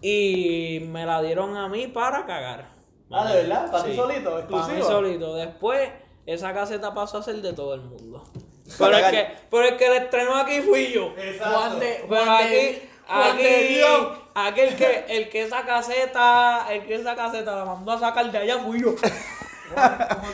[0.00, 2.68] Y me la dieron a mí para cagar.
[3.10, 3.70] Ah, ¿de verdad?
[3.70, 4.46] ¿Para ti Sí, solito?
[4.48, 5.34] Para mí solito.
[5.36, 5.88] Después,
[6.26, 8.24] esa caseta pasó a ser de todo el mundo.
[8.78, 11.12] Pero el, que, pero el que le estrenó aquí fui yo.
[11.18, 11.54] Exacto.
[11.58, 14.08] Juan de, Juan pero de- aquí, de aquí, Dios.
[14.34, 18.32] aquí el que, el que esa caseta, el que esa caseta la mandó a sacar
[18.32, 18.94] de allá fui yo.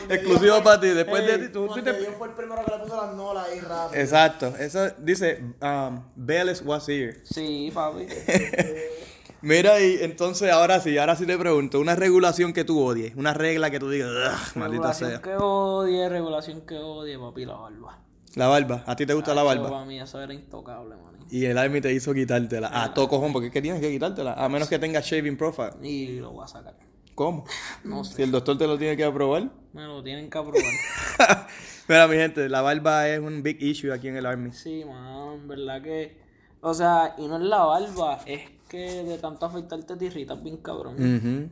[0.09, 0.87] Exclusivo para ti.
[0.87, 3.47] Después de ti, tú fuiste- de Dios fue el primero que le puso las nolas
[3.47, 4.01] ahí rápido.
[4.01, 4.53] Exacto.
[4.59, 7.19] Eso dice, um, Vélez was here.
[7.23, 8.07] Sí, papi.
[9.43, 13.33] Mira, y entonces ahora sí, ahora sí te pregunto, una regulación que tú odies, una
[13.33, 15.21] regla que tú digas, "Ugh, maldita regulación sea.
[15.21, 17.99] que odie, regulación que odie, papi, la barba.
[18.35, 19.69] La barba, ¿a ti te gusta la barba?
[19.69, 21.11] Para mí eso era intocable, man.
[21.31, 22.69] Y el Army te hizo quitártela.
[22.83, 24.33] A todo cojón, porque es que tienes que quitártela.
[24.33, 25.71] A menos que tengas shaving profile.
[25.81, 26.75] Y lo voy a sacar.
[27.15, 27.45] ¿Cómo?
[27.83, 29.49] No sé, Si el doctor te lo tiene que aprobar.
[29.73, 30.61] me lo tienen que aprobar.
[31.87, 34.51] Mira, mi gente, la barba es un big issue aquí en el Army.
[34.51, 36.19] sí, man, verdad que...
[36.61, 40.57] O sea, y no es la barba, es que de tanto afeitarte te irritas bien
[40.57, 40.93] cabrón.
[40.93, 41.49] Ujú.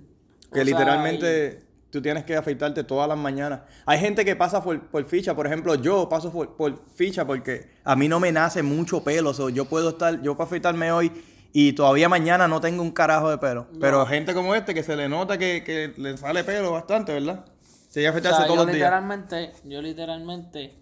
[0.51, 3.61] Que O sea, literalmente tú tienes que afeitarte todas las mañanas.
[3.87, 7.71] Hay gente que pasa por, por ficha, por ejemplo, yo paso por, por ficha porque
[7.83, 9.33] a mí no me nace mucho pelo.
[9.33, 11.11] so, yo puedo estar, yo puedo afeitarme hoy
[11.53, 13.67] y todavía mañana no tengo un carajo de pelo.
[13.79, 17.45] Pero gente como este que se le nota que, que le sale pelo bastante, ¿verdad?
[17.89, 18.85] Se llega a O afeitarse sea, todos yo los días.
[18.87, 20.75] literalmente, yo literalmente,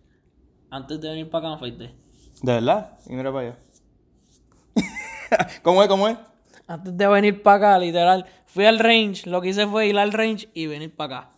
[0.70, 1.96] antes de venir para acá me afeité.
[2.42, 2.98] ¿De verdad?
[3.08, 3.58] Y mira para allá.
[5.64, 5.90] ¿Cómo es?
[5.90, 6.18] ¿Cómo es?
[6.68, 10.12] Antes de venir para acá, literal, fui al range, lo que hice fue ir al
[10.12, 11.30] range y venir para acá.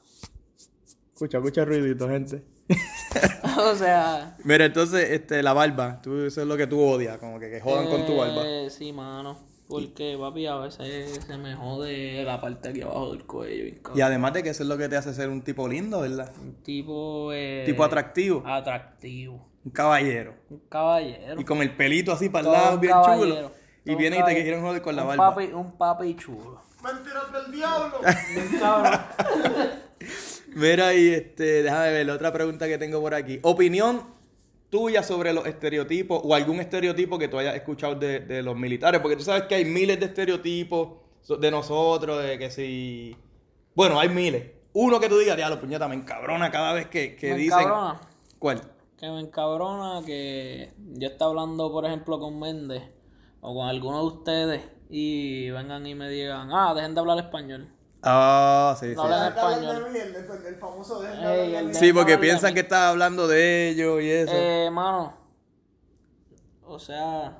[1.13, 2.43] Escucha, escucha ruidito, gente.
[3.57, 4.35] o sea...
[4.43, 7.59] Mira, entonces, este, la barba, tú, eso es lo que tú odias, como que, que
[7.61, 8.41] jodan con tu barba.
[8.45, 9.47] Eh, Sí, mano.
[9.67, 13.75] Porque, papi, a veces se me jode la parte aquí abajo del cuello.
[13.93, 16.31] Y además de que eso es lo que te hace ser un tipo lindo, ¿verdad?
[16.41, 17.31] Un tipo...
[17.33, 19.47] eh, Tipo atractivo, Atractivo.
[19.63, 20.33] un caballero.
[20.49, 21.39] Un caballero.
[21.39, 23.35] Y con el pelito así para el lado, bien caballero.
[23.35, 23.51] chulo.
[23.85, 25.29] Y vienen y te quieren joder con la Un barba.
[25.35, 26.61] Papi, un papi chulo.
[26.83, 27.99] Mentiras del diablo.
[30.55, 33.39] Mira, y este, déjame ver, la otra pregunta que tengo por aquí.
[33.43, 34.03] Opinión
[34.69, 39.01] tuya sobre los estereotipos o algún estereotipo que tú hayas escuchado de, de los militares,
[39.01, 40.89] porque tú sabes que hay miles de estereotipos
[41.39, 43.15] de nosotros, de que si...
[43.75, 44.43] Bueno, hay miles.
[44.73, 47.59] Uno que tú digas, diablo, puñeta, me encabrona cada vez que, que Me dicen...
[47.59, 48.01] encabrona.
[48.37, 48.61] ¿Cuál?
[48.97, 52.83] Que me encabrona que yo esté hablando, por ejemplo, con Méndez
[53.41, 57.69] o con alguno de ustedes y vengan y me digan, ah, dejen de hablar español.
[58.01, 59.07] Ah, sí, No sí.
[59.13, 59.83] hablan hablar español.
[59.83, 63.27] de mí, el, el- el famoso de Ey, el Sí, porque piensan que estás hablando
[63.27, 64.31] de ellos y eso.
[64.33, 65.13] Eh, mano.
[66.65, 67.39] O sea,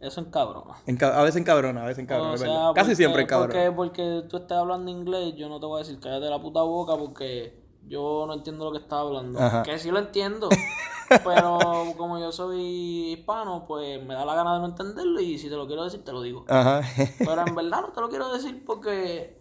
[0.00, 0.74] eso encabrona.
[0.86, 2.48] Enca- a veces encabrona, a veces encabrona, O sea.
[2.74, 3.52] Casi porque- siempre encabrona.
[3.54, 6.60] Porque, porque tú estés hablando inglés, yo no te voy a decir cállate la puta
[6.62, 9.38] boca porque yo no entiendo lo que estás hablando.
[9.40, 9.62] Ajá.
[9.62, 10.48] Que sí lo entiendo.
[11.24, 11.58] pero
[11.96, 15.54] como yo soy hispano, pues me da la gana de no entenderlo y si te
[15.54, 16.44] lo quiero decir, te lo digo.
[16.48, 16.82] Ajá.
[17.18, 19.35] Pero en verdad no te lo quiero decir porque,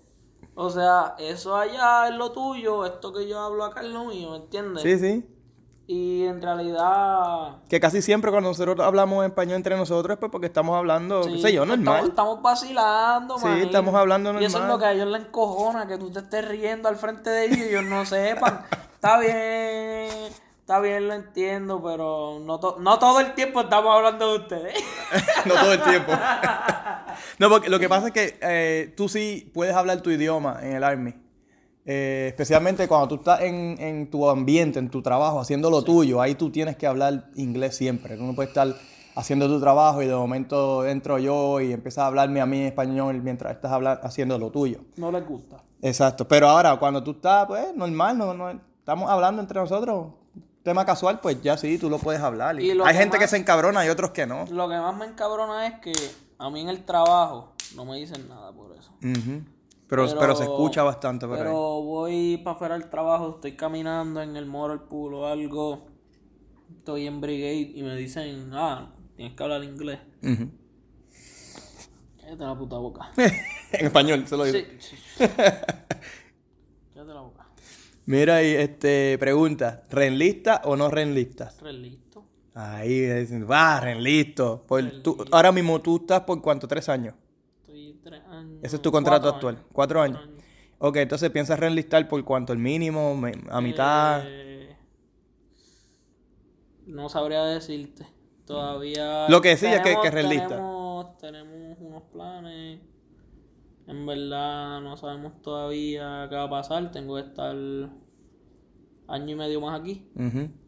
[0.55, 4.31] o sea, eso allá es lo tuyo, esto que yo hablo acá es lo mío,
[4.31, 4.81] ¿me entiendes?
[4.83, 5.29] sí, sí.
[5.87, 7.57] Y en realidad...
[7.69, 11.29] Que casi siempre cuando nosotros hablamos español entre nosotros es pues porque estamos hablando, qué
[11.33, 12.07] sí, sé yo, estamos, normal.
[12.09, 13.67] estamos vacilando, Sí, manito.
[13.67, 14.69] estamos hablando Y eso es normal.
[14.69, 17.57] lo que a ellos les encojona, que tú te estés riendo al frente de ellos
[17.59, 18.65] y ellos no sepan.
[18.95, 20.09] está bien,
[20.65, 24.73] está bien, lo entiendo, pero no, to- no todo el tiempo estamos hablando de ustedes.
[25.45, 26.11] no todo el tiempo.
[27.39, 30.73] no, porque lo que pasa es que eh, tú sí puedes hablar tu idioma en
[30.73, 31.13] el Army.
[31.87, 36.19] Eh, especialmente cuando tú estás en, en tu ambiente, en tu trabajo, haciendo lo tuyo,
[36.19, 38.17] ahí tú tienes que hablar inglés siempre.
[38.17, 38.67] Tú no puedes estar
[39.15, 42.65] haciendo tu trabajo y de momento entro yo y empiezas a hablarme a mí en
[42.65, 43.71] español mientras estás
[44.01, 44.79] haciendo lo tuyo.
[44.97, 45.57] no les gusta.
[45.83, 50.07] Exacto, pero ahora cuando tú estás, pues normal, no, no- estamos hablando entre nosotros,
[50.65, 52.59] tema casual, pues ya sí, tú lo puedes hablar.
[52.59, 54.45] Y Y lo hay que gente que se encabrona y otros que no.
[54.49, 55.93] Lo que más me encabrona es que
[56.39, 58.91] a mí en el trabajo no me dicen nada por eso.
[59.87, 61.85] Pero, pero, se escucha bastante por Pero ahí.
[61.85, 65.85] voy para afuera del trabajo, estoy caminando en el Moral Pool o algo,
[66.75, 69.99] estoy en Brigade y me dicen, ah, tienes que hablar inglés.
[70.23, 70.49] Ujú.
[72.19, 73.11] Cállate la puta boca.
[73.71, 74.57] en español, se lo digo.
[74.79, 75.23] Sí, sí.
[78.05, 81.59] Mira, y este, pregunta, ¿renlista o no renlistas?
[81.61, 82.23] Re listo.
[82.53, 84.63] Ahí, dicen, va, renlisto.
[84.67, 87.15] Por tú- ahora mismo tú estás por cuánto, tres años.
[87.61, 88.59] Estoy tres años.
[88.61, 89.67] Ese es tu contrato cuatro actual, años.
[89.73, 90.19] cuatro años.
[90.77, 93.19] Ok, entonces piensas reenlistar por cuánto, el mínimo,
[93.49, 94.21] a mitad.
[94.25, 94.75] Eh,
[96.85, 98.05] no sabría decirte.
[98.45, 99.27] Todavía.
[99.29, 100.11] Lo que sí es que- que.
[100.11, 102.79] Tenemos, tenemos unos planes.
[103.87, 106.91] En verdad, no sabemos todavía qué va a pasar.
[106.91, 107.55] Tengo que estar
[109.07, 110.07] año y medio más aquí.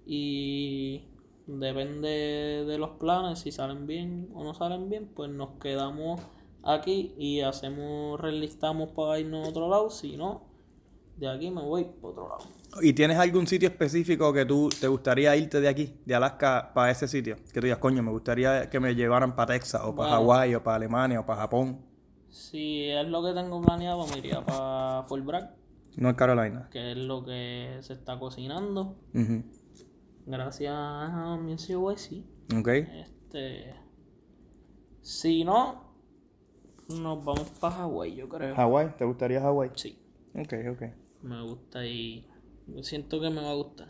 [0.05, 1.03] Y
[1.47, 6.21] depende de los planes, si salen bien o no salen bien, pues nos quedamos
[6.63, 9.89] aquí y hacemos, relistamos para irnos a otro lado.
[9.89, 10.43] Si no,
[11.15, 12.43] de aquí me voy para otro lado.
[12.81, 16.91] ¿Y tienes algún sitio específico que tú te gustaría irte de aquí, de Alaska, para
[16.91, 17.37] ese sitio?
[17.51, 20.31] Que tú digas, coño, me gustaría que me llevaran para Texas, o para Bueno.
[20.31, 21.86] Hawái, o para Alemania, o para Japón.
[22.37, 25.55] Si es lo que tengo planeado, me iría para Fort Bragg,
[25.95, 26.69] North Carolina.
[26.71, 28.95] que es lo que se está cocinando.
[30.27, 32.23] Gracias a mi CYC.
[32.59, 32.67] Ok.
[32.67, 33.73] Este.
[35.01, 35.95] Si no,
[36.89, 38.55] nos vamos para Hawái, yo creo.
[38.55, 39.71] Hawái, ¿te gustaría Hawái?
[39.73, 39.97] Sí.
[40.35, 40.81] Ok, ok.
[41.23, 42.27] Me gusta y
[42.67, 43.89] yo siento que me va a gustar.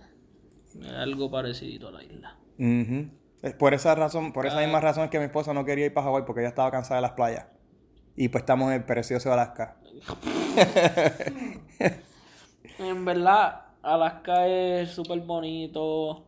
[0.79, 2.39] Es algo parecido a la isla.
[2.57, 3.09] Ujú.
[3.41, 5.93] Es Por esa razón, por esa misma razón es que mi esposa no quería ir
[5.93, 7.56] para Hawái porque ella estaba cansada de las playas.
[8.17, 9.77] Y pues estamos en el precioso Alaska.
[12.79, 16.25] En verdad, Alaska es súper bonito.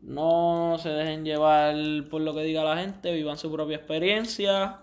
[0.00, 1.74] No se dejen llevar
[2.10, 4.78] por lo que diga la gente, vivan su propia experiencia.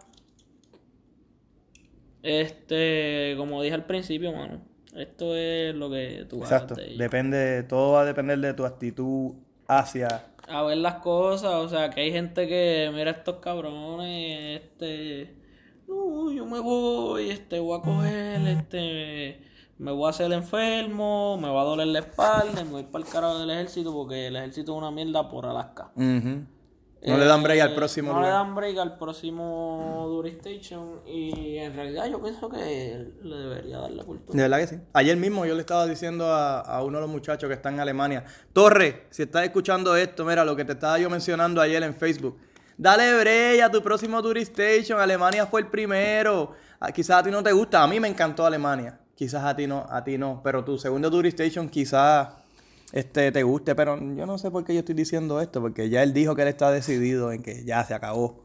[2.21, 4.61] Este, como dije al principio, mano,
[4.95, 6.75] esto es lo que tú Exacto.
[6.75, 6.97] de ello.
[6.99, 9.33] Depende, todo va a depender de tu actitud
[9.67, 10.27] hacia.
[10.47, 15.40] a ver las cosas, o sea, que hay gente que mira estos cabrones, este,
[15.91, 19.41] no, yo me voy, este, voy a coger, este,
[19.77, 23.11] me voy a hacer enfermo, me va a doler la espalda, me voy para el
[23.11, 25.91] carajo del ejército porque el ejército es una mierda por Alaska.
[25.95, 26.45] Ujú.
[27.03, 31.57] No le dan break al Eh, próximo No le dan break al próximo Duristation y
[31.57, 34.37] en realidad yo pienso que le debería dar la cultura.
[34.37, 34.75] De verdad que sí.
[34.93, 37.79] Ayer mismo yo le estaba diciendo a, a uno de los muchachos que está en
[37.79, 38.23] Alemania,
[38.53, 42.37] Torre, si estás escuchando esto, mira lo que te estaba yo mencionando ayer en Facebook.
[42.77, 44.99] Dale break a tu próximo Tourist Station.
[44.99, 46.53] Alemania fue el primero.
[46.79, 47.83] Ah, Quizás a ti no te gusta.
[47.83, 48.99] A mí me encantó Alemania.
[49.15, 50.41] Quizás a ti no, a ti no.
[50.43, 52.29] Pero tu segundo Tourist Station quizás
[52.91, 53.75] este, te guste.
[53.75, 55.61] Pero yo no sé por qué yo estoy diciendo esto.
[55.61, 58.43] Porque ya él dijo que él está decidido en que ya se acabó.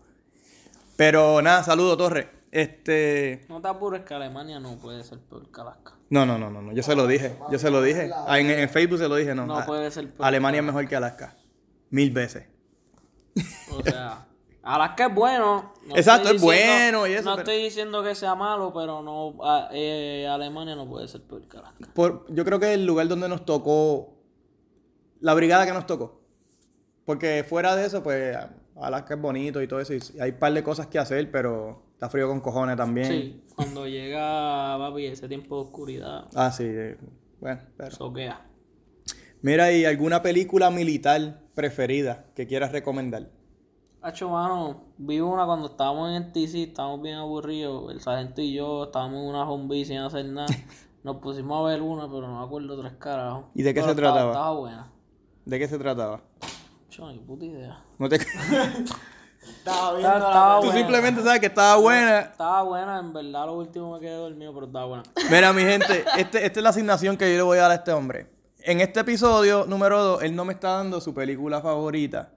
[0.96, 2.28] Pero nada, saludo Torre.
[2.52, 3.44] Este.
[3.48, 5.92] No te apures que Alemania no puede ser peor que Alaska.
[6.08, 6.72] No, no, no, no, no.
[6.72, 7.34] Yo se lo dije.
[7.50, 8.10] Yo se lo dije.
[8.26, 9.46] Ah, En, en Facebook se lo dije, no.
[9.46, 10.26] No Ah, puede ser peor.
[10.26, 11.34] Alemania es mejor que Alaska.
[11.90, 12.44] Mil veces.
[13.72, 14.26] O sea,
[14.62, 15.72] Alaska es bueno.
[15.86, 16.46] no Exacto, es diciendo-
[16.98, 19.34] bueno y eso, No pero- estoy diciendo que sea malo, pero no.
[19.72, 21.88] eh, Alemania no puede ser peor que Alaska.
[21.94, 24.14] Por, yo creo que el lugar donde nos tocó,
[25.20, 26.20] la brigada que nos tocó.
[27.04, 28.36] Porque fuera de eso, pues
[28.76, 29.94] Alaska es bonito y todo eso.
[29.94, 33.06] Y hay un par de cosas que hacer, pero está frío con cojones también.
[33.06, 36.64] Sí, cuando llega, papi, ese tiempo de oscuridad, Ah, sí.
[36.66, 36.96] eh,
[37.40, 37.90] Bueno, pero.
[37.92, 38.44] soquea.
[39.42, 43.28] Mira, ¿y alguna película militar preferida que quieras recomendar?
[44.02, 47.90] Hacho, mano, vi una cuando estábamos en el TC, estábamos bien aburridos.
[47.90, 50.46] El sargento y yo estábamos en una zombie sin hacer nada.
[51.02, 53.44] Nos pusimos a ver una, pero no me acuerdo tres carajos.
[53.54, 54.32] ¿Y de qué Pero se estaba- trataba?
[54.32, 54.92] Estaba buena.
[55.44, 56.20] ¿De qué se trataba?
[56.88, 57.82] Hacho, ni puta idea.
[57.98, 58.16] No te...
[59.46, 60.78] Estaba viendo Estaba, la estaba Tú buena.
[60.80, 62.18] simplemente sabes que estaba buena.
[62.20, 65.02] Estaba buena, en verdad, lo último me quedé dormido, pero estaba buena.
[65.30, 67.74] Mira, mi gente, este, esta es la asignación que yo le voy a dar a
[67.76, 68.28] este hombre.
[68.66, 72.32] En este episodio número 2, él no me está dando su película favorita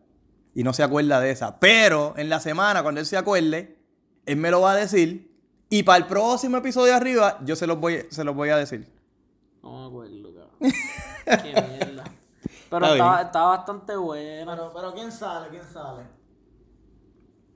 [0.54, 1.60] y no se acuerda de esa.
[1.60, 3.80] Pero en la semana, cuando él se acuerde,
[4.28, 5.36] él me lo va a decir.
[5.72, 8.88] Y para el próximo episodio arriba, yo se los voy, se los voy a decir.
[9.64, 10.74] No me acuerdo, cabrón.
[11.26, 12.04] Qué mierda.
[12.70, 14.52] Pero Está estaba bastante buena.
[14.52, 15.50] Pero, pero ¿quién sale?
[15.50, 16.04] ¿Quién sale?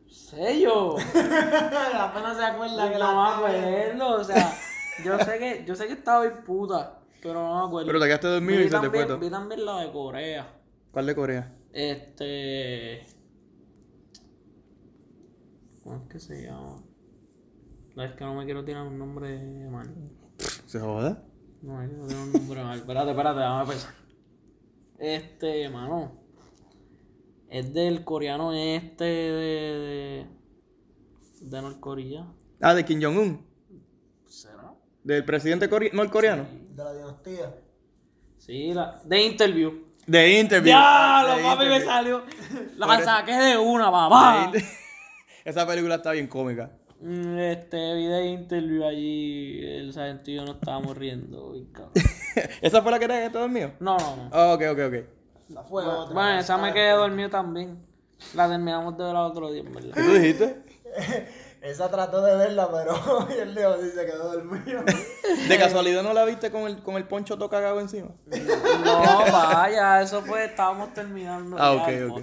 [0.10, 0.96] Sello.
[2.00, 4.52] Apenas se acuerda que no la me acuerdo, o sea,
[5.06, 7.88] yo sé que, yo sé que estaba bien puta, pero no me acuerdo.
[7.88, 9.20] Pero te quedaste dormido Vi y se te fue todo.
[9.20, 10.62] Vi también la de Corea.
[10.92, 11.52] ¿Cuál de Corea?
[11.72, 13.08] Este.
[15.84, 16.82] ¿Cómo es que se llama?
[17.96, 19.40] No, es que no me quiero tirar un nombre
[19.70, 19.94] mal.
[20.66, 21.24] ¿Se joda?
[21.62, 22.80] No me quiero tirar un nombre mal.
[22.80, 23.94] Espérate, espérate, déjame pensar.
[25.00, 26.22] Este, mano.
[27.50, 30.26] Es del coreano este de.
[31.42, 32.26] de, de Norcorea.
[32.62, 33.46] Ah, de Kim Jong-un.
[34.28, 34.74] ¿Será?
[35.04, 36.46] Del presidente core- norcoreano.
[36.76, 37.54] De la dinastía.
[38.40, 39.00] Sí, la.
[39.04, 39.72] De interview.
[40.06, 40.74] De Interview.
[40.74, 41.24] ¡Ya!
[41.38, 42.24] Lo papi me salió.
[42.78, 44.52] La saqué de una, papá.
[45.46, 46.72] Esa película está bien cómica.
[47.00, 51.54] Mm, Este, vi de interview allí, el sargento y yo nos estábamos riendo.
[51.72, 51.92] cabrón.
[52.62, 53.72] ¿Esa fue la que te, te dormido?
[53.80, 54.30] No, no, no.
[54.34, 54.96] Ah, ok, ok, ok.
[55.50, 56.14] La fue otra.
[56.14, 57.78] Bueno, esa me quedé dormido también.
[58.36, 59.92] La terminamos de ver al otro día, en verdad.
[59.96, 60.62] ¿Qué tú dijiste?
[61.64, 64.84] Esa trató de verla, pero y el Leo sí se quedó dormido.
[65.48, 68.10] ¿De casualidad no la viste con el, con el poncho todo cagado encima?
[68.84, 71.56] No, vaya, eso fue, estábamos terminando.
[71.58, 72.22] Ah, ok, ok.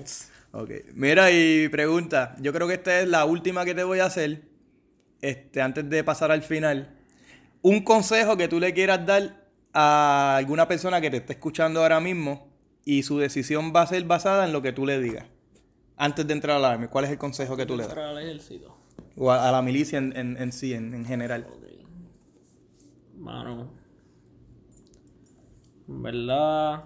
[0.52, 0.70] Ok.
[0.92, 2.36] Mira, y pregunta.
[2.38, 4.42] Yo creo que esta es la última que te voy a hacer.
[5.22, 6.98] Este, antes de pasar al final.
[7.62, 12.00] Un consejo que tú le quieras dar a alguna persona que te esté escuchando ahora
[12.00, 12.48] mismo
[12.84, 15.24] y su decisión va a ser basada en lo que tú le digas.
[15.96, 17.96] Antes de entrar a la Army, ¿cuál es el consejo que tú le das?
[18.18, 18.69] Ejército.
[19.16, 21.46] O a, a la milicia en, en- en sí, en, en general.
[23.16, 23.70] Mano.
[25.88, 26.84] En verdad.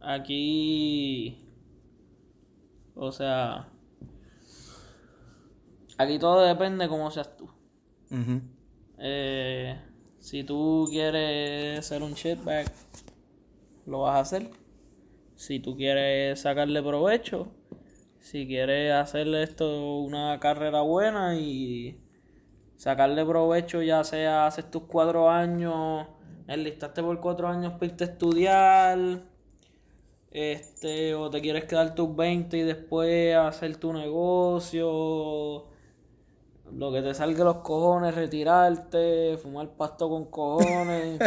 [0.00, 1.42] Aquí.
[2.94, 3.68] O sea.
[5.98, 7.48] Aquí todo depende de cómo seas tú.
[8.98, 9.76] Eh,
[10.20, 12.70] si tú quieres ser un shitbag,
[13.86, 14.50] lo vas a hacer.
[15.36, 17.48] Si tú quieres sacarle provecho,
[18.26, 21.96] si quieres hacerle esto una carrera buena y
[22.76, 26.08] sacarle provecho, ya sea haces tus cuatro años,
[26.48, 28.98] enlistaste por cuatro años para irte a estudiar,
[30.32, 35.68] este, o te quieres quedar tus 20 y después hacer tu negocio,
[36.72, 41.20] lo que te salga de los cojones, retirarte, fumar pasto con cojones.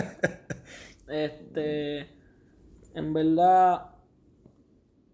[1.07, 2.09] este,
[2.93, 3.98] en verdad,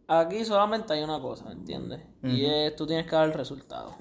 [0.07, 2.01] aquí solamente hay una cosa, ¿me entiendes?
[2.23, 3.95] Y es, tú tienes que dar el resultado.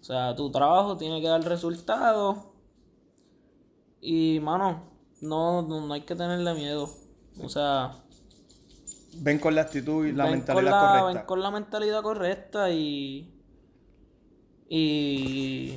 [0.00, 2.52] O sea, tu trabajo tiene que dar resultado.
[4.00, 4.82] Y, mano,
[5.20, 6.90] no, no, no hay que tenerle miedo.
[7.42, 8.00] O sea,
[9.16, 11.04] Ven con la actitud y la mentalidad la, correcta.
[11.20, 13.32] ven con la mentalidad correcta y.
[14.68, 15.76] Y.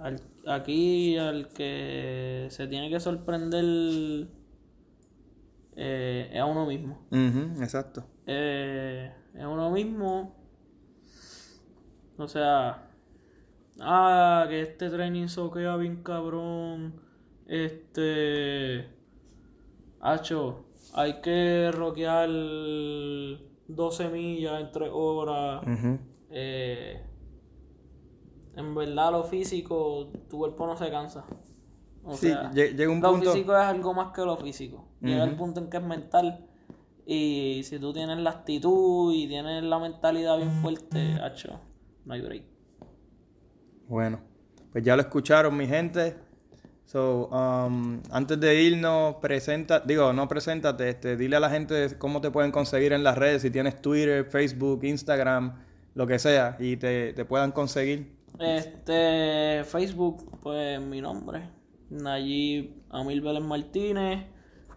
[0.00, 4.28] al- aquí al que se tiene que sorprender
[5.82, 6.98] eh, es a uno mismo.
[7.10, 8.04] Exacto.
[8.26, 10.34] Eh, es uno mismo.
[12.18, 12.86] O sea.
[13.80, 17.00] Ah, que este training soquea bien cabrón.
[17.46, 18.88] Este.
[20.02, 22.28] Hacho, hay que rockear
[23.68, 25.62] 12 millas en 3 horas.
[26.30, 27.02] Eh,
[28.56, 31.24] en verdad, lo físico, tu cuerpo no se cansa.
[32.04, 34.88] O Sí, sea, llega un lo punto- físico es algo más que lo físico.
[35.00, 36.46] Llega el punto en que es mental.
[37.06, 41.58] Y si tú tienes la actitud y tienes la mentalidad bien fuerte, hacho,
[42.04, 42.44] no hay break.
[43.88, 44.20] Bueno,
[44.70, 46.16] pues ya lo escucharon, mi gente.
[46.84, 52.20] So, um, antes de irnos, presenta, digo, no preséntate, este, dile a la gente cómo
[52.20, 55.54] te pueden conseguir en las redes, si tienes Twitter, Facebook, Instagram,
[55.94, 58.16] lo que sea, y te, te puedan conseguir.
[58.40, 61.42] Este, Facebook, pues mi nombre,
[61.90, 64.24] Nayib Amil Vélez Martínez.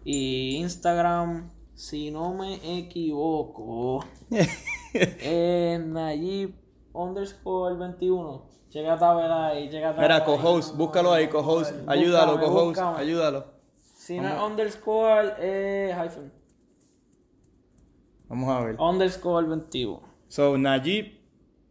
[0.04, 4.04] Y Instagram, si no me equivoco,
[4.92, 6.54] es Nayib
[6.92, 8.54] underscore 21.
[8.70, 13.46] Llegate a ver ahí, llegate a Mira, co-host, búscalo ahí, co-host, ayúdalo, co-host, ayúdalo.
[13.80, 16.32] Si no es underscore, es hyphen.
[18.28, 18.76] Vamos a ver.
[18.78, 20.00] Underscore 21.
[20.28, 21.18] So, Najib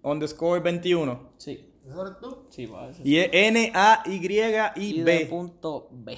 [0.01, 1.34] underscore 21.
[1.38, 2.45] Sí, ¿Eso eres tú?
[2.49, 2.89] sí, va.
[3.03, 6.18] Y es Y N-A-Y-I-B de punto B.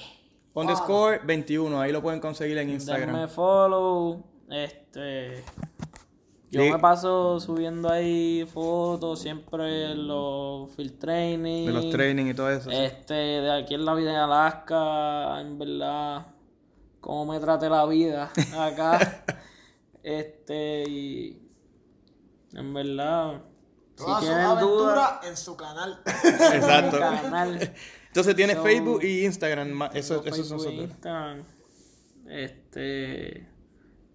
[0.60, 1.80] underscore 21.
[1.80, 3.28] Ahí lo pueden conseguir en Denme Instagram.
[3.28, 4.24] follow.
[4.50, 5.44] Este.
[6.50, 6.70] Yo Sí.
[6.70, 11.66] me paso subiendo ahí fotos siempre en los field training.
[11.66, 12.70] De los training y todo eso.
[12.70, 12.76] sí.
[12.76, 16.26] Este, de aquí en la vida en Alaska, en verdad,
[17.00, 19.24] cómo me trate la vida acá.
[20.02, 21.42] este, y.
[22.54, 23.42] En verdad,
[23.96, 26.00] si Toda su tienen aventura dudas, en su canal.
[26.54, 26.96] Exacto.
[26.96, 27.74] mi canal.
[28.16, 29.82] Entonces tienes So, Facebook y Instagram.
[29.92, 31.44] Eso, esos son Facebook, sus- Instagram,
[32.26, 33.46] Este.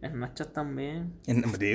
[0.04, 1.14] Snapchat también.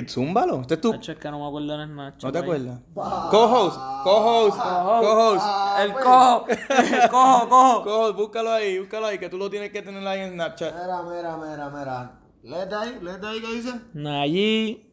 [0.09, 0.59] Zúmbalo.
[0.59, 0.89] Este es tu.
[0.89, 2.23] Snapchat es que no me acuerdo en Snapchat.
[2.23, 2.81] ¿No te acuerdas?
[2.93, 3.77] Co-host.
[4.03, 4.57] Co-host.
[4.57, 5.45] Co-host.
[5.79, 7.83] El cojo, el cojo, cojo.
[7.85, 8.17] Co-host.
[8.17, 8.79] Búscalo ahí.
[8.79, 9.17] Búscalo ahí.
[9.19, 10.73] Que tú lo tienes que tener ahí en Snapchat.
[10.73, 12.19] Mira, mira, mira, mira.
[12.43, 13.71] Léete ahí, léete ahí, ¿qué dice?
[13.93, 14.91] Nayi.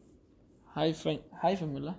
[0.73, 1.97] Hyphen, hyphen, ¿verdad?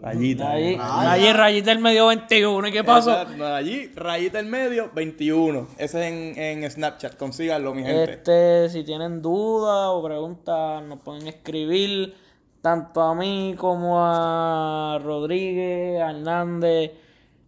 [0.00, 0.44] Rayita.
[0.44, 2.68] Nayi, Nayi rayita el medio 21.
[2.68, 3.10] ¿Y qué pasó?
[3.12, 5.68] Allí, rayita en medio, 21.
[5.76, 7.16] Ese es en, en Snapchat.
[7.16, 8.12] Consíganlo, mi gente.
[8.12, 12.14] Este, si tienen dudas o preguntas, nos pueden escribir
[12.60, 16.92] tanto a mí como a Rodríguez, a Hernández.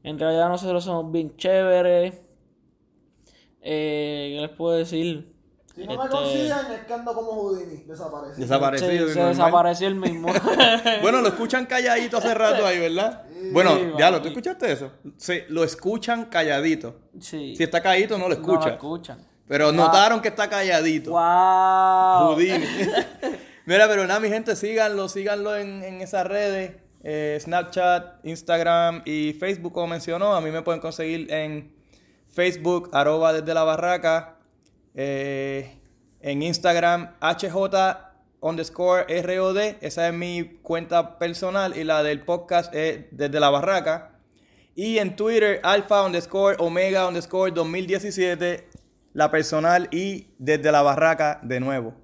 [0.03, 2.15] En realidad nosotros somos bien chéveres.
[3.63, 5.40] Eh, ¿Qué les puedo decir?
[5.75, 8.41] Si no me Este- consiguen, es que ando como Houdini, desaparecido.
[8.41, 9.07] Desaparecido.
[9.07, 9.37] Sí, se normal.
[9.37, 10.29] desapareció el mismo.
[11.03, 13.23] Bueno, lo escuchan calladito hace rato ahí, ¿verdad?
[13.53, 14.21] Bueno, Sí, ya lo.
[14.21, 14.91] ¿tú escuchaste eso?
[15.17, 16.97] Sí, lo escuchan calladito.
[17.21, 17.55] sí.
[17.57, 18.69] Si está calladito, no lo No escuchan.
[18.69, 19.27] lo escuchan.
[19.47, 21.11] Pero notaron que está calladito.
[21.13, 22.29] ¡Wow!
[22.35, 22.65] Houdini.
[23.67, 26.73] Mira, pero nada, mi gente, síganlo, síganlo en, en esas redes.
[27.03, 30.35] eh, Snapchat, Instagram y Facebook, como mencionó.
[30.35, 31.73] A mí me pueden conseguir en
[32.29, 34.37] Facebook, arroba desde la barraca.
[34.95, 35.81] Eh,
[36.21, 38.11] en Instagram, HJ
[38.41, 39.59] underscore ROD.
[39.81, 44.19] Esa es mi cuenta personal y la del podcast es desde la barraca.
[44.75, 48.69] Y en Twitter, alfa underscore omega underscore 2017,
[49.13, 51.95] la personal y desde la barraca de nuevo.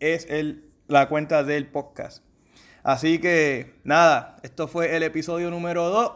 [0.00, 2.24] Es el, la cuenta del podcast.
[2.82, 6.12] Así que nada, esto fue el episodio número 2.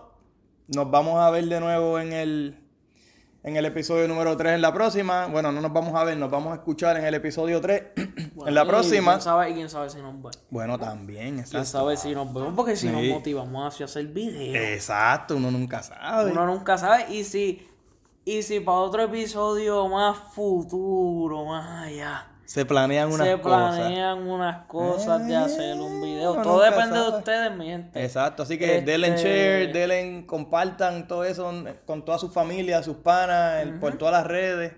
[0.68, 2.61] Nos vamos a ver de nuevo en el,
[3.44, 5.26] en el episodio número 3 en la próxima.
[5.26, 7.82] Bueno, no nos vamos a ver, nos vamos a escuchar en el episodio 3
[8.46, 9.12] en la Y próxima.
[9.12, 10.30] ¿Quién sabe, y quién sabe si nos ve?
[10.50, 11.66] Bueno, también, ¿Quién exacto.
[11.66, 12.54] sabe si nos vemos?
[12.54, 14.56] Porque si nos motivamos hacia hacer videos.
[14.56, 16.30] Exacto, uno nunca sabe.
[16.30, 17.12] Uno nunca sabe.
[17.12, 17.66] Y si,
[18.24, 23.76] y si para otro episodio más futuro, más allá, Se planean unas se cosas.
[23.78, 26.34] planean unas cosas de hacer un video.
[26.42, 28.04] Todo depende de ustedes, mi gente.
[28.04, 31.50] Exacto, así que denle en Este- share, denle en- compartan todo eso
[31.86, 34.74] con toda su familia, sus panas, por todas las redes.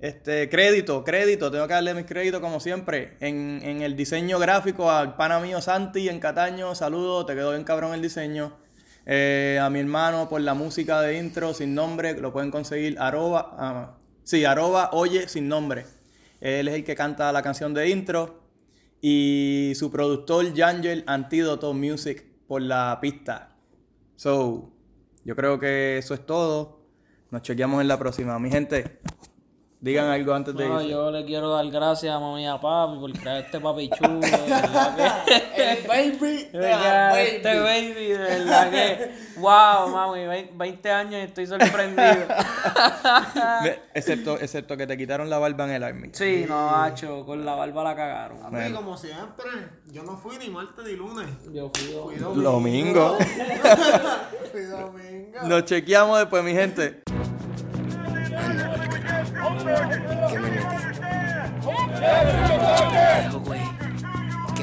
[0.00, 3.16] Este, crédito, crédito, tengo que darle mis créditos como siempre.
[3.20, 7.62] En, en el diseño gráfico al pana mío Santi en Cataño, saludo, te quedó bien
[7.62, 8.52] cabrón el diseño.
[9.06, 13.54] Eh, a mi hermano por la música de intro sin nombre, lo pueden conseguir arroba,
[13.58, 13.90] ah,
[14.24, 15.86] sí, arroba oye sin nombre.
[16.40, 18.42] Él es el que canta la canción de intro.
[19.00, 23.56] Y su productor, Yangel Antídoto Music, por la pista.
[24.16, 24.72] So,
[25.24, 26.80] yo creo que eso es todo.
[27.30, 28.38] Nos chequeamos en la próxima.
[28.38, 29.00] Mi gente,
[29.80, 30.90] digan algo antes de No, irse.
[30.92, 34.20] yo le quiero dar gracias a mami y a papi por crear este papi chulo.
[34.20, 37.26] de verdad que- El baby de de la crear baby.
[37.36, 39.26] este baby, de verdad que.
[39.38, 42.26] Wow, mami, vein- 20 años y estoy sorprendido.
[43.94, 46.08] Excepto, excepto que te quitaron la barba en el army.
[46.12, 48.42] Sí, no, hacho, con la barba la cagaron.
[48.44, 49.44] A mí, como siempre,
[49.86, 51.26] yo no fui ni martes ni lunes.
[51.52, 53.16] Yo fui Fui Domingo.
[54.52, 55.38] Fui domingo.
[55.44, 57.02] Nos chequeamos después, mi gente.
[59.58, 60.48] ¿Qué me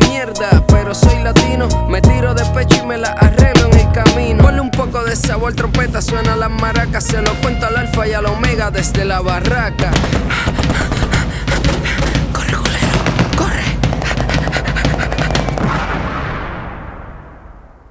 [0.00, 4.42] mierda, pero soy latino, me tiro de pecho y me la arreglo en el camino.
[4.42, 8.12] Ponle un poco de sabor, trompeta, suena las maracas, se lo cuento al alfa y
[8.12, 9.90] al omega desde la barraca.